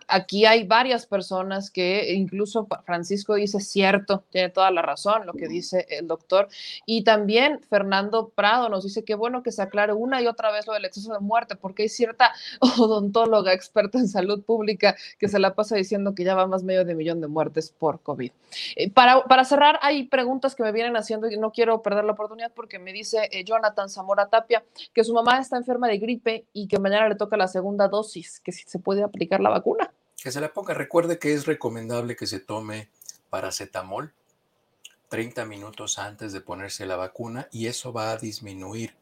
[0.07, 5.49] Aquí hay varias personas que incluso Francisco dice cierto, tiene toda la razón lo que
[5.49, 6.47] dice el doctor.
[6.87, 10.69] Y también Fernando Prado nos dice que bueno que se aclare una y otra vez
[10.69, 12.33] lo del exceso de muerte, porque hay cierta
[12.79, 16.85] odontóloga experta en salud pública que se la pasa diciendo que ya va más medio
[16.85, 18.33] de millón de muertes por COVID.
[18.77, 22.13] Eh, para, para, cerrar, hay preguntas que me vienen haciendo y no quiero perder la
[22.13, 26.47] oportunidad porque me dice eh, Jonathan Zamora Tapia que su mamá está enferma de gripe
[26.53, 29.93] y que mañana le toca la segunda dosis, que si se puede aplicar la vacuna.
[30.23, 30.75] Que se la ponga.
[30.75, 32.89] Recuerde que es recomendable que se tome
[33.31, 34.13] paracetamol
[35.09, 38.95] 30 minutos antes de ponerse la vacuna y eso va a disminuir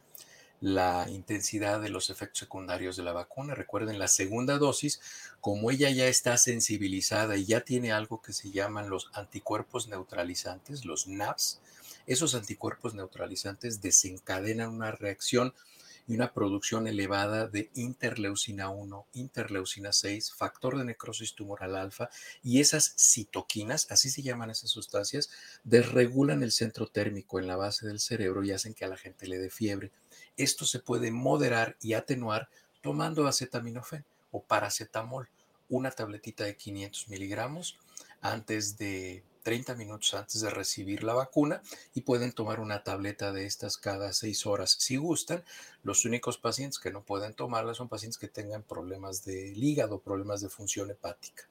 [0.61, 3.55] la intensidad de los efectos secundarios de la vacuna.
[3.55, 5.01] Recuerden, la segunda dosis,
[5.41, 10.85] como ella ya está sensibilizada y ya tiene algo que se llaman los anticuerpos neutralizantes,
[10.85, 11.61] los NAPs,
[12.07, 15.55] esos anticuerpos neutralizantes desencadenan una reacción
[16.09, 22.09] y una producción elevada de interleucina 1, interleucina 6, factor de necrosis tumoral alfa
[22.43, 25.29] y esas citoquinas, así se llaman esas sustancias,
[25.65, 29.27] desregulan el centro térmico en la base del cerebro y hacen que a la gente
[29.27, 29.93] le dé fiebre
[30.39, 32.49] esto se puede moderar y atenuar
[32.80, 35.28] tomando acetaminofén o paracetamol,
[35.68, 37.76] una tabletita de 500 miligramos
[38.22, 41.62] antes de 30 minutos antes de recibir la vacuna
[41.95, 45.43] y pueden tomar una tableta de estas cada 6 horas si gustan.
[45.82, 50.43] Los únicos pacientes que no pueden tomarla son pacientes que tengan problemas del hígado, problemas
[50.43, 51.49] de función hepática.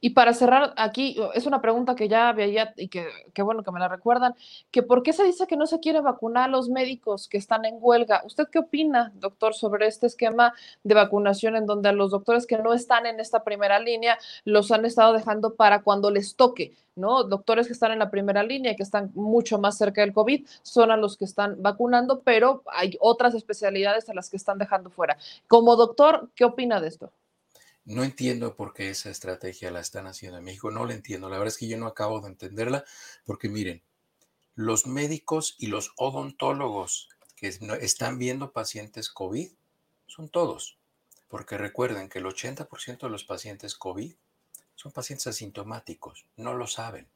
[0.00, 3.72] Y para cerrar aquí, es una pregunta que ya veía y que, qué bueno que
[3.72, 4.34] me la recuerdan,
[4.70, 7.64] que por qué se dice que no se quiere vacunar a los médicos que están
[7.64, 8.22] en huelga.
[8.24, 12.58] ¿Usted qué opina, doctor, sobre este esquema de vacunación en donde a los doctores que
[12.58, 16.74] no están en esta primera línea los han estado dejando para cuando les toque?
[16.94, 17.24] ¿no?
[17.24, 20.46] Doctores que están en la primera línea y que están mucho más cerca del COVID
[20.62, 24.90] son a los que están vacunando, pero hay otras especialidades a las que están dejando
[24.90, 25.16] fuera.
[25.48, 27.10] Como doctor, ¿qué opina de esto?
[27.84, 31.28] No entiendo por qué esa estrategia la están haciendo en México, no la entiendo.
[31.28, 32.84] La verdad es que yo no acabo de entenderla
[33.24, 33.82] porque miren,
[34.54, 37.48] los médicos y los odontólogos que
[37.80, 39.50] están viendo pacientes COVID
[40.06, 40.78] son todos,
[41.28, 44.14] porque recuerden que el 80% de los pacientes COVID
[44.74, 47.08] son pacientes asintomáticos, no lo saben.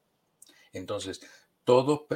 [0.73, 1.21] Entonces,
[1.67, 2.07] todo,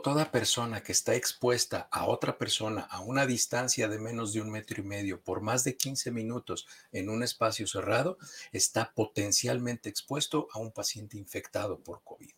[0.00, 4.50] toda persona que está expuesta a otra persona a una distancia de menos de un
[4.50, 8.16] metro y medio por más de 15 minutos en un espacio cerrado
[8.50, 12.32] está potencialmente expuesto a un paciente infectado por COVID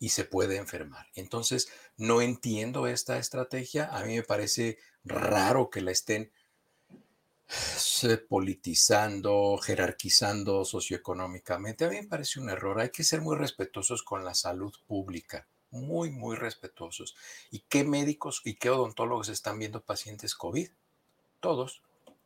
[0.00, 1.06] y se puede enfermar.
[1.14, 3.86] Entonces, no entiendo esta estrategia.
[3.96, 6.32] A mí me parece raro que la estén
[8.28, 11.84] politizando, jerarquizando socioeconómicamente.
[11.84, 12.80] A mí me parece un error.
[12.80, 17.16] Hay que ser muy respetuosos con la salud pública, muy, muy respetuosos.
[17.50, 20.70] ¿Y qué médicos y qué odontólogos están viendo pacientes COVID?
[21.40, 21.82] Todos.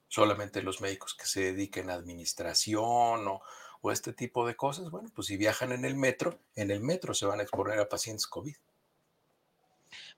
[0.08, 3.40] Solamente los médicos que se dediquen a administración o,
[3.80, 4.90] o este tipo de cosas.
[4.90, 7.88] Bueno, pues si viajan en el metro, en el metro se van a exponer a
[7.88, 8.56] pacientes COVID.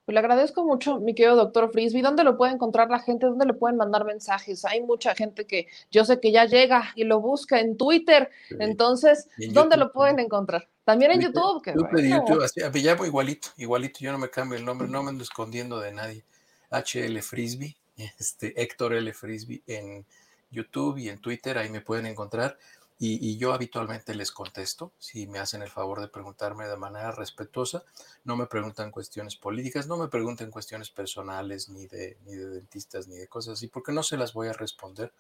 [0.05, 2.01] Pues le agradezco mucho, mi querido doctor Frisby.
[2.01, 3.27] ¿Dónde lo puede encontrar la gente?
[3.27, 4.65] ¿Dónde le pueden mandar mensajes?
[4.65, 8.31] Hay mucha gente que yo sé que ya llega y lo busca en Twitter.
[8.59, 10.67] Entonces, en ¿dónde YouTube lo pueden encontrar?
[10.89, 11.63] También en YouTube.
[11.63, 12.17] que YouTube, bueno.
[12.17, 15.23] YouTube, así, me llamo igualito, igualito, yo no me cambio el nombre, no me ando
[15.23, 16.25] escondiendo de nadie.
[16.71, 17.77] HL Frisbee,
[18.19, 19.13] este, Héctor L.
[19.13, 20.07] Frisbee en
[20.51, 22.57] YouTube y en Twitter, ahí me pueden encontrar.
[22.99, 27.13] Y, y yo habitualmente les contesto, si me hacen el favor de preguntarme de manera
[27.13, 27.85] respetuosa.
[28.25, 33.09] No me preguntan cuestiones políticas, no me pregunten cuestiones personales, ni de, ni de dentistas,
[33.09, 35.13] ni de cosas así, porque no se las voy a responder.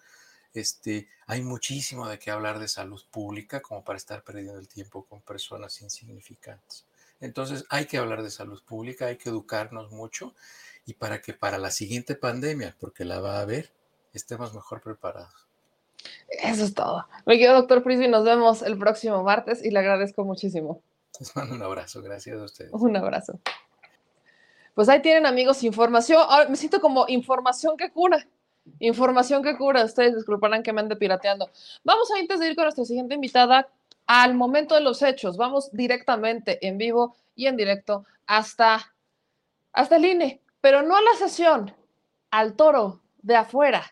[0.54, 5.04] Este, hay muchísimo de qué hablar de salud pública como para estar perdiendo el tiempo
[5.04, 6.86] con personas insignificantes.
[7.20, 10.34] Entonces hay que hablar de salud pública, hay que educarnos mucho
[10.86, 13.72] y para que para la siguiente pandemia, porque la va a haber,
[14.12, 15.46] estemos mejor preparados.
[16.28, 17.06] Eso es todo.
[17.26, 20.82] Mi querido doctor Frisby, nos vemos el próximo martes y le agradezco muchísimo.
[21.18, 22.72] Les mando un abrazo, gracias a ustedes.
[22.72, 23.40] Un abrazo.
[24.74, 26.22] Pues ahí tienen amigos información.
[26.28, 28.28] Ahora me siento como información que cura.
[28.78, 29.84] Información que cura.
[29.84, 31.50] Ustedes disculparán que me ande pirateando.
[31.84, 33.68] Vamos a antes de ir con nuestra siguiente invitada
[34.06, 35.36] al momento de los hechos.
[35.36, 38.94] Vamos directamente en vivo y en directo hasta,
[39.72, 41.74] hasta el INE, pero no a la sesión,
[42.30, 43.84] al toro de afuera,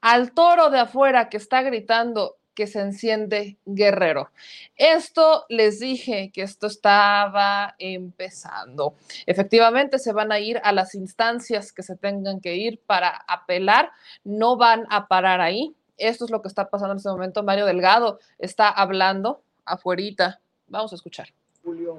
[0.00, 4.28] al toro de afuera que está gritando que se enciende guerrero.
[4.76, 8.96] Esto les dije que esto estaba empezando.
[9.24, 13.92] Efectivamente, se van a ir a las instancias que se tengan que ir para apelar,
[14.24, 15.74] no van a parar ahí.
[15.96, 17.42] Esto es lo que está pasando en este momento.
[17.42, 20.42] Mario Delgado está hablando afuerita.
[20.66, 21.28] Vamos a escuchar.
[21.64, 21.96] julio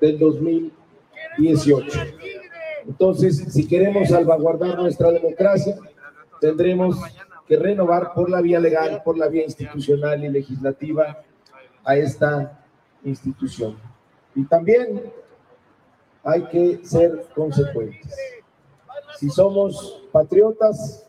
[0.00, 2.00] del 2018.
[2.86, 5.74] Entonces, si queremos salvaguardar nuestra democracia,
[6.40, 6.96] tendremos
[7.46, 11.22] que renovar por la vía legal, por la vía institucional y legislativa
[11.84, 12.64] a esta
[13.04, 13.76] institución.
[14.34, 15.12] Y también
[16.22, 18.16] hay que ser consecuentes.
[19.18, 21.06] Si somos patriotas,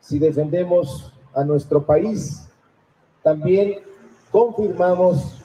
[0.00, 2.48] si defendemos a nuestro país,
[3.22, 3.80] también
[4.30, 5.40] confirmamos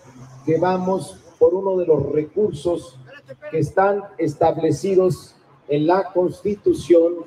[0.46, 3.00] que vamos por uno de los recursos
[3.52, 5.36] que están establecidos
[5.68, 7.26] en la Constitución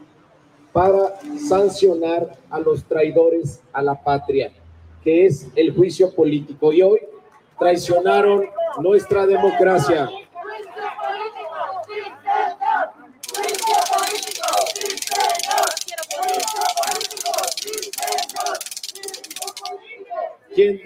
[0.79, 1.19] para
[1.49, 4.53] sancionar a los traidores a la patria,
[5.03, 6.73] que es el juicio político.
[6.73, 7.01] Y hoy
[7.59, 8.45] traicionaron
[8.81, 10.09] nuestra democracia.
[20.55, 20.81] Quien,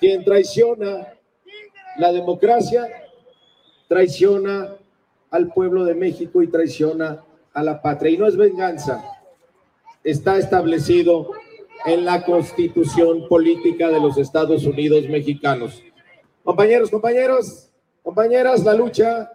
[0.00, 1.14] quien traiciona
[1.98, 2.88] la democracia,
[3.86, 4.74] traiciona
[5.30, 7.22] al pueblo de México y traiciona
[7.54, 8.12] a la patria.
[8.12, 9.04] Y no es venganza,
[10.04, 11.30] está establecido
[11.84, 15.82] en la constitución política de los Estados Unidos mexicanos.
[16.44, 17.70] Compañeros, compañeros,
[18.02, 19.30] compañeras, la lucha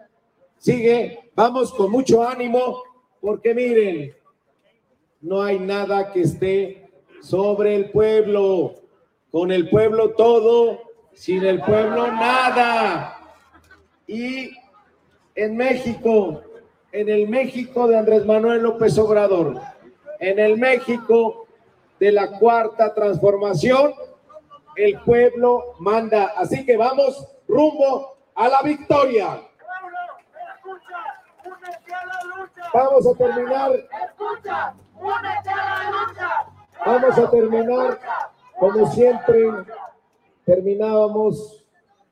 [0.58, 1.32] sigue.
[1.36, 2.84] Vamos con mucho ánimo
[3.22, 4.16] porque miren,
[5.22, 6.90] no hay nada que esté
[7.22, 8.76] sobre el pueblo.
[9.32, 10.80] Con el pueblo todo,
[11.14, 13.36] sin el pueblo nada.
[14.08, 14.52] Y
[15.36, 16.42] en México,
[16.98, 19.62] en el México de Andrés Manuel López Obrador,
[20.20, 21.46] en el México
[22.00, 23.94] de la cuarta transformación,
[24.76, 26.34] el pueblo manda.
[26.36, 29.42] Así que vamos rumbo a la victoria.
[32.74, 33.72] Vamos a terminar.
[36.84, 38.00] Vamos a terminar
[38.60, 39.52] como siempre
[40.46, 41.64] terminábamos,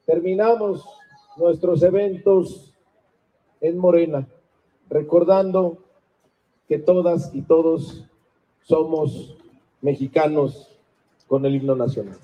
[0.06, 0.88] terminamos
[1.38, 2.72] nuestros eventos
[3.62, 4.28] en Morena,
[4.90, 5.78] recordando
[6.68, 8.06] que todas y todos
[8.64, 9.38] somos
[9.82, 10.70] mexicanos
[11.28, 12.18] con el himno nacional.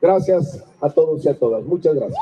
[0.00, 1.64] Gracias a todos y a todas.
[1.64, 2.18] Muchas gracias.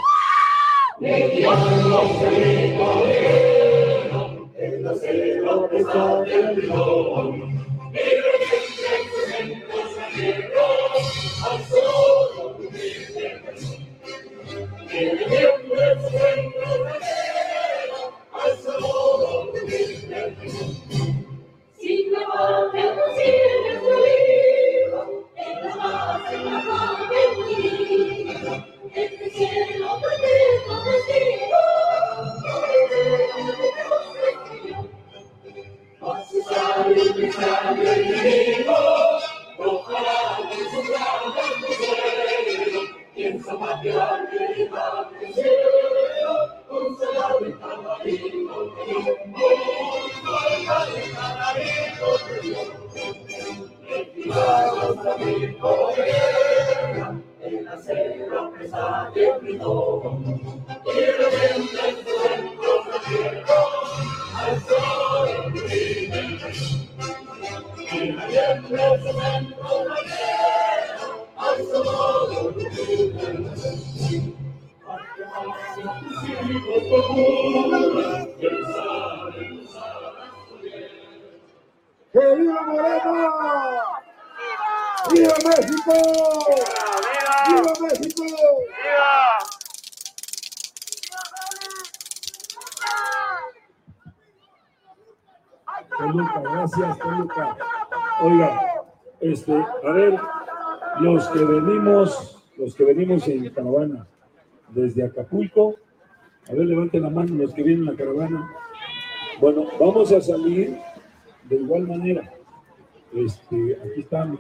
[99.35, 100.15] Este, a ver,
[101.01, 104.07] los que venimos, los que venimos en caravana
[104.69, 105.75] desde Acapulco,
[106.49, 108.53] a ver, levanten la mano los que vienen en la caravana.
[109.41, 110.79] Bueno, vamos a salir
[111.49, 112.33] de igual manera.
[113.13, 114.39] Este, aquí está mi,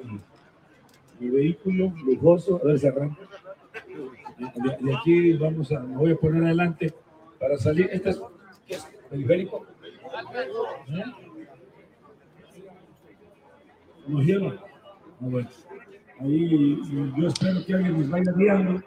[1.28, 3.20] vehículo lujoso, a ver si arranca.
[4.80, 6.94] De aquí vamos a, me voy a poner adelante
[7.40, 7.88] para salir.
[7.92, 8.22] Este es,
[8.66, 8.86] ¿qué es?
[9.10, 9.66] periférico.
[10.88, 11.04] ¿Eh?
[14.06, 14.73] ¿Nos?
[15.20, 15.48] Ah, bueno.
[16.20, 16.80] Ahí
[17.16, 18.82] yo espero que alguien nos vaya guiando.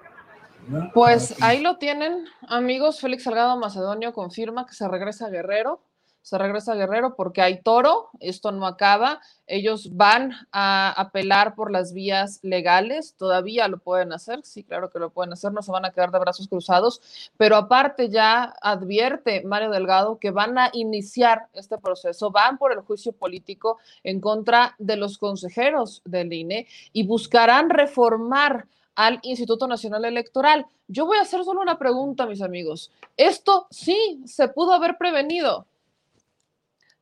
[0.68, 0.92] ¿verdad?
[0.94, 3.00] Pues ahí lo tienen, amigos.
[3.00, 5.87] Félix Salgado Macedonio confirma que se regresa a Guerrero.
[6.28, 9.22] Se regresa a Guerrero porque hay toro, esto no acaba.
[9.46, 15.00] Ellos van a apelar por las vías legales, todavía lo pueden hacer, sí, claro que
[15.00, 19.42] lo pueden hacer, no se van a quedar de brazos cruzados, pero aparte ya advierte
[19.46, 24.76] Mario Delgado que van a iniciar este proceso, van por el juicio político en contra
[24.80, 30.66] de los consejeros del INE y buscarán reformar al Instituto Nacional Electoral.
[30.90, 32.92] Yo voy a hacer solo una pregunta, mis amigos.
[33.16, 35.66] Esto sí se pudo haber prevenido.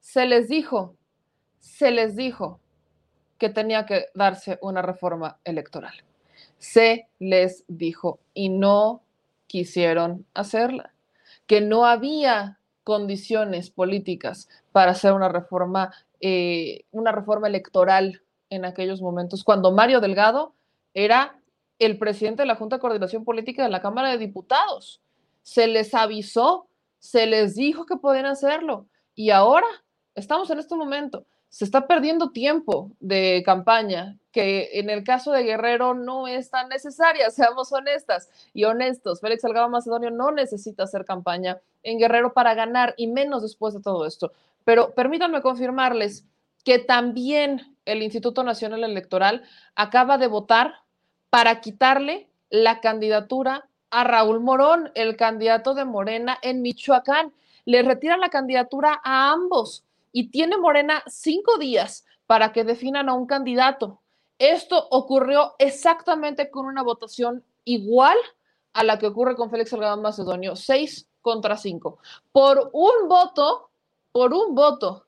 [0.05, 0.95] Se les dijo,
[1.59, 2.59] se les dijo
[3.39, 5.95] que tenía que darse una reforma electoral.
[6.59, 9.01] Se les dijo y no
[9.47, 10.93] quisieron hacerla,
[11.47, 15.91] que no había condiciones políticas para hacer una reforma,
[16.21, 18.21] eh, una reforma electoral
[18.51, 20.53] en aquellos momentos, cuando Mario Delgado
[20.93, 21.39] era
[21.79, 25.01] el presidente de la Junta de Coordinación Política de la Cámara de Diputados.
[25.41, 26.67] Se les avisó,
[26.99, 29.65] se les dijo que podían hacerlo y ahora
[30.15, 31.25] estamos en este momento.
[31.49, 36.69] Se está perdiendo tiempo de campaña, que en el caso de Guerrero no es tan
[36.69, 39.21] necesaria, seamos honestas y honestos.
[39.21, 43.81] Félix Salgado Macedonio no necesita hacer campaña en Guerrero para ganar y menos después de
[43.81, 44.31] todo esto.
[44.63, 46.25] Pero permítanme confirmarles
[46.63, 49.43] que también el Instituto Nacional Electoral
[49.75, 50.73] acaba de votar
[51.29, 57.31] para quitarle la candidatura a Raúl Morón, el candidato de Morena en Michoacán.
[57.65, 59.85] Le retiran la candidatura a ambos
[60.15, 63.99] y tiene Morena cinco días para que definan a un candidato.
[64.39, 68.15] Esto ocurrió exactamente con una votación igual
[68.71, 71.97] a la que ocurre con Félix Salgado Macedonio, seis contra cinco.
[72.31, 73.71] Por un voto,
[74.13, 75.05] por un voto,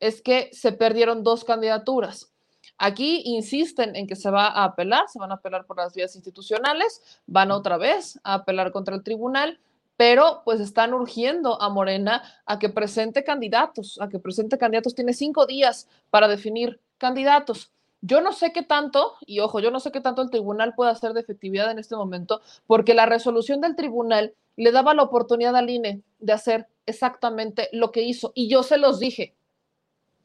[0.00, 2.32] es que se perdieron dos candidaturas.
[2.78, 6.16] Aquí insisten en que se va a apelar, se van a apelar por las vías
[6.16, 9.60] institucionales, van otra vez a apelar contra el tribunal,
[10.02, 14.96] pero pues están urgiendo a Morena a que presente candidatos, a que presente candidatos.
[14.96, 17.70] Tiene cinco días para definir candidatos.
[18.00, 20.90] Yo no sé qué tanto, y ojo, yo no sé qué tanto el tribunal puede
[20.90, 25.54] hacer de efectividad en este momento, porque la resolución del tribunal le daba la oportunidad
[25.54, 28.32] al INE de hacer exactamente lo que hizo.
[28.34, 29.36] Y yo se los dije,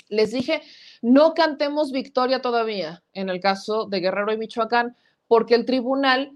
[0.10, 0.64] les dije,
[1.04, 4.98] no cantemos victoria todavía en el caso de Guerrero y Michoacán,
[5.28, 6.32] porque el tribunal,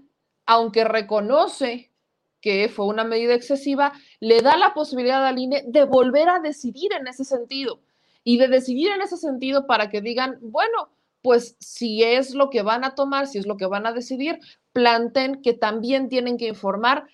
[0.46, 1.91] aunque reconoce
[2.42, 6.92] que fue una medida excesiva, le da la posibilidad al INE de volver a decidir
[6.92, 7.80] en ese sentido.
[8.24, 10.90] Y de decidir en ese sentido para que digan, bueno,
[11.22, 14.40] pues si es lo que van a tomar, si es lo que van a decidir,
[14.72, 17.06] planten que también tienen que informar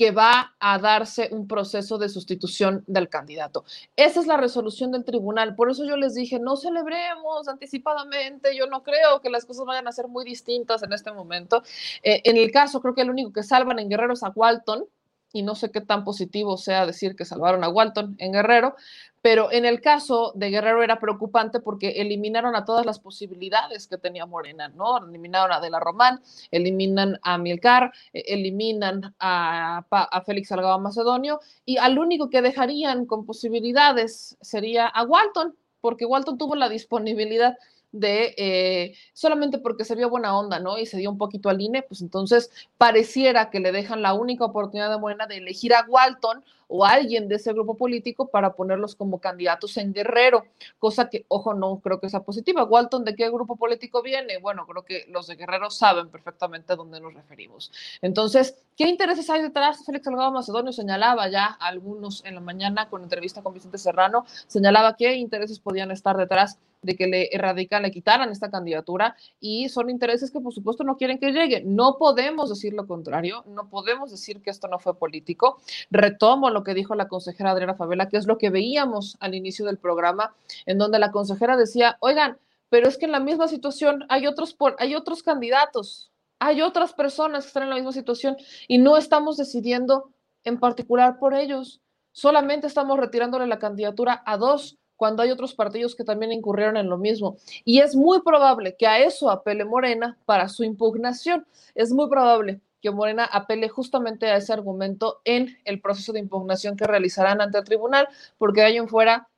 [0.00, 3.66] que va a darse un proceso de sustitución del candidato.
[3.96, 5.54] Esa es la resolución del tribunal.
[5.54, 8.56] Por eso yo les dije, no celebremos anticipadamente.
[8.56, 11.62] Yo no creo que las cosas vayan a ser muy distintas en este momento.
[12.02, 14.86] Eh, en el caso, creo que el único que salvan en Guerrero es a Walton,
[15.34, 18.76] y no sé qué tan positivo sea decir que salvaron a Walton en Guerrero,
[19.22, 23.98] pero en el caso de Guerrero era preocupante porque eliminaron a todas las posibilidades que
[23.98, 24.98] tenía Morena, ¿no?
[24.98, 26.20] Eliminaron a De la Román,
[26.50, 33.06] eliminan a Milcar, eh, eliminan a, a Félix Salgado Macedonio y al único que dejarían
[33.06, 37.56] con posibilidades sería a Walton, porque Walton tuvo la disponibilidad
[37.92, 40.78] de eh, solamente porque se vio buena onda, ¿no?
[40.78, 44.44] Y se dio un poquito al INE, pues entonces pareciera que le dejan la única
[44.44, 48.54] oportunidad de buena de elegir a Walton o a alguien de ese grupo político para
[48.54, 50.44] ponerlos como candidatos en Guerrero,
[50.78, 52.62] cosa que, ojo, no creo que sea positiva.
[52.62, 54.38] Walton, ¿de qué grupo político viene?
[54.38, 57.72] Bueno, creo que los de Guerrero saben perfectamente a dónde nos referimos.
[58.00, 59.84] Entonces, ¿qué intereses hay detrás?
[59.84, 64.94] Félix Salgado Macedonio señalaba ya algunos en la mañana con entrevista con Vicente Serrano, señalaba
[64.96, 69.90] qué intereses podían estar detrás de que le erradican, le quitaran esta candidatura y son
[69.90, 71.62] intereses que por supuesto no quieren que llegue.
[71.64, 75.60] No podemos decir lo contrario, no podemos decir que esto no fue político.
[75.90, 79.66] Retomo lo que dijo la consejera Adriana Favela, que es lo que veíamos al inicio
[79.66, 80.34] del programa,
[80.66, 82.38] en donde la consejera decía, oigan,
[82.68, 87.44] pero es que en la misma situación hay otros, hay otros candidatos, hay otras personas
[87.44, 88.36] que están en la misma situación
[88.68, 90.10] y no estamos decidiendo
[90.44, 91.80] en particular por ellos.
[92.12, 96.90] Solamente estamos retirándole la candidatura a dos cuando hay otros partidos que también incurrieron en
[96.90, 97.38] lo mismo.
[97.64, 101.46] Y es muy probable que a eso apele Morena para su impugnación.
[101.74, 106.76] Es muy probable que Morena apele justamente a ese argumento en el proceso de impugnación
[106.76, 109.30] que realizarán ante el tribunal, porque de ahí en fuera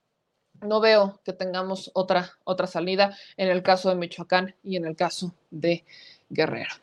[0.62, 4.96] no veo que tengamos otra, otra salida en el caso de Michoacán y en el
[4.96, 5.84] caso de
[6.28, 6.74] Guerrero.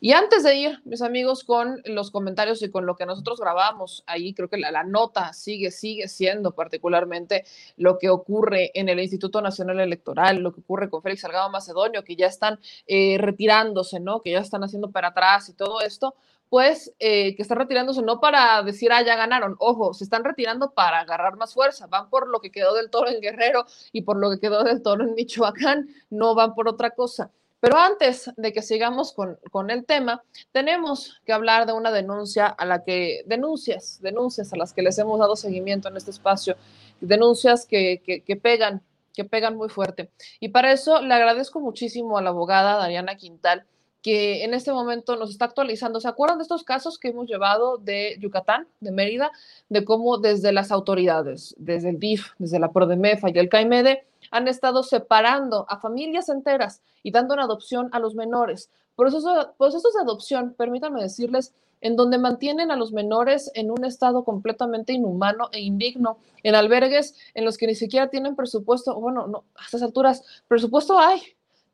[0.00, 4.04] Y antes de ir, mis amigos, con los comentarios y con lo que nosotros grabamos
[4.06, 7.44] ahí, creo que la, nota sigue, sigue siendo particularmente
[7.76, 12.04] lo que ocurre en el Instituto Nacional Electoral, lo que ocurre con Félix Salgado Macedonio,
[12.04, 14.20] que ya están eh, retirándose, ¿no?
[14.22, 16.14] Que ya están haciendo para atrás y todo esto
[16.48, 20.70] pues eh, que están retirándose no para decir, ah, ya ganaron, ojo, se están retirando
[20.72, 24.16] para agarrar más fuerza, van por lo que quedó del toro en Guerrero y por
[24.16, 27.30] lo que quedó del toro en Michoacán, no van por otra cosa.
[27.66, 30.22] Pero antes de que sigamos con, con, el tema,
[30.52, 34.96] tenemos que hablar de una denuncia a la que, denuncias, denuncias a las que les
[35.00, 36.54] hemos dado seguimiento en este espacio,
[37.00, 38.82] denuncias que, que, que pegan,
[39.12, 40.10] que pegan muy fuerte.
[40.38, 43.66] Y para eso le agradezco muchísimo a la abogada Dariana Quintal,
[44.00, 45.98] que en este momento nos está actualizando.
[45.98, 49.32] ¿Se acuerdan de estos casos que hemos llevado de Yucatán, de Mérida,
[49.68, 54.48] de cómo desde las autoridades, desde el DIF, desde la PRODEMEFA y el CAIMEDE, han
[54.48, 58.70] estado separando a familias enteras y dando en adopción a los menores?
[58.96, 64.24] Procesos, procesos de adopción, permítanme decirles, en donde mantienen a los menores en un estado
[64.24, 69.44] completamente inhumano e indigno, en albergues en los que ni siquiera tienen presupuesto, bueno, no,
[69.56, 71.20] a estas alturas, presupuesto hay,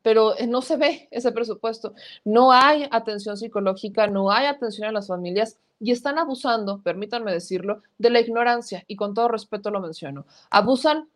[0.03, 1.93] pero eh, no se ve ese presupuesto.
[2.23, 7.81] No hay atención psicológica, no hay atención a las familias y están abusando, permítanme decirlo,
[7.97, 10.25] de la ignorancia y con todo respeto lo menciono.
[10.51, 11.09] Abusan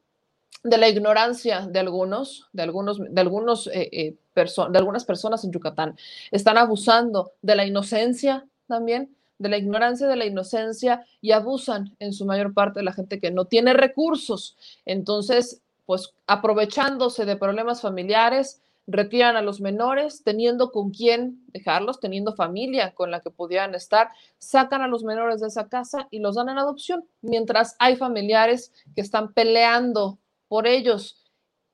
[0.64, 5.52] de la ignorancia de algunos, de algunos, de algunos eh, eh, de algunas personas en
[5.52, 5.98] Yucatán.
[6.32, 12.14] Están abusando de la inocencia también, de la ignorancia, de la inocencia y abusan en
[12.14, 14.58] su mayor parte de la gente que no tiene recursos.
[14.86, 22.36] Entonces, pues aprovechándose de problemas familiares, retiran a los menores, teniendo con quién dejarlos, teniendo
[22.36, 26.36] familia con la que pudieran estar, sacan a los menores de esa casa y los
[26.36, 31.24] dan en adopción, mientras hay familiares que están peleando por ellos.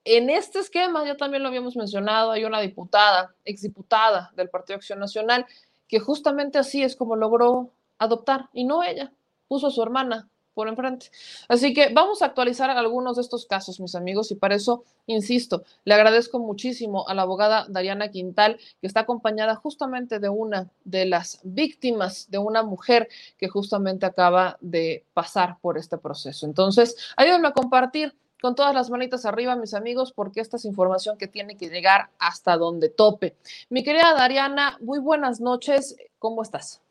[0.06, 5.00] En este esquema, ya también lo habíamos mencionado, hay una diputada, exdiputada del Partido Acción
[5.00, 5.45] Nacional,
[5.88, 9.14] que justamente así es como logró adoptar, y no ella,
[9.48, 11.10] puso a su hermana por enfrente.
[11.48, 15.64] Así que vamos a actualizar algunos de estos casos, mis amigos, y para eso, insisto,
[15.84, 21.06] le agradezco muchísimo a la abogada Dariana Quintal, que está acompañada justamente de una de
[21.06, 26.45] las víctimas, de una mujer que justamente acaba de pasar por este proceso.
[26.45, 31.18] Entonces, ayúdenme a compartir con todas las manitas arriba, mis amigos, porque esta es información
[31.18, 33.38] que tiene que llegar hasta donde tope.
[33.70, 36.82] Mi querida Dariana, muy buenas noches, ¿cómo estás?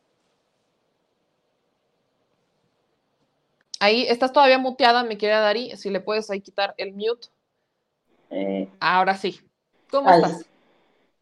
[3.80, 5.76] Ahí estás todavía muteada, mi querida Dari.
[5.76, 7.28] Si le puedes ahí quitar el mute.
[8.30, 9.38] Eh, Ahora sí.
[9.90, 10.46] ¿Cómo estás?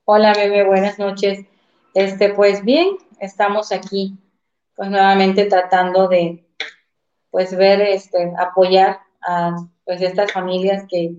[0.05, 1.45] Hola, bebé, buenas noches.
[1.93, 4.17] Este, pues bien, estamos aquí,
[4.77, 6.47] pues nuevamente tratando de,
[7.33, 9.57] pues ver, este, apoyar a,
[9.91, 11.17] pues estas familias que,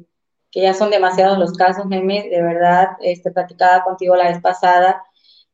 [0.49, 5.03] que ya son demasiados los casos, meme, de verdad, este, platicaba contigo la vez pasada,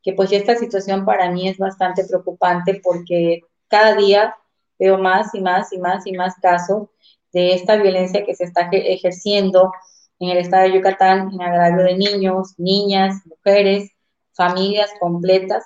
[0.04, 4.36] que pues esta situación para mí es bastante preocupante porque cada día
[4.78, 6.90] veo más y más y más y más casos
[7.34, 9.72] de esta violencia que se está ejerciendo
[10.20, 13.90] en el estado de Yucatán en agravio de niños, niñas, mujeres,
[14.34, 15.64] familias completas,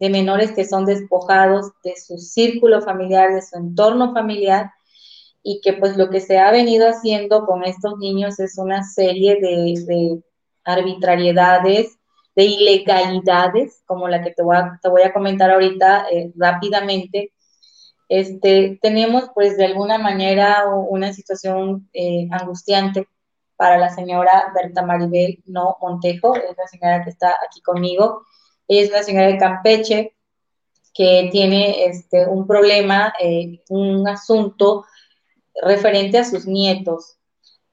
[0.00, 4.72] de menores que son despojados de su círculo familiar, de su entorno familiar,
[5.42, 9.38] y que pues lo que se ha venido haciendo con estos niños es una serie
[9.40, 10.20] de,
[10.64, 11.98] arbitrariedades,
[12.36, 17.32] de ilegalidades, como la que te voy a, te voy a comentar ahorita eh, rápidamente,
[18.08, 23.06] este, tenemos pues de alguna manera una situación eh, angustiante
[23.56, 28.22] para la señora Berta Maribel No Montejo, es la señora que está aquí conmigo.
[28.66, 30.16] Ella es una señora de Campeche
[30.94, 34.84] que tiene este, un problema, eh, un asunto
[35.62, 37.16] referente a sus nietos.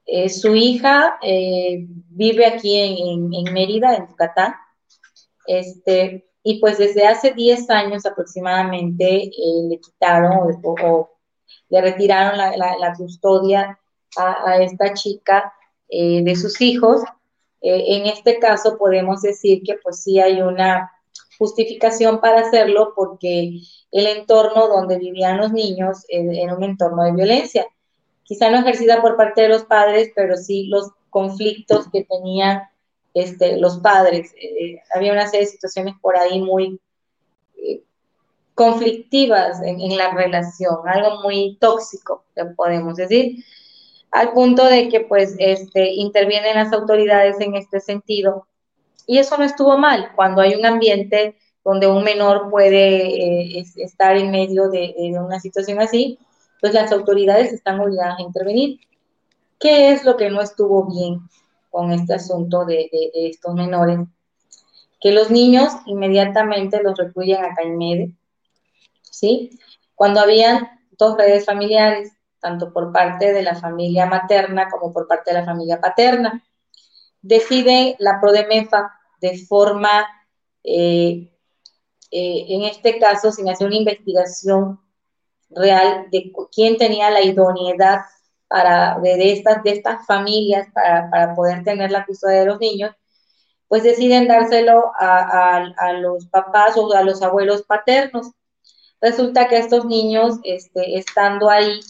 [0.06, 4.54] Eh, su hija eh, vive aquí en, en, Mérida, en Yucatán,
[5.46, 9.30] este, y pues desde hace 10 años aproximadamente
[9.68, 11.10] le quitaron o,
[11.68, 13.78] le retiraron la, la, custodia
[14.16, 15.52] a, a, esta chica
[15.88, 17.02] de sus hijos.
[17.60, 20.90] en este caso podemos decir que pues sí hay una
[21.38, 23.60] justificación para hacerlo porque
[23.90, 27.66] el entorno donde vivían los niños era un entorno de violencia.
[28.26, 32.62] Quizá no ejercida por parte de los padres, pero sí los conflictos que tenían
[33.14, 34.34] este, los padres.
[34.40, 36.80] Eh, había una serie de situaciones por ahí muy
[37.56, 37.82] eh,
[38.54, 42.24] conflictivas en, en, la relación, algo muy tóxico,
[42.56, 43.44] podemos decir,
[44.10, 48.46] al punto de que pues este, intervienen las autoridades en este sentido
[49.06, 54.16] y eso no estuvo mal cuando hay un ambiente donde un menor puede eh, estar
[54.16, 56.18] en medio de, una situación así,
[56.60, 58.80] pues las autoridades están obligadas a intervenir.
[59.58, 61.20] ¿Qué es lo que no estuvo bien
[61.70, 64.00] con este asunto de, estos menores?
[65.00, 68.14] Que los niños inmediatamente los recluyen a CAIMEDE,
[69.02, 69.50] ¿sí?
[69.94, 70.68] Cuando habían
[70.98, 75.44] dos redes familiares, tanto por parte de la familia materna como por parte de la
[75.44, 76.42] familia paterna
[77.26, 80.06] decide la PRODEMEFA de forma,
[80.62, 81.32] eh,
[82.10, 84.80] eh, en este caso, sin hacer una investigación
[85.50, 88.00] real de quién tenía la idoneidad
[88.48, 92.94] para, de, estas, de estas familias para, para, poder tener la custodia de los niños,
[93.68, 98.30] pues deciden dárselo a, a, los papás o a los abuelos paternos.
[99.00, 101.80] Resulta que estos niños, este, estando ahí,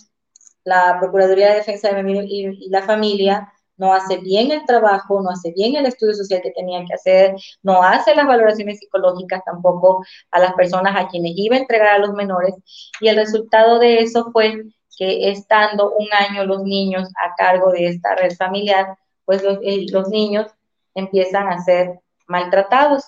[0.64, 5.30] la Procuraduría de Defensa de y, y la familia no hace bien el trabajo, no
[5.30, 10.04] hace bien el estudio social que tenía que hacer, no hace las valoraciones psicológicas tampoco
[10.30, 12.54] a las personas a quienes iba a entregar a los menores.
[13.00, 14.62] Y el resultado de eso fue
[14.98, 19.86] que estando un año los niños a cargo de esta red familiar, pues los, eh,
[20.10, 20.46] niños
[20.94, 23.04] empiezan a ser maltratados.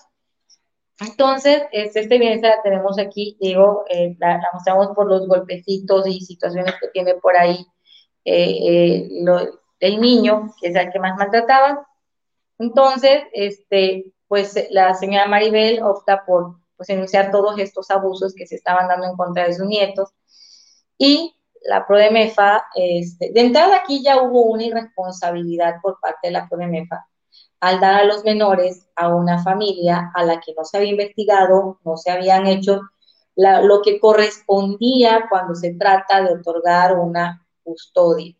[0.99, 6.75] Entonces, esta evidencia la tenemos aquí, digo, eh, la, mostramos por los golpecitos y situaciones
[6.79, 7.65] que tiene por ahí
[8.25, 9.07] eh,
[9.79, 11.87] el niño, que es el que más maltrataba.
[12.57, 18.55] Entonces, este, pues la señora Maribel opta por pues, denunciar todos estos abusos que se
[18.55, 20.09] estaban dando en contra de sus nietos.
[20.97, 26.47] Y la PRODEMEFA, este, de entrada aquí ya hubo una irresponsabilidad por parte de la
[26.47, 27.05] PRODEMEFA
[27.59, 31.79] al dar a los menores a una familia a la que no se había investigado,
[31.83, 32.81] no se habían hecho
[33.35, 38.35] lo que correspondía cuando se trata de otorgar una custodia.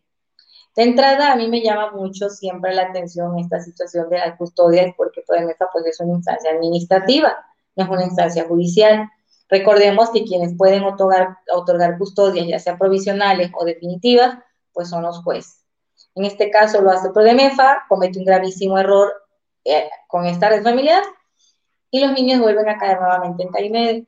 [0.76, 4.94] De entrada, a mí me llama mucho siempre la atención esta situación de la custodia,
[4.96, 7.36] porque PRODEMEFA pues, es una instancia administrativa,
[7.76, 9.08] no es una instancia judicial.
[9.48, 14.38] Recordemos que quienes pueden otorgar, otorgar custodias, ya sea provisionales o definitivas,
[14.72, 15.64] pues son los jueces.
[16.14, 19.12] En este caso lo hace PRODEMEFA, comete un gravísimo error
[19.64, 21.02] eh, con esta red familiar
[21.90, 24.04] y los niños vuelven a caer nuevamente en CAIMED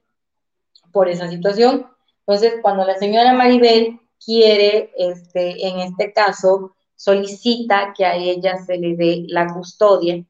[0.93, 1.86] por esa situación.
[2.20, 8.78] Entonces, cuando la señora Maribel quiere, este, en este caso, solicita que a ella se
[8.78, 10.24] le dé la custodia.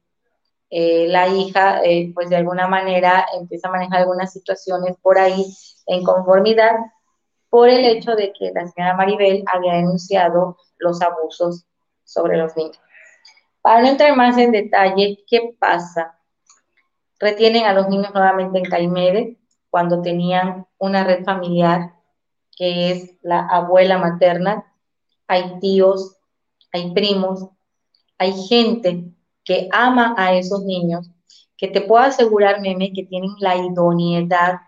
[0.69, 5.45] Eh, la hija, eh, pues de alguna manera, empieza a manejar algunas situaciones por ahí
[5.85, 6.71] en conformidad
[7.49, 11.67] por el hecho de que la señora Maribel había denunciado los abusos
[12.03, 12.79] sobre los niños.
[13.61, 16.17] Para no entrar más en detalle, ¿qué pasa?
[17.19, 19.37] Retienen a los niños nuevamente en Caimede
[19.69, 21.93] cuando tenían una red familiar
[22.55, 24.65] que es la abuela materna,
[25.27, 26.17] hay tíos,
[26.71, 27.47] hay primos,
[28.17, 29.05] hay gente
[29.43, 31.09] que ama a esos niños,
[31.57, 34.59] que te puedo asegurar, meme, que tienen la idoneidad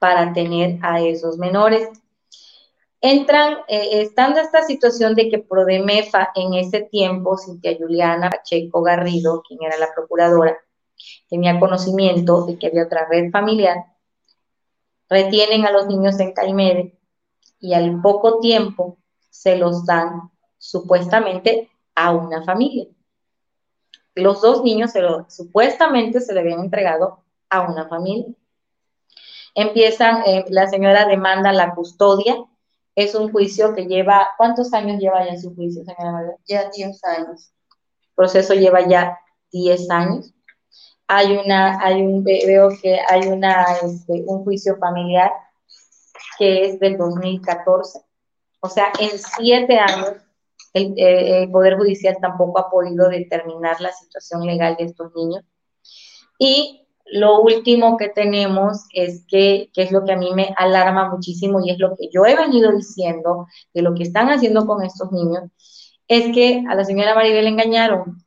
[0.00, 1.88] para tener a esos menores.
[3.00, 9.42] Entran, eh, estando esta situación de que Prodemefa en ese tiempo, Cintia Juliana Pacheco Garrido,
[9.42, 10.56] quien era la procuradora,
[11.28, 13.76] tenía conocimiento de que había otra red familiar,
[15.08, 17.01] retienen a los niños en Caimede
[17.62, 18.98] y al poco tiempo
[19.30, 22.88] se los dan supuestamente a una familia.
[24.14, 28.34] Los dos niños se lo, supuestamente se le habían entregado a una familia.
[29.54, 32.36] Empiezan, eh, la señora demanda la custodia.
[32.96, 36.36] Es un juicio que lleva, ¿cuántos años lleva ya su juicio, señora María?
[36.46, 37.52] Ya 10 años.
[37.70, 39.18] El proceso lleva ya
[39.52, 40.34] 10 años.
[41.06, 45.30] Hay una, hay un, veo que hay una, este, un juicio familiar
[46.38, 48.00] que es del 2014.
[48.60, 50.12] O sea, en siete años
[50.72, 55.44] el, el, Poder Judicial tampoco ha podido determinar la situación legal de estos niños.
[56.38, 61.10] Y lo último que tenemos es que, que es lo que a mí me alarma
[61.10, 64.82] muchísimo y es lo que yo he venido diciendo de lo que están haciendo con
[64.82, 65.50] estos niños,
[66.08, 68.22] es que a la señora Maribel engañaron.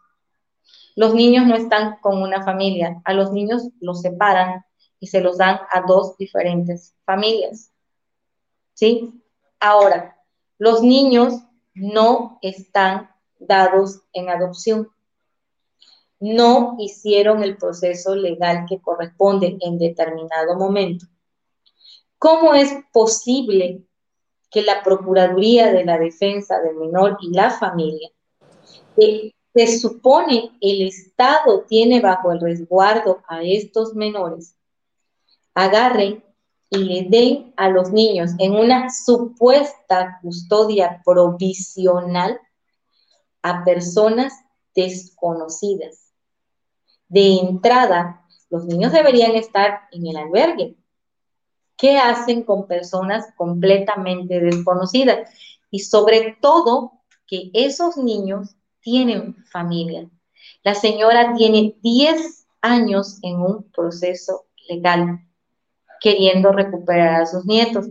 [0.95, 4.63] Los niños no están con una familia, a los niños los separan
[4.99, 7.71] y se los dan a dos diferentes familias.
[8.75, 9.23] ¿Sí?
[9.59, 10.21] Ahora,
[10.59, 11.33] los niños
[11.73, 14.89] no están dados en adopción.
[16.19, 21.07] No hicieron el proceso legal que corresponde en determinado momento.
[22.17, 23.83] ¿Cómo es posible
[24.51, 28.09] que la Procuraduría de la Defensa del Menor y la Familia,
[28.95, 34.55] que se supone el Estado tiene bajo el resguardo a estos menores,
[35.53, 36.23] agarren
[36.69, 42.39] y le den a los niños en una supuesta custodia provisional
[43.41, 44.33] a personas
[44.73, 46.11] desconocidas.
[47.07, 50.75] De entrada, los niños deberían estar en el albergue.
[51.77, 55.29] ¿Qué hacen con personas completamente desconocidas?
[55.69, 56.93] Y sobre todo,
[57.27, 60.09] que esos niños tienen familia.
[60.63, 65.24] La señora tiene 10 años en un proceso legal
[66.05, 67.87] queriendo recuperar a sus nietos.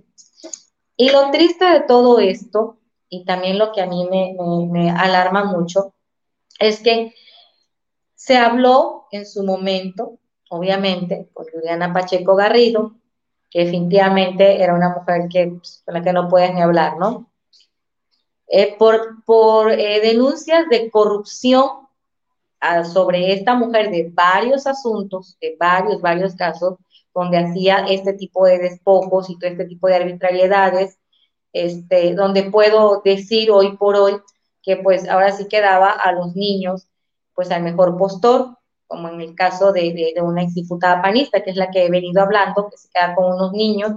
[0.97, 2.79] Y lo triste de todo esto,
[3.09, 5.95] y también lo que a mí me, alarma mucho,
[6.61, 7.13] es que
[8.15, 12.93] se habló en su momento, obviamente, por Juliana Pacheco Garrido,
[13.51, 17.29] que definitivamente era una mujer que, pues, con la que no puedes ni hablar, ¿no?
[18.47, 21.69] Eh, por, por eh, denuncias de corrupción
[22.61, 26.79] ah, sobre esta mujer de varios asuntos, de varios, varios casos,
[27.15, 30.99] donde hacía este tipo de despojos y todo este tipo de arbitrariedades,
[31.53, 34.21] este, donde puedo decir hoy por hoy
[34.63, 36.89] que pues ahora sí quedaba a los niños
[37.35, 41.57] pues al mejor postor, como en el caso de, de, una exdiputada panista, que es
[41.57, 43.93] la que he venido hablando, que se queda con unos niños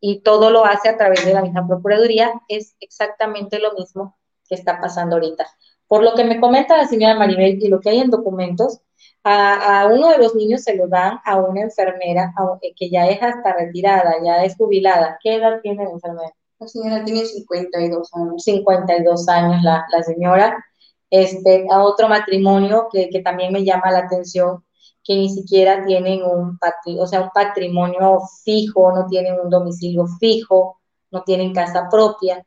[0.00, 4.18] y todo lo hace a través de la misma Procuraduría, es exactamente lo mismo
[4.48, 5.46] que está pasando ahorita.
[5.86, 8.80] Por lo que me comenta la señora Maribel y lo que hay en documentos,
[9.24, 12.34] a, uno de los niños se lo dan a una enfermera
[12.76, 15.18] que ya es hasta retirada, ya es jubilada.
[15.22, 16.32] ¿Qué edad tiene la enfermera?
[16.58, 18.44] La señora tiene 52 años.
[18.44, 20.64] 52 años la, la señora.
[21.10, 24.64] Este, a otro matrimonio que, que, también me llama la atención,
[25.02, 26.58] que ni siquiera tienen un,
[26.98, 30.80] o sea, un patrimonio fijo, no tienen un domicilio fijo,
[31.12, 32.44] no tienen casa propia,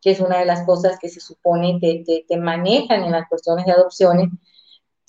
[0.00, 3.28] que es una de las cosas que se supone que, que, que manejan en las
[3.28, 4.28] cuestiones de adopciones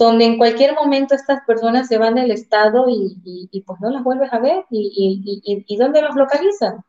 [0.02, 4.34] donde en cualquier momento estas personas se van del Estado y, pues no las vuelves
[4.34, 6.84] a ver y, y, dónde los localizan.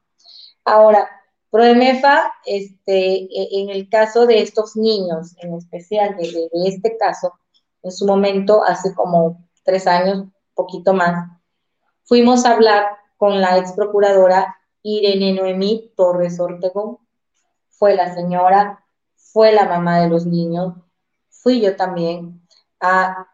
[0.64, 1.06] Ahora,
[1.50, 7.34] Proemefa, este, e, en el caso de estos niños, en especial de, este caso,
[7.82, 11.28] en su momento, hace como tres años, poquito más,
[12.04, 16.96] fuimos a hablar con la ex procuradora Irene Noemí Torres Ortegón.
[17.68, 18.86] Fue la señora,
[19.16, 20.76] fue la mamá de los niños,
[21.28, 22.41] fui yo también,
[22.82, 23.26] a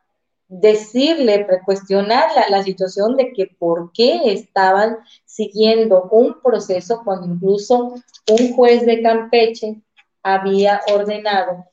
[0.49, 7.95] decirle, cuestionar la, situación de que por qué estaban siguiendo un proceso cuando incluso
[8.31, 9.83] un juez de Campeche
[10.23, 11.67] había ordenado,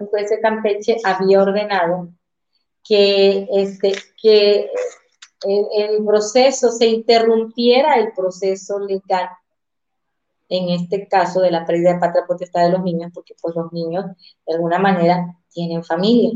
[0.00, 2.08] un juez de Campeche había ordenado
[2.82, 4.70] que, este, que
[5.44, 9.28] el, proceso se interrumpiera el proceso legal
[10.48, 12.24] en este caso de la pérdida de patria
[12.64, 14.04] de los niños, porque pues los niños
[14.46, 16.32] de alguna manera tienen familia.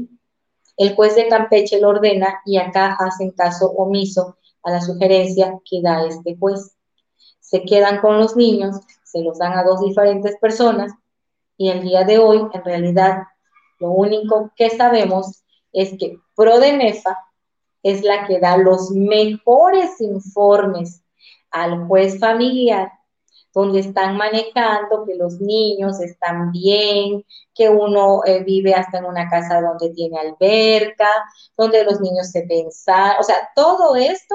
[0.76, 5.80] El juez de Campeche lo ordena y acá hacen caso omiso a la sugerencia que
[5.80, 6.76] da este juez.
[7.40, 10.92] Se quedan con los niños, se los dan a dos diferentes personas
[11.56, 13.22] y el día de hoy, en realidad,
[13.78, 17.16] lo único que sabemos es que Prodenefa
[17.82, 21.02] es la que da los mejores informes
[21.50, 22.90] al juez familiar
[23.56, 27.24] donde están manejando que los niños están bien,
[27.54, 31.08] que uno eh, vive hasta en una casa donde tiene alberca,
[31.56, 34.34] donde los niños se pensan, o sea, todo esto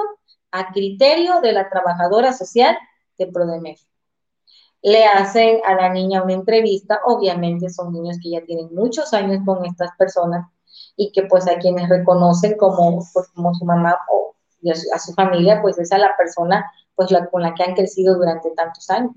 [0.50, 2.76] a criterio de la trabajadora social
[3.16, 3.80] de Prodemef.
[4.82, 9.38] Le hacen a la niña una entrevista, obviamente son niños que ya tienen muchos años
[9.46, 10.48] con estas personas
[10.96, 14.34] y que pues a quienes reconocen como, pues, como su mamá o
[14.70, 18.50] a su, familia, pues es a la persona pues con la que han crecido durante
[18.50, 19.12] tantos años.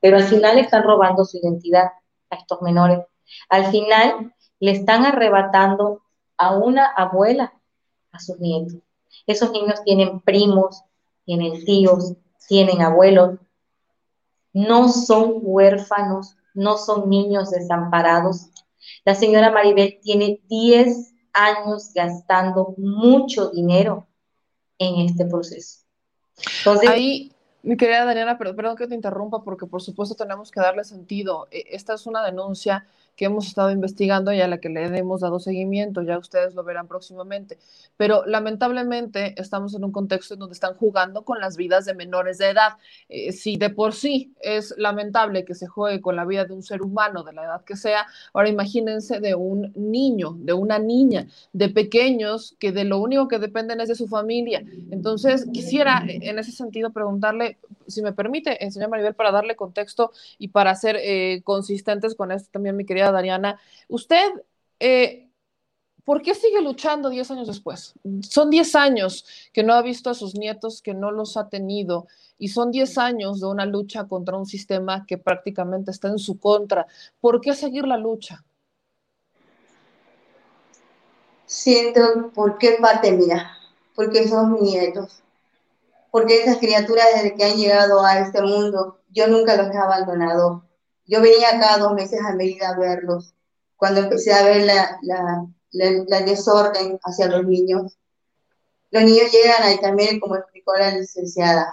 [0.00, 1.86] Pero al final están robando su identidad
[2.30, 3.00] a estos menores.
[3.48, 6.02] Al final le están arrebatando
[6.36, 7.52] a una abuela
[8.10, 8.78] a sus nietos.
[9.26, 10.82] Esos niños tienen primos,
[11.24, 12.14] tienen tíos,
[12.48, 13.38] tienen abuelos.
[14.52, 18.50] No son huérfanos no son niños desamparados.
[19.04, 24.06] La señora Maribel tiene 10 años gastando mucho dinero
[24.82, 25.80] en este proceso.
[26.88, 27.32] Ahí,
[27.62, 31.48] mi querida Daniela, perdón que te interrumpa porque por supuesto tenemos que darle sentido.
[31.50, 32.86] E, esta es una denuncia
[33.22, 36.64] que hemos estado investigando y a la que le hemos dado seguimiento, ya ustedes lo
[36.64, 37.56] verán próximamente.
[37.96, 42.38] Pero lamentablemente estamos en un contexto en donde están jugando con las vidas de menores
[42.38, 42.72] de edad.
[43.08, 46.64] Eh, si de por sí es lamentable que se juegue con la vida de un
[46.64, 51.28] ser humano, de la edad que sea, ahora imagínense de un niño, de una niña,
[51.52, 54.64] de pequeños que de lo único que dependen es de su familia.
[54.90, 57.58] Entonces, quisiera eh, en ese sentido preguntarle,
[57.92, 62.50] si me permite, señor Maribel, para darle contexto y para ser eh, consistentes con esto
[62.52, 64.32] también, mi querida Dariana, usted,
[64.80, 65.28] eh,
[66.04, 67.94] ¿por qué sigue luchando 10 años después?
[68.28, 72.06] Son 10 años que no ha visto a sus nietos, que no los ha tenido,
[72.38, 76.40] y son 10 años de una lucha contra un sistema que prácticamente está en su
[76.40, 76.86] contra.
[77.20, 78.44] ¿Por qué seguir la lucha?
[81.46, 83.52] Siento, ¿por qué parte mía?
[83.94, 85.21] Porque son nietos.
[86.12, 90.68] Porque esas criaturas desde que han llegado a este mundo, yo nunca los he abandonado
[91.06, 93.34] yo venía acá dos meses a medida a verlos,
[93.76, 97.98] cuando empecé a ver la, la, la, desorden hacia los niños.
[98.90, 101.70] Los niños llegan a Caimere, como explicó la licenciada.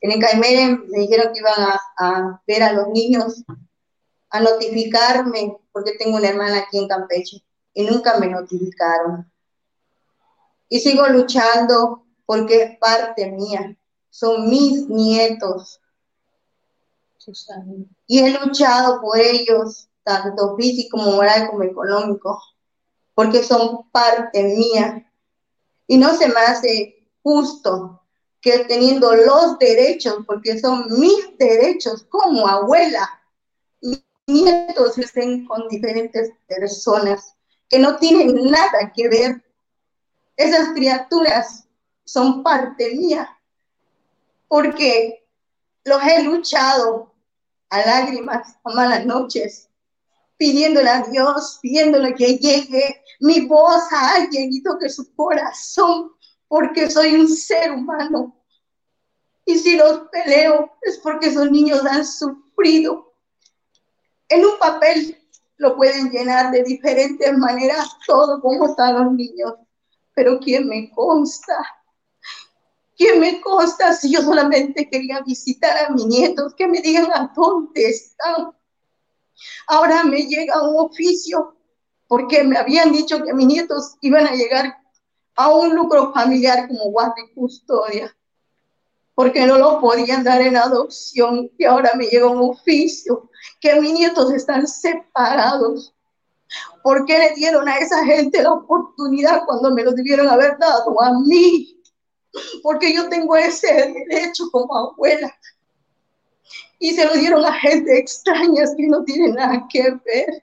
[0.00, 3.44] En Caimere me dijeron que iban a, a ver a los niños,
[4.30, 7.44] a notificarme, porque tengo una hermana aquí en Campeche,
[7.74, 9.30] y nunca me notificaron.
[10.68, 13.76] Y sigo luchando porque es parte mía,
[14.10, 15.80] son mis nietos
[18.06, 22.40] y he luchado por ellos, tanto físico, moral como económico,
[23.14, 25.10] porque son parte mía.
[25.86, 28.02] Y no se me hace justo
[28.40, 33.08] que teniendo los derechos, porque son mis derechos como abuela,
[33.80, 37.34] mis nietos estén con diferentes personas
[37.68, 39.42] que no tienen nada que ver.
[40.36, 41.63] Esas criaturas
[42.04, 43.28] son parte mía,
[44.48, 45.26] porque
[45.84, 47.14] los he luchado
[47.70, 49.68] a lágrimas, a malas noches,
[50.36, 56.12] pidiéndole a Dios, pidiéndole que llegue mi voz a alguien y toque su corazón,
[56.48, 58.36] porque soy un ser humano.
[59.44, 63.14] Y si los peleo es porque esos niños han sufrido.
[64.28, 65.18] En un papel
[65.56, 69.54] lo pueden llenar de diferentes maneras, todo como están los niños,
[70.14, 71.56] pero ¿quién me consta?
[72.96, 76.54] ¿Qué me consta si yo solamente quería visitar a mis nietos?
[76.54, 78.52] Que me digan a dónde están.
[79.66, 81.56] Ahora me llega un oficio
[82.06, 84.76] porque me habían dicho que mis nietos iban a llegar
[85.36, 88.16] a un lucro familiar como guardia y custodia,
[89.14, 93.28] porque no lo podían dar en adopción y ahora me llega un oficio
[93.60, 95.92] que mis nietos están separados.
[96.82, 101.00] ¿Por qué le dieron a esa gente la oportunidad cuando me lo debieron haber dado
[101.02, 101.73] a mí?
[102.62, 103.66] Porque yo tengo ese
[104.08, 105.34] derecho como abuela.
[106.78, 110.42] Y se lo dieron a gente extraña que no tiene nada que ver.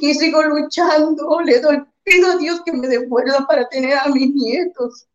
[0.00, 4.34] Y sigo luchando, le doy, pido a Dios que me devuelva para tener a mis
[4.34, 5.06] nietos.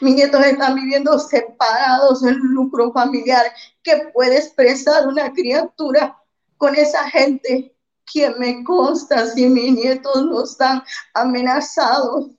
[0.00, 3.52] Mis nietos están viviendo separados en lucro familiar.
[3.82, 6.16] ¿Qué puede expresar una criatura
[6.56, 7.74] con esa gente?
[8.12, 10.82] que me consta si mis nietos no están
[11.14, 12.30] amenazados?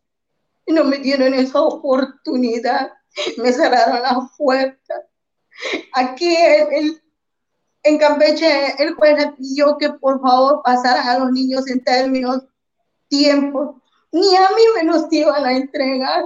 [0.65, 2.91] Y no me dieron esa oportunidad.
[3.37, 4.93] Me cerraron la puerta.
[5.93, 7.01] Aquí en,
[7.83, 12.43] en Campeche el juez le pidió que por favor pasaran a los niños en términos
[13.07, 13.81] tiempo.
[14.11, 16.25] Ni a mí me los iban a entregar.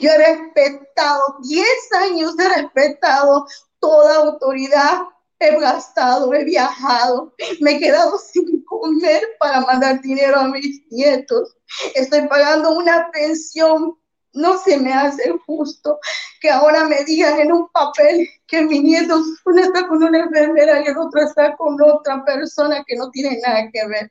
[0.00, 1.66] Yo he respetado, 10
[2.00, 3.46] años he respetado
[3.80, 5.02] toda autoridad
[5.42, 11.56] he gastado, he viajado, me he quedado sin comer para mandar dinero a mis nietos,
[11.94, 13.96] estoy pagando una pensión,
[14.34, 15.98] no se me hace justo
[16.40, 20.80] que ahora me digan en un papel que mi nieto, uno está con una enfermera
[20.80, 24.08] y el otro está con otra persona que no tiene nada que ver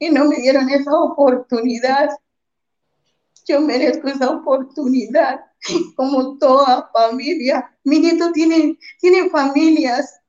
[0.00, 2.10] y no me dieron esa oportunidad.
[3.46, 5.40] Yo merezco esa oportunidad,
[5.94, 7.70] como toda familia.
[7.84, 10.19] Mi nieto tiene, tiene familias,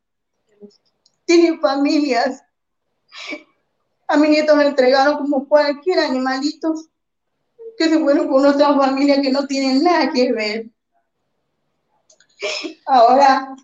[1.31, 2.43] tienen familias.
[4.07, 6.73] A mi nieto me entregaron como cualquier animalito
[7.77, 10.69] que se fueron con otra familia que no tienen nada que ver.
[12.85, 13.55] Ahora,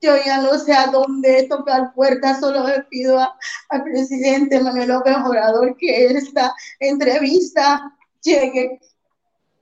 [0.00, 3.20] yo ya no sé a dónde tocar puertas, solo le pido
[3.68, 8.80] al presidente Manuel López Obrador que esta entrevista llegue.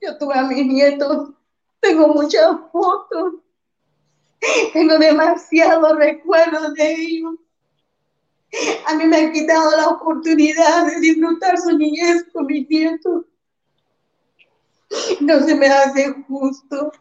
[0.01, 1.35] Yo tuve a mis nietos,
[1.81, 3.35] tengo muchas fotos,
[4.73, 7.35] Tengo demasiados recuerdos de ellos.
[8.87, 13.27] A mí me han quitado la oportunidad de disfrutar su niñez con mis nietos.
[15.21, 16.93] No se me hace justo.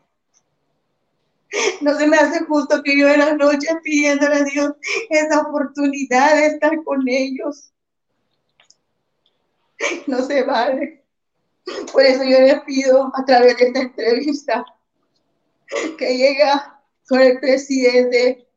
[1.81, 4.73] No se me hace justo que yo en la noche pidiéndole a Dios
[5.09, 7.73] esa oportunidad de estar con ellos.
[10.05, 11.03] No se vale.
[11.91, 14.65] Por eso yo les pido a través de esta entrevista
[15.97, 16.78] que llega
[17.09, 18.47] con el presidente,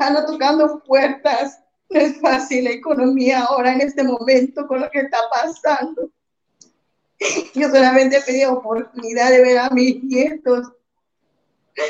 [0.00, 1.60] ando tocando puertas.
[1.88, 6.10] No es fácil la economía ahora en este momento con lo que está pasando.
[7.54, 10.72] Yo solamente pedí oportunidad de ver a mis nietos,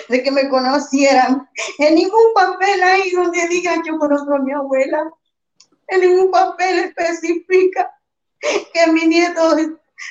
[0.09, 1.49] de que me conocieran.
[1.79, 5.11] En ningún papel ahí donde digan yo conozco a mi abuela.
[5.89, 7.91] En ningún papel especifica
[8.41, 9.57] que mis nietos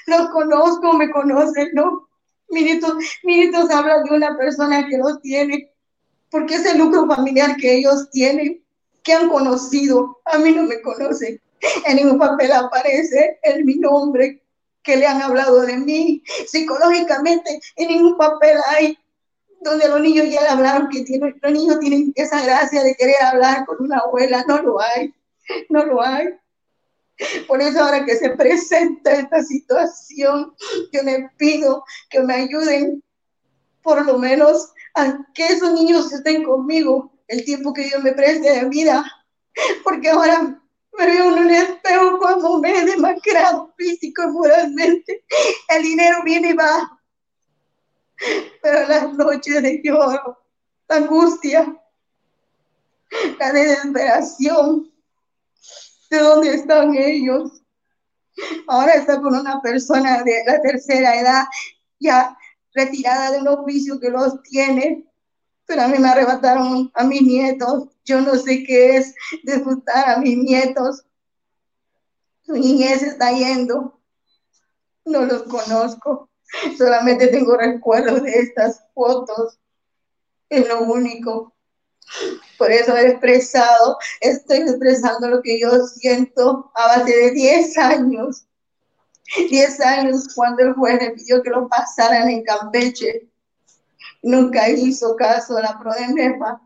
[0.08, 2.08] los conozco, me conocen, no.
[2.52, 2.82] Mis
[3.24, 5.72] nietos hablan de una persona que los tiene,
[6.30, 8.64] porque es el lucro familiar que ellos tienen,
[9.04, 10.20] que han conocido.
[10.26, 11.42] A mí no me conocen.
[11.86, 14.42] En ningún papel aparece en mi nombre,
[14.84, 16.24] que le han hablado de mí.
[16.48, 18.98] Psicológicamente, en ningún papel hay
[19.62, 23.22] donde los niños ya le hablaron que tienen, los niños tienen esa gracia de querer
[23.22, 24.44] hablar con una abuela.
[24.48, 25.14] No lo hay,
[25.70, 26.30] no lo hay.
[27.48, 30.54] Por eso ahora que se presenta esta situación,
[30.92, 33.04] yo les pido que me ayuden
[33.82, 38.52] por lo menos a que esos niños estén conmigo el tiempo que Dios me preste
[38.52, 39.06] de vida,
[39.84, 40.62] porque ahora
[40.98, 45.24] me veo en un espejo cuando me he demacrado físico y moralmente.
[45.70, 47.00] El dinero viene y va,
[48.62, 50.38] pero las noches de lloro,
[50.90, 51.82] la angustia,
[53.40, 54.91] la desesperación,
[56.12, 57.64] ¿de dónde están ellos?
[58.68, 61.46] Ahora está con una persona de la tercera edad,
[62.00, 62.38] ya
[62.74, 65.06] retirada de un oficio que los tiene,
[65.66, 67.90] pero a mí me arrebataron a mis nietos.
[68.04, 71.04] Yo no sé qué es disfrutar a mis nietos.
[72.46, 74.00] Su niñez está yendo.
[75.06, 76.30] No los conozco.
[76.78, 79.60] Solamente tengo recuerdos de estas fotos.
[80.50, 81.54] Es lo único.
[82.62, 88.46] Por eso he expresado, estoy expresando lo que yo siento a base de 10 años.
[89.50, 93.28] 10 años cuando el juez le pidió que lo pasaran en Campeche.
[94.22, 96.62] Nunca hizo caso a la PRODEMEFA.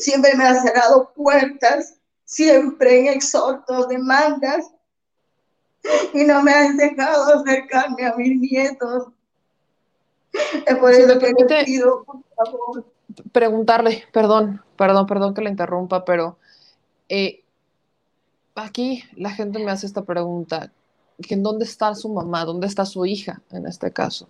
[0.00, 4.70] Siempre me ha cerrado puertas, siempre en exhortos, demandas.
[6.14, 9.08] Y no me han dejado acercarme a mis nietos.
[10.32, 12.93] Es por eso que le pido, por favor
[13.32, 16.38] preguntarle, perdón, perdón, perdón que le interrumpa, pero
[17.08, 17.42] eh,
[18.54, 20.72] aquí la gente me hace esta pregunta,
[21.18, 22.44] ¿en dónde está su mamá?
[22.44, 24.28] ¿Dónde está su hija en este caso?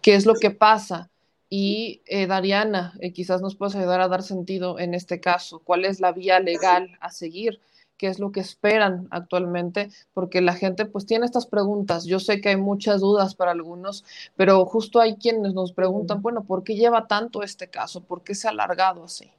[0.00, 1.10] ¿Qué es lo que pasa?
[1.48, 5.60] Y eh, Dariana, eh, quizás nos puedas ayudar a dar sentido en este caso.
[5.60, 7.60] ¿Cuál es la vía legal a seguir?
[7.96, 12.04] Qué es lo que esperan actualmente, porque la gente pues tiene estas preguntas.
[12.04, 14.04] Yo sé que hay muchas dudas para algunos,
[14.36, 18.02] pero justo hay quienes nos preguntan, bueno, ¿por qué lleva tanto este caso?
[18.02, 19.32] ¿Por qué se ha alargado así?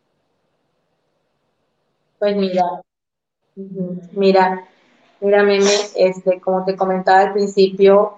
[2.19, 2.63] Pues mira,
[4.13, 4.67] mira,
[5.21, 8.17] mira, Meme, este, como te comentaba al principio,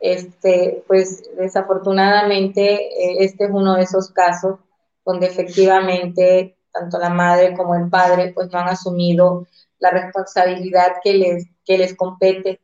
[0.00, 4.58] este, pues desafortunadamente eh, este es uno de esos casos
[5.04, 9.46] donde efectivamente tanto la madre como el padre pues no han asumido
[9.78, 12.60] la responsabilidad que les, que les compete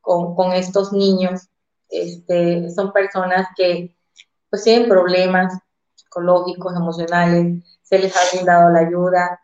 [0.00, 1.48] con, con estos niños.
[1.88, 3.94] Este, son personas que
[4.50, 5.52] pues tienen problemas
[5.94, 9.40] psicológicos, emocionales, se les ha brindado la ayuda,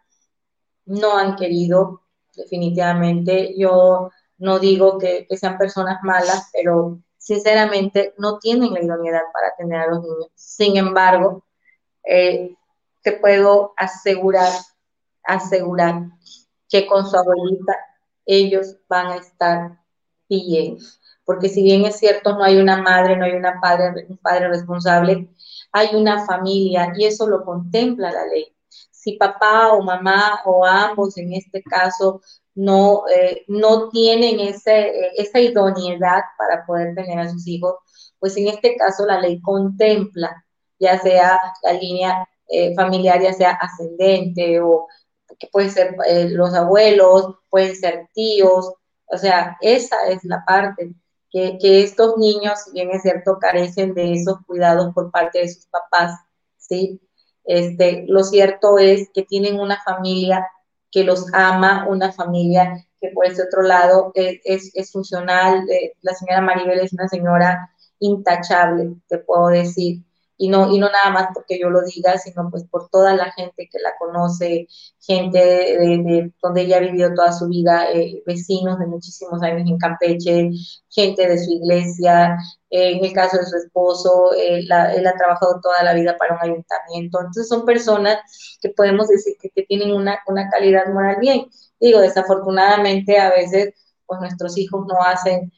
[0.86, 2.02] no han querido,
[2.34, 3.54] definitivamente.
[3.58, 9.54] Yo no digo que, que sean personas malas, pero sinceramente no tienen la idoneidad para
[9.56, 10.28] tener a los niños.
[10.34, 11.44] Sin embargo,
[12.04, 12.56] eh,
[13.02, 14.50] te puedo asegurar,
[15.24, 16.02] asegurar
[16.70, 17.76] que con su abuelita
[18.24, 19.80] ellos van a estar
[20.28, 20.78] bien.
[21.24, 24.48] Porque si bien es cierto, no hay una madre, no hay una padre, un padre
[24.48, 25.28] responsable,
[25.72, 28.46] hay una familia y eso lo contempla la ley.
[28.90, 32.22] Si papá o mamá o ambos en este caso
[32.54, 37.76] no, eh, no tienen ese, esa idoneidad para poder tener a sus hijos,
[38.18, 40.44] pues en este caso la ley contempla,
[40.78, 44.86] ya sea la línea eh, familiar, ya sea ascendente o
[45.40, 48.74] que pueden ser eh, los abuelos, pueden ser tíos,
[49.06, 50.94] o sea, esa es la parte,
[51.30, 55.48] que, que, estos niños, si bien es cierto, carecen de esos cuidados por parte de
[55.48, 56.12] sus papás,
[56.58, 57.00] ¿sí?
[57.44, 60.46] Este, lo cierto es que tienen una familia
[60.90, 65.68] que los ama, una familia que por ese otro lado es, es, funcional.
[65.70, 70.02] Eh, la señora Maribel es una señora intachable, te puedo decir.
[70.40, 73.30] Y no, y no nada más porque yo lo diga, sino pues por toda la
[73.32, 74.68] gente que la conoce,
[74.98, 79.76] gente de, donde ella ha vivido toda su vida, eh, vecinos de muchísimos años en
[79.76, 80.50] Campeche,
[80.88, 82.38] gente de su iglesia,
[82.70, 86.40] eh, en el caso de su esposo, él ha trabajado toda la vida para un
[86.42, 88.16] ayuntamiento, entonces son personas
[88.62, 91.50] que podemos decir que, que tienen una, una calidad moral bien.
[91.78, 93.74] Digo, desafortunadamente a veces
[94.06, 95.52] pues nuestros hijos no hacen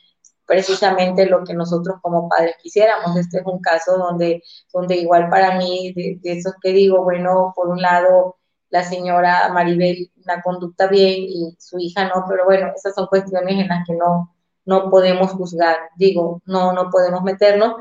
[0.52, 3.16] precisamente lo que nosotros como padres quisiéramos.
[3.16, 7.70] Este es un caso donde, donde igual para mí, de, esos que digo, bueno, por
[7.70, 8.36] un lado,
[8.68, 13.60] la señora Maribel una conducta bien y su hija no, pero bueno, esas son cuestiones
[13.60, 14.34] en las que no,
[14.66, 17.76] no podemos juzgar, digo, no, no podemos meternos,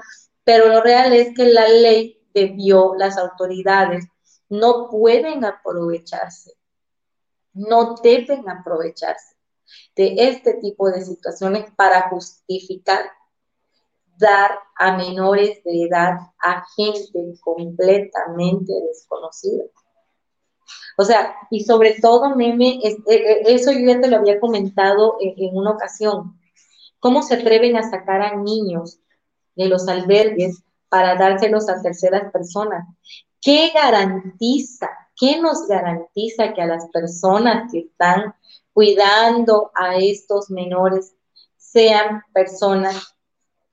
[0.46, 4.08] pero lo real es que la ley debió, las autoridades
[4.48, 6.54] no pueden aprovecharse,
[7.54, 9.31] no deben aprovecharse
[9.96, 13.12] de este tipo de situaciones para justificar
[14.18, 19.64] dar a menores de edad a gente completamente desconocida.
[20.98, 25.18] O sea, y sobre todo, meme, e, e, eso yo ya te lo había comentado
[25.20, 26.40] en, en una ocasión.
[27.00, 29.00] ¿Cómo se atreven a sacar a niños
[29.56, 32.88] de los albergues para dárselos a terceras personas?
[33.42, 38.36] ¿Qué garantiza, qué nos garantiza que a las personas que están
[38.74, 41.14] cuidando a estos menores
[41.58, 43.16] sean personas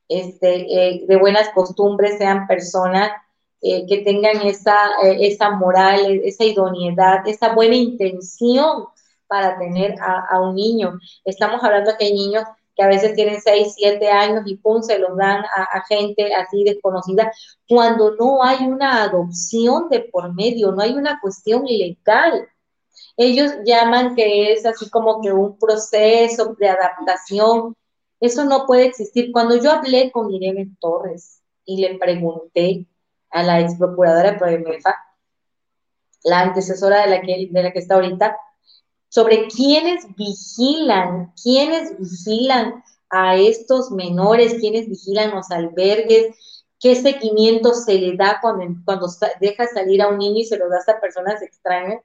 [0.08, 3.10] este, eh, de buenas costumbres, sean personas
[3.60, 8.86] eh, que tengan esa, eh, esa moral, esa idoneidad, esa buena intención
[9.26, 10.98] para tener a, un niño.
[11.24, 12.44] Estamos hablando que hay niños
[12.74, 16.64] que a veces tienen 6, 7 años y pum, se los dan a, gente así
[16.64, 17.30] desconocida,
[17.68, 22.48] cuando no hay una adopción de por medio, no hay una cuestión legal
[23.18, 27.74] ellos llaman que es así como que un proceso de adaptación.
[28.20, 29.32] Eso no puede existir.
[29.32, 32.86] Cuando yo hablé con Irene Torres y le pregunté
[33.30, 34.94] a la ex procuradora de Prodemefa,
[36.22, 38.36] la antecesora de la que, de la que está ahorita,
[39.08, 46.36] sobre quiénes vigilan, quiénes vigilan a estos menores, quiénes vigilan los albergues,
[46.78, 49.08] qué seguimiento se le da cuando, cuando
[49.40, 52.00] deja salir a un niño y se lo da a personas extrañas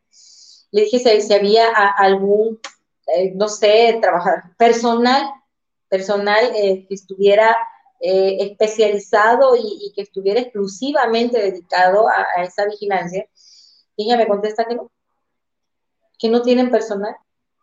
[0.74, 2.60] le dije si, había algún,
[3.16, 5.24] eh, no sé, trabajar personal,
[5.88, 7.56] personal eh, que estuviera
[8.02, 13.28] eh, especializado y, que estuviera exclusivamente dedicado a, esa vigilancia.
[13.96, 14.92] Y ella me contesta que no,
[16.18, 17.16] que no tienen personal,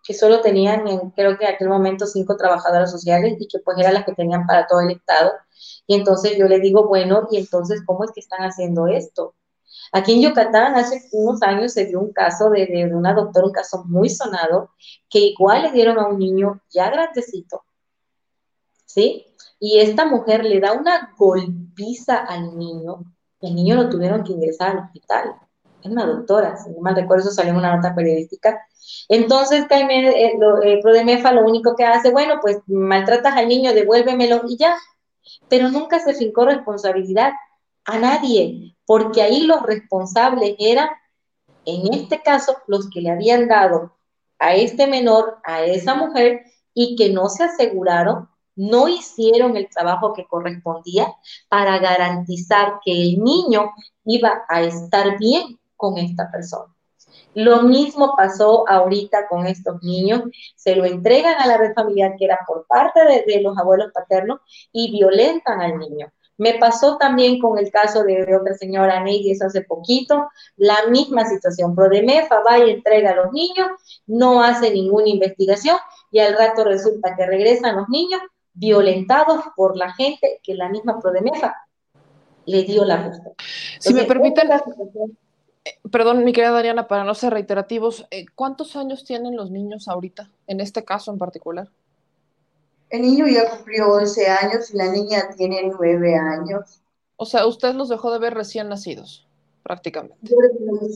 [0.04, 3.94] que solo tenían, creo que en aquel momento, cinco trabajadoras sociales y que pues eran
[3.94, 5.32] las que tenían para todo el Estado.
[5.88, 9.34] Y entonces yo le digo, bueno, ¿y entonces cómo es que están haciendo esto?
[9.92, 13.84] Aquí en Yucatán hace unos años se dio un caso de, una doctora, un caso
[13.86, 14.70] muy sonado,
[15.08, 17.64] que igual le dieron a un niño ya grandecito,
[18.86, 19.26] ¿sí?
[19.58, 23.04] Y esta mujer le da una golpiza al niño,
[23.40, 25.34] el niño lo tuvieron que ingresar al hospital.
[25.82, 28.60] Es una doctora, si no mal recuerdo, eso salió en una nota periodística.
[29.08, 33.72] Entonces, Jaime, eh, lo, eh, Prodemefa lo único que hace, bueno, pues maltratas al niño,
[33.72, 34.76] devuélvemelo y ya.
[35.48, 37.32] Pero nunca se fincó responsabilidad
[37.84, 40.88] a nadie porque ahí los responsables eran,
[41.64, 43.92] en este caso, los que le habían dado
[44.40, 46.40] a este menor, a esa mujer,
[46.74, 51.06] y que no se aseguraron, no hicieron el trabajo que correspondía
[51.48, 53.70] para garantizar que el niño
[54.04, 56.74] iba a estar bien con esta persona.
[57.34, 60.24] Lo mismo pasó ahorita con estos niños,
[60.56, 63.92] se lo entregan a la red familiar que era por parte de, de los abuelos
[63.94, 64.40] paternos
[64.72, 66.12] y violentan al niño.
[66.40, 71.74] Me pasó también con el caso de, otra señora eso hace poquito, la misma situación.
[71.74, 73.68] Prodemefa va y entrega a los niños,
[74.06, 75.76] no hace ninguna investigación
[76.10, 78.22] y al rato resulta que regresan los niños
[78.54, 81.54] violentados por la gente que la misma Prodemefa
[82.46, 83.32] le dio la justa.
[83.78, 89.04] Si me permiten, eh, perdón, mi querida Dariana, para no ser reiterativos, eh, ¿cuántos años
[89.04, 91.68] tienen los niños ahorita, en este caso en particular?
[92.90, 96.82] El niño ya cumplió 11 años y la niña tiene 9 años.
[97.16, 99.28] O sea, usted los dejó de ver recién nacidos,
[99.62, 100.16] prácticamente.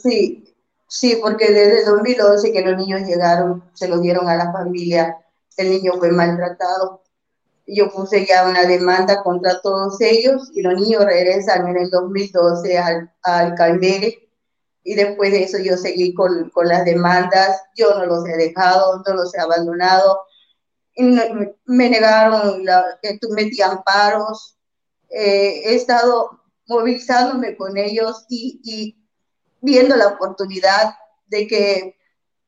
[0.02, 0.54] Sí,
[0.88, 5.18] sí, porque desde 2011 que los niños llegaron, se los dieron a la familia,
[5.56, 7.02] el niño fue maltratado.
[7.66, 12.76] Yo puse ya una demanda contra todos ellos y los niños regresan en el 2012
[12.76, 14.28] al, al Calmere
[14.82, 19.02] y después de eso yo seguí con, con las demandas, yo no los he dejado,
[19.06, 20.20] no los he abandonado,
[20.96, 22.84] me negaron, la,
[23.30, 24.56] metí amparos,
[25.10, 29.00] eh, he estado movilizándome con ellos y, y,
[29.60, 30.94] viendo la oportunidad
[31.26, 31.96] de que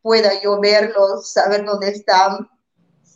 [0.03, 2.49] pueda yo verlos, saber dónde están,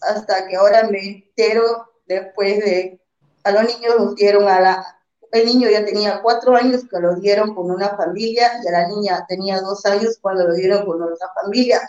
[0.00, 3.00] hasta que ahora me entero después de,
[3.44, 5.00] a los niños los dieron a la,
[5.32, 8.88] el niño ya tenía cuatro años que lo dieron con una familia y a la
[8.88, 11.80] niña tenía dos años cuando lo dieron con otra familia.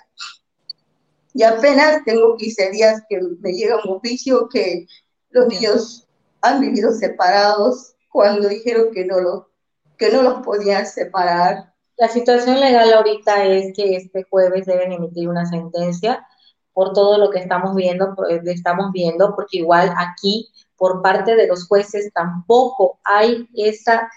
[1.33, 4.85] Y apenas tengo 15 días que me llega un oficio que
[5.29, 6.07] los niños
[6.41, 9.49] han vivido separados cuando dijeron que no, lo,
[9.97, 11.73] que no los podían separar.
[11.97, 16.25] La situación legal ahorita es que este jueves deben emitir una sentencia
[16.73, 21.47] por todo lo que estamos viendo, pues, estamos viendo, porque igual aquí por parte de
[21.47, 24.09] los jueces tampoco hay esa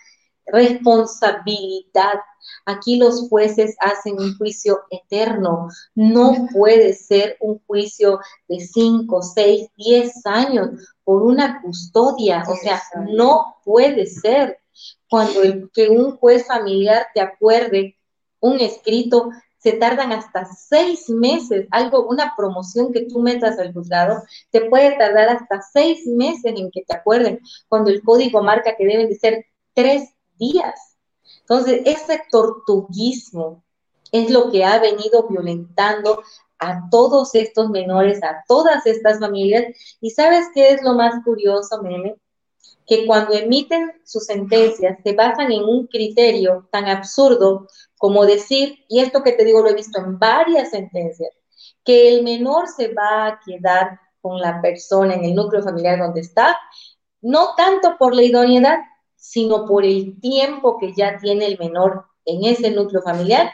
[0.47, 2.21] responsabilidad.
[2.67, 5.69] Aquí los jueces hacen un juicio eterno.
[5.95, 10.71] No puede ser un juicio de 5, 6, 10 años
[11.05, 12.45] por una custodia.
[12.49, 14.59] O sea, no puede ser.
[15.09, 17.97] Cuando el, que un juez familiar te acuerde
[18.41, 19.31] un escrito
[19.65, 24.95] se tardan hasta seis meses, algo, una promoción que tú metas al juzgado, te puede
[24.99, 29.15] tardar hasta seis meses en que te acuerden, cuando el código marca que deben de
[29.15, 30.97] ser tres días.
[31.41, 33.65] Entonces, ese tortuguismo
[34.13, 36.23] es lo que ha venido violentando
[36.59, 39.65] a todos estos menores, a todas estas familias.
[40.01, 42.17] ¿Y sabes qué es lo más curioso, Meme?
[42.87, 47.67] Que cuando emiten sus sentencias se basan en un criterio tan absurdo
[47.97, 51.31] como decir, y esto que te digo lo he visto en varias sentencias,
[51.85, 56.21] que el menor se va a quedar con la persona en el núcleo familiar donde
[56.21, 56.57] está,
[57.21, 58.79] no tanto por la idoneidad,
[59.25, 63.51] sino por el tiempo que ya tiene el menor en ese núcleo familiar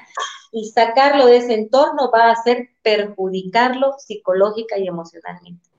[0.50, 5.70] y sacarlo de ese entorno va a hacer perjudicarlo psicológica y emocionalmente.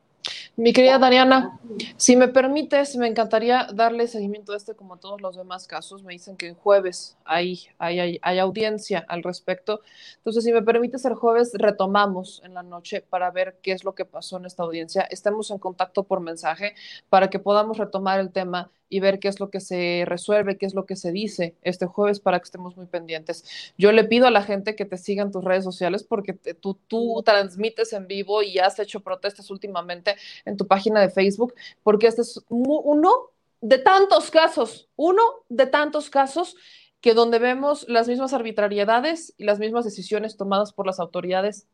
[0.55, 1.59] Mi querida Dariana,
[1.97, 6.03] si me permites, me encantaría darle seguimiento a este como a todos los demás casos.
[6.03, 9.81] Me dicen que el jueves hay, hay, hay, audiencia al respecto.
[10.17, 13.93] Entonces, si me permites, el jueves retomamos en la noche para ver qué es lo
[13.93, 15.01] que pasó en esta audiencia.
[15.03, 16.75] Estemos en contacto por mensaje
[17.09, 20.65] para que podamos retomar el tema y ver qué es lo que se resuelve, qué
[20.65, 23.73] es lo que se dice este jueves para que estemos muy pendientes.
[23.77, 26.77] Yo le pido a la gente que te siga en tus redes sociales porque tú,
[26.87, 32.07] tú transmites en vivo y has hecho protestas últimamente en tu página de Facebook, porque
[32.07, 33.31] este es uno
[33.61, 36.57] de tantos casos, uno de tantos casos
[36.99, 41.65] que donde vemos las mismas arbitrariedades y las mismas decisiones tomadas por las autoridades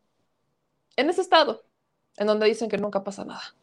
[0.97, 1.65] en ese estado,
[2.17, 3.55] en donde dicen que nunca pasa nada.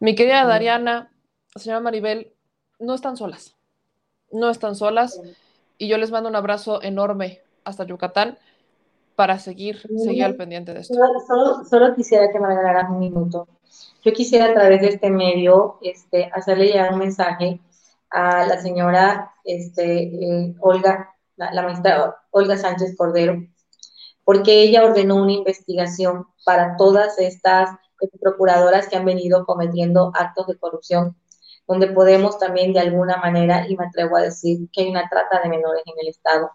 [0.00, 1.12] Mi querida Dariana,
[1.54, 2.32] señora Maribel,
[2.78, 3.56] no están solas,
[4.30, 5.20] no están solas
[5.78, 8.38] y yo les mando un abrazo enorme hasta Yucatán
[9.16, 10.94] para seguir, seguir al pendiente de esto.
[11.68, 13.48] Solo, quisiera que me regalaras un minuto.
[14.04, 17.60] Yo quisiera a través de este medio este, hacerle llegar un mensaje
[18.10, 23.42] a la señora este, eh, Olga, la, la maestra Olga Sánchez Cordero,
[24.24, 27.70] porque ella ordenó una investigación para todas estas
[28.20, 31.16] procuradoras que han venido cometiendo actos de corrupción
[31.68, 35.42] donde podemos también de alguna manera, y me atrevo a decir, que hay una trata
[35.42, 36.50] de menores en el Estado.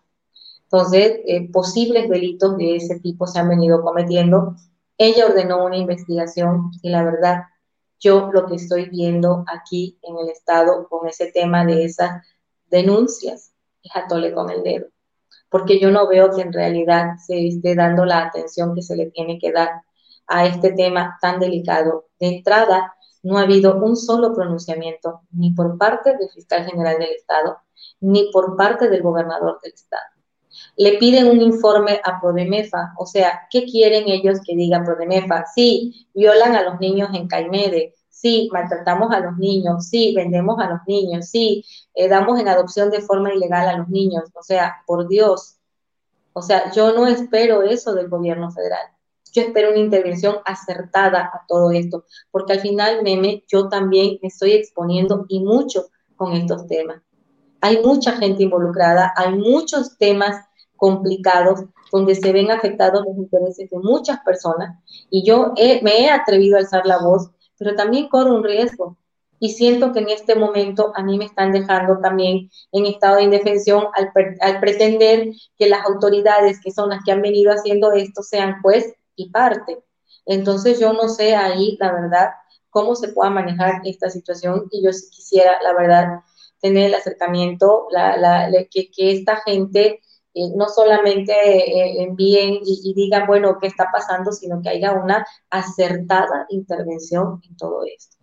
[0.64, 4.56] Entonces, eh, posibles delitos de ese tipo se han venido cometiendo.
[4.98, 7.44] Ella ordenó una investigación y la verdad,
[8.00, 12.26] yo lo que estoy viendo aquí en el Estado con ese tema de esas
[12.72, 13.54] denuncias
[13.84, 14.88] es atole con el dedo,
[15.48, 19.12] porque yo no veo que en realidad se esté dando la atención que se le
[19.12, 19.84] tiene que dar
[20.26, 22.08] a este tema tan delicado.
[22.20, 27.12] De entrada, no ha habido un solo pronunciamiento, ni por parte del fiscal general del
[27.12, 27.58] Estado,
[28.02, 30.04] ni por parte del gobernador del Estado.
[30.76, 35.46] Le piden un informe a Prodemefa, o sea, ¿qué quieren ellos que diga Prodemefa?
[35.56, 40.70] Sí, violan a los niños en Caimede, sí, maltratamos a los niños, sí, vendemos a
[40.70, 41.64] los niños, sí,
[41.96, 45.58] eh, damos en adopción de forma ilegal a los niños, o sea, por Dios.
[46.34, 48.93] O sea, yo no espero eso del gobierno federal
[49.34, 54.28] yo espero una intervención acertada a todo esto, porque al final, meme, yo también me
[54.28, 57.02] estoy exponiendo y mucho con estos temas.
[57.60, 60.46] Hay mucha gente involucrada, hay muchos temas
[60.76, 61.62] complicados
[61.92, 64.80] donde se ven afectados los intereses de muchas personas
[65.10, 68.98] y yo me he atrevido a alzar la voz, pero también corro un riesgo
[69.40, 73.24] y siento que en este momento a mí me están dejando también en estado de
[73.24, 74.12] indefensión al,
[74.42, 78.94] al pretender que las autoridades que son las que han venido haciendo esto sean juez
[79.16, 79.84] y parte.
[80.26, 82.30] Entonces yo no sé ahí, la verdad,
[82.70, 86.20] cómo se pueda manejar esta situación y yo sí quisiera, la verdad,
[86.62, 90.00] tener el acercamiento, la, que, esta gente
[90.34, 94.94] eh, no solamente eh, envíen y, y, digan, bueno, qué está pasando, sino que haya
[94.94, 98.23] una acertada intervención en todo esto.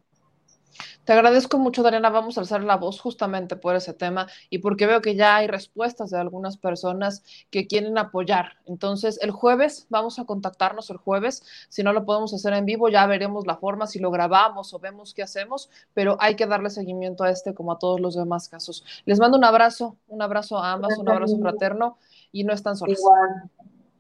[1.10, 2.08] Te agradezco mucho, Dariana.
[2.08, 5.48] Vamos a alzar la voz justamente por ese tema y porque veo que ya hay
[5.48, 8.58] respuestas de algunas personas que quieren apoyar.
[8.64, 11.42] Entonces, el jueves vamos a contactarnos el jueves.
[11.68, 14.78] Si no lo podemos hacer en vivo, ya veremos la forma, si lo grabamos o
[14.78, 18.48] vemos qué hacemos, pero hay que darle seguimiento a este como a todos los demás
[18.48, 18.84] casos.
[19.04, 21.98] Les mando un abrazo, un abrazo a ambas, un abrazo fraterno
[22.30, 23.00] y no están solas.
[23.00, 23.50] Igual.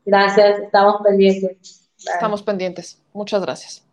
[0.04, 1.90] Gracias, estamos pendientes.
[1.98, 3.02] Estamos pendientes.
[3.12, 3.89] Muchas gracias.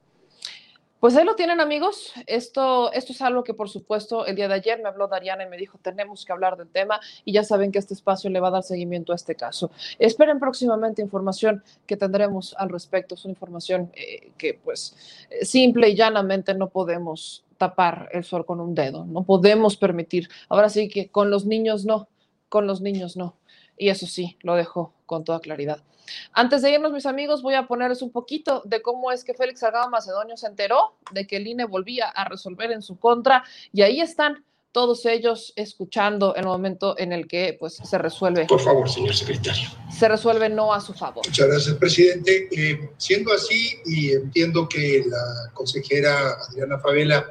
[1.08, 2.12] Pues ahí lo tienen amigos.
[2.26, 5.48] Esto, esto es algo que por supuesto el día de ayer me habló Dariana y
[5.48, 8.50] me dijo tenemos que hablar del tema y ya saben que este espacio le va
[8.50, 9.72] a dar seguimiento a este caso.
[10.00, 13.16] Esperen próximamente información que tendremos al respecto.
[13.16, 14.98] Es una información eh, que pues
[15.30, 19.06] eh, simple y llanamente no podemos tapar el sol con un dedo.
[19.06, 20.28] No podemos permitir.
[20.50, 22.10] Ahora sí que con los niños no,
[22.50, 23.38] con los niños no.
[23.78, 25.82] Y eso sí, lo dejo con toda claridad.
[26.34, 29.62] Antes de irnos, mis amigos, voy a ponerles un poquito de cómo es que Félix
[29.62, 33.44] Salgado Macedonio se enteró de que el INE volvía a resolver en su contra
[33.74, 38.46] y ahí están todos ellos escuchando el momento en el que pues se resuelve.
[38.46, 39.68] Por favor, señor secretario.
[39.92, 41.26] Se resuelve no a su favor.
[41.26, 42.48] Muchas gracias, presidente.
[42.52, 47.26] Eh, siendo así, y entiendo que la consejera Adriana Favela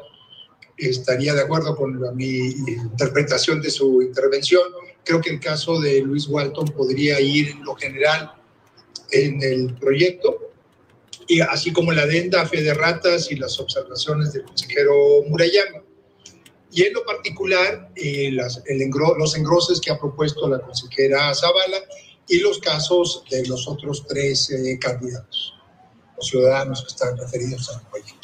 [0.76, 4.62] estaría de acuerdo con la- mi interpretación de su intervención,
[5.06, 8.32] creo que el caso de Luis Walton podría ir en lo general
[9.12, 10.50] en el proyecto,
[11.28, 15.82] y así como la adenda a fe de ratas y las observaciones del consejero Murayama.
[16.72, 21.78] Y en lo particular, eh, los engroses que ha propuesto la consejera Zavala
[22.28, 25.54] y los casos de los otros tres eh, candidatos,
[26.16, 28.15] los ciudadanos que están referidos al proyecto.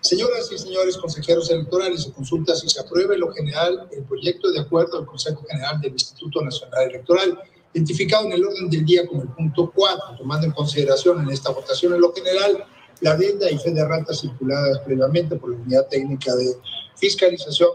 [0.00, 4.50] Señoras y señores consejeros electorales, se consulta si se aprueba en lo general el proyecto
[4.50, 7.38] de acuerdo al Consejo General del Instituto Nacional Electoral,
[7.74, 11.50] identificado en el orden del día como el punto 4, tomando en consideración en esta
[11.50, 12.64] votación en lo general
[13.00, 16.56] la adenda y fe de ratas circuladas previamente por la Unidad Técnica de
[16.96, 17.70] Fiscalización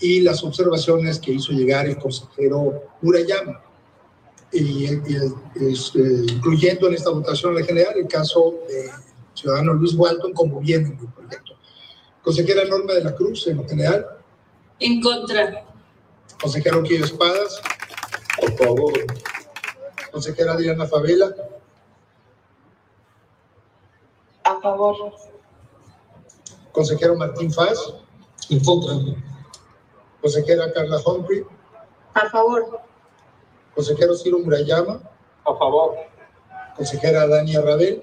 [0.00, 3.62] y las observaciones que hizo llegar el consejero Murayama,
[4.52, 5.00] eh,
[6.28, 8.90] incluyendo en esta votación en general el caso de
[9.34, 11.45] ciudadano Luis Walton como viene en el proyecto.
[12.26, 14.04] Consejera Norma de la Cruz, en lo general.
[14.80, 15.64] En contra.
[16.42, 17.60] Consejero Quillo Espadas.
[18.40, 18.92] Por favor.
[20.10, 21.32] Consejera Adriana Favela.
[24.42, 25.12] A favor.
[26.72, 27.94] Consejero Martín Faz.
[28.50, 28.94] En contra.
[30.20, 31.44] Consejera Carla Humphrey.
[32.12, 32.80] A favor.
[33.72, 35.00] Consejero Ciro Murayama.
[35.44, 35.94] A favor.
[36.74, 38.02] Consejera Dania Rabel.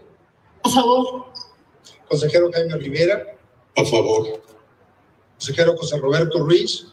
[0.64, 1.26] A favor.
[2.08, 3.34] Consejero Jaime Rivera.
[3.76, 4.42] A favor.
[5.38, 6.88] Consejero José Roberto Ruiz.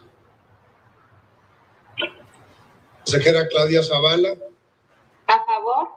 [3.05, 4.37] Consejera Claudia Zavala.
[5.27, 5.89] A favor.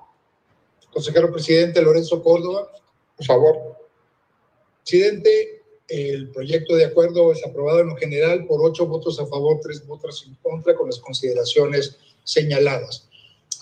[0.92, 2.70] Consejero presidente Lorenzo Córdoba.
[3.16, 3.56] Por favor.
[4.84, 9.60] Presidente, el proyecto de acuerdo es aprobado en lo general por ocho votos a favor,
[9.62, 13.08] tres votos en contra, con las consideraciones señaladas.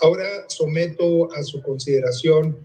[0.01, 2.57] Ahora someto a su consideración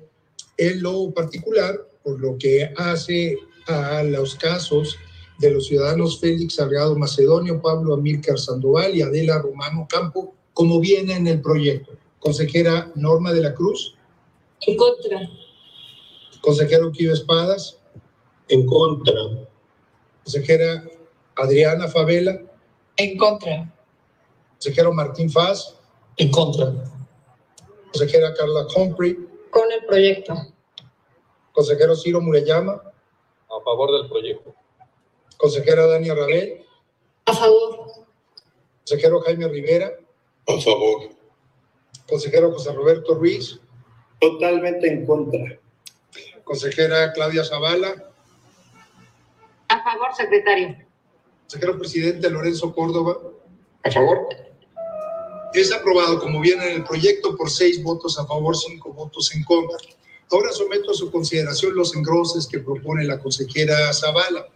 [0.57, 3.37] en lo particular, por lo que hace
[3.67, 4.97] a los casos
[5.39, 11.15] de los ciudadanos Félix Salgado Macedonio, Pablo Amílcar Sandoval y Adela Romano Campo, como viene
[11.15, 11.93] en el proyecto.
[12.19, 13.95] Consejera Norma de la Cruz.
[14.61, 15.29] En contra.
[16.41, 17.79] Consejero Quillo Espadas.
[18.49, 19.15] En contra.
[20.25, 20.85] Consejera
[21.37, 22.41] Adriana Favela.
[22.97, 23.73] En contra.
[24.55, 25.77] Consejero Martín Faz.
[26.17, 26.73] En contra.
[27.93, 29.17] Consejera Carla Humphrey.
[29.51, 30.35] Con el proyecto.
[31.53, 32.83] Consejero Ciro Murayama.
[33.57, 34.55] A favor del proyecto.
[35.37, 36.65] Consejera Dania Rabel.
[37.25, 37.87] A favor.
[38.79, 39.93] Consejero Jaime Rivera.
[40.47, 41.09] A favor.
[42.09, 43.59] Consejero José Roberto Ruiz.
[44.21, 45.59] Totalmente en contra.
[46.45, 48.11] Consejera Claudia Zavala.
[49.69, 50.77] A favor, secretario.
[51.43, 53.19] Consejero presidente Lorenzo Córdoba.
[53.85, 54.29] A favor.
[55.55, 59.43] Es aprobado como viene en el proyecto por seis votos a favor, cinco votos en
[59.45, 59.79] contra.
[60.31, 64.47] Ahora someto a su consideración los engroses que propone la consejera Zavala,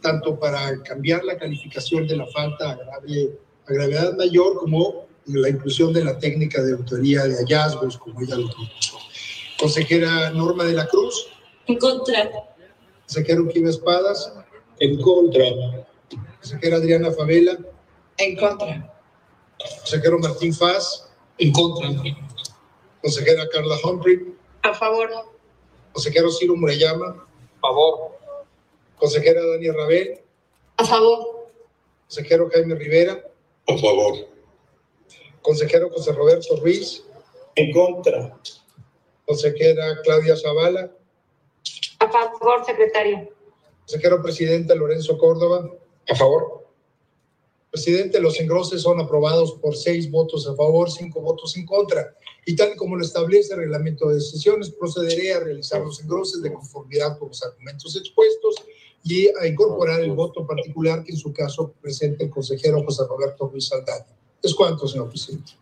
[0.00, 5.48] tanto para cambiar la calificación de la falta a, grave, a gravedad mayor como la
[5.48, 8.98] inclusión de la técnica de autoría de hallazgos, como ella lo propuso.
[9.58, 11.26] Consejera Norma de la Cruz.
[11.66, 12.30] En contra.
[13.06, 14.32] Consejero Kiva Espadas.
[14.78, 15.44] En contra.
[16.40, 17.58] Consejera Adriana Favela.
[18.16, 18.94] En contra.
[19.80, 21.08] Consejero Martín Faz.
[21.36, 21.90] En contra.
[23.02, 24.37] Consejera Carla Humphrey.
[24.62, 25.08] A favor.
[25.92, 27.26] Consejero Ciro Murayama.
[27.58, 28.12] A favor.
[28.98, 30.20] Consejera Dania Rabel.
[30.76, 31.48] A favor.
[32.06, 33.24] Consejero Jaime Rivera.
[33.68, 34.28] A favor.
[35.42, 37.04] Consejero José Roberto Ruiz.
[37.54, 38.36] En contra.
[39.26, 40.90] Consejera Claudia Zavala.
[42.00, 43.28] A favor, secretario.
[43.80, 45.68] Consejero presidente Lorenzo Córdoba.
[46.08, 46.57] A favor.
[47.78, 52.12] Presidente, los engroses son aprobados por seis votos a favor, cinco votos en contra.
[52.44, 56.52] Y tal como lo establece el reglamento de sesiones, procederé a realizar los engroses de
[56.52, 58.56] conformidad con los argumentos expuestos
[59.04, 63.46] y a incorporar el voto particular que en su caso presente el consejero José Roberto
[63.46, 64.12] Ruiz Saldaña.
[64.42, 65.52] Es cuanto, señor presidente.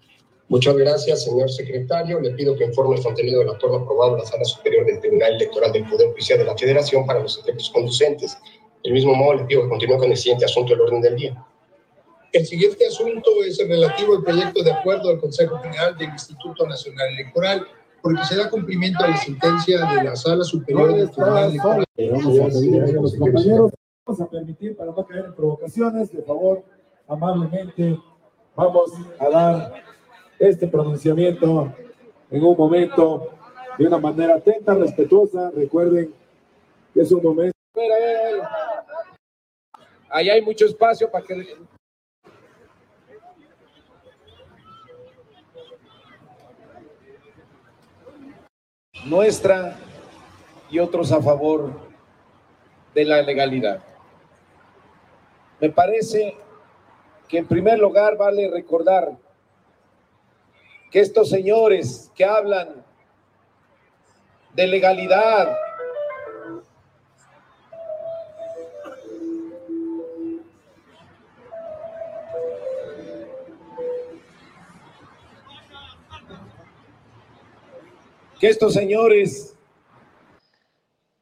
[0.49, 2.19] Muchas gracias, señor secretario.
[2.19, 5.35] Le pido que informe el contenido del acuerdo aprobado en la Sala Superior del Tribunal
[5.35, 8.39] Electoral del Poder Judicial de la Federación para los efectos conducentes.
[8.83, 11.47] Del mismo modo, le pido que continúe con el siguiente asunto del orden del día.
[12.37, 16.67] El siguiente asunto es el relativo al proyecto de acuerdo del Consejo General del Instituto
[16.67, 17.67] Nacional Electoral,
[18.03, 21.49] por el que se da cumplimiento a la sentencia de la Sala Superior del Tribunal
[21.49, 21.85] Electoral.
[23.01, 23.73] los compañeros,
[24.05, 26.63] vamos a permitir para no caer en provocaciones, de favor,
[27.09, 27.99] amablemente,
[28.55, 29.75] vamos a dar
[30.39, 31.73] este pronunciamiento
[32.31, 33.31] en un momento
[33.79, 35.51] de una manera atenta, respetuosa.
[35.57, 36.13] Recuerden
[36.93, 37.57] que es un momento.
[40.11, 41.35] Ahí hay mucho espacio para que
[49.07, 49.77] nuestra
[50.69, 51.73] y otros a favor
[52.95, 53.83] de la legalidad.
[55.61, 56.37] Me parece
[57.28, 59.16] que en primer lugar vale recordar
[60.91, 62.85] que estos señores que hablan
[64.55, 65.57] de legalidad,
[78.48, 79.56] estos señores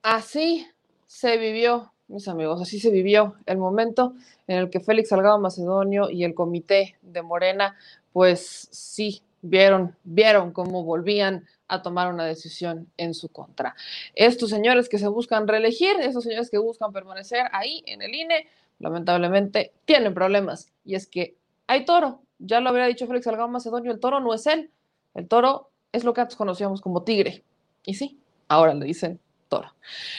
[0.04, 0.66] Así
[1.06, 4.12] se vivió, mis amigos, así se vivió el momento
[4.46, 7.74] en el que Félix Salgado Macedonio y el comité de Morena,
[8.12, 13.74] pues sí, vieron, vieron cómo volvían a tomar una decisión en su contra.
[14.14, 18.46] Estos señores que se buscan reelegir, estos señores que buscan permanecer ahí en el INE,
[18.80, 20.70] lamentablemente tienen problemas.
[20.84, 21.34] Y es que
[21.66, 24.70] hay toro, ya lo habría dicho Félix Salgado Macedonio, el toro no es él,
[25.14, 27.44] el toro es lo que antes conocíamos como tigre.
[27.84, 28.18] Y sí,
[28.48, 29.72] ahora le dicen toro.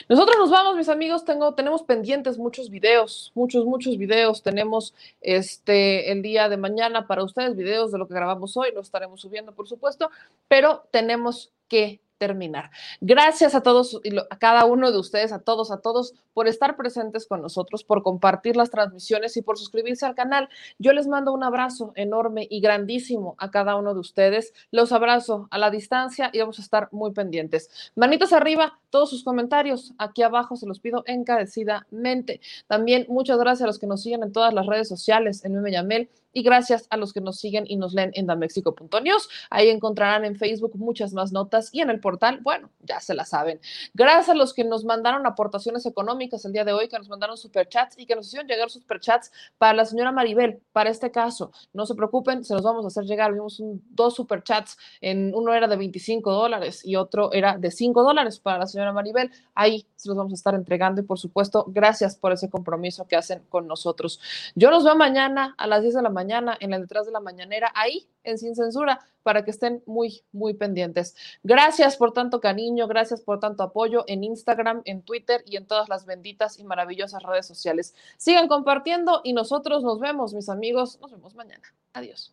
[0.08, 4.42] Nosotros nos vamos, mis amigos, tengo, tenemos pendientes muchos videos, muchos, muchos videos.
[4.42, 8.80] Tenemos este el día de mañana para ustedes, videos de lo que grabamos hoy, lo
[8.80, 10.10] estaremos subiendo, por supuesto,
[10.48, 12.70] pero tenemos que terminar.
[13.00, 16.76] Gracias a todos y a cada uno de ustedes, a todos, a todos, por estar
[16.76, 20.48] presentes con nosotros, por compartir las transmisiones y por suscribirse al canal.
[20.78, 24.52] Yo les mando un abrazo enorme y grandísimo a cada uno de ustedes.
[24.70, 27.92] Los abrazo a la distancia y vamos a estar muy pendientes.
[27.94, 32.40] Manitas arriba, todos sus comentarios aquí abajo se los pido encarecidamente.
[32.66, 35.72] También muchas gracias a los que nos siguen en todas las redes sociales, en Meme
[35.72, 39.30] Yamel, y gracias a los que nos siguen y nos leen en damexico.news.
[39.48, 43.24] Ahí encontrarán en Facebook muchas más notas y en el portal, bueno, ya se la
[43.24, 43.58] saben.
[43.94, 47.38] Gracias a los que nos mandaron aportaciones económicas el día de hoy, que nos mandaron
[47.38, 51.52] superchats y que nos hicieron llegar superchats para la señora Maribel, para este caso.
[51.72, 53.32] No se preocupen, se los vamos a hacer llegar.
[53.32, 58.40] Vimos dos superchats, en, uno era de 25 dólares y otro era de 5 dólares
[58.40, 59.30] para la señora Maribel.
[59.54, 63.16] Ahí se los vamos a estar entregando y por supuesto, gracias por ese compromiso que
[63.16, 64.20] hacen con nosotros.
[64.54, 66.25] Yo los veo mañana a las 10 de la mañana
[66.60, 70.54] en el detrás de la mañanera, ahí en Sin Censura, para que estén muy, muy
[70.54, 71.16] pendientes.
[71.42, 75.88] Gracias por tanto cariño, gracias por tanto apoyo en Instagram, en Twitter y en todas
[75.88, 77.94] las benditas y maravillosas redes sociales.
[78.16, 80.98] Sigan compartiendo y nosotros nos vemos, mis amigos.
[81.00, 81.64] Nos vemos mañana.
[81.92, 82.32] Adiós.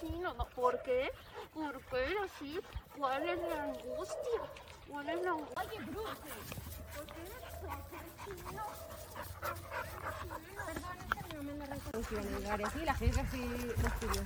[0.00, 0.34] chino?
[0.34, 1.10] No, ¿Por qué?
[1.54, 2.60] ¿Por qué así?
[2.96, 4.40] ¿Cuál es la angustia?
[4.88, 5.62] ¿Cuál es la angustia?
[5.62, 6.10] Oye, Bruce,
[6.96, 7.40] ¿por qué eres
[8.24, 8.64] chino?
[11.92, 13.38] Nos iban a llegar y así, la gente así
[13.82, 14.22] nos pidió.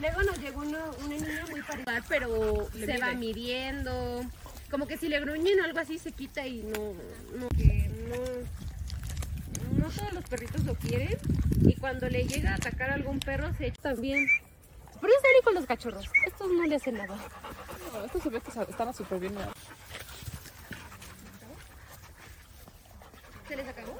[0.00, 4.24] Luego nos llegó una, una niña muy parecida, pero se va midiendo.
[4.70, 6.92] Como que si le gruñen o algo así se quita y no,
[7.34, 8.16] no, que no,
[9.86, 11.16] no todos los perritos lo quieren
[11.62, 14.26] y cuando le llega a atacar a algún perro se echa también.
[15.00, 17.16] Pero es serio con los cachorros, estos no le hacen nada.
[18.04, 19.34] Estos se están súper bien.
[19.34, 19.40] ¿no?
[23.48, 23.96] ¿Se les acabó?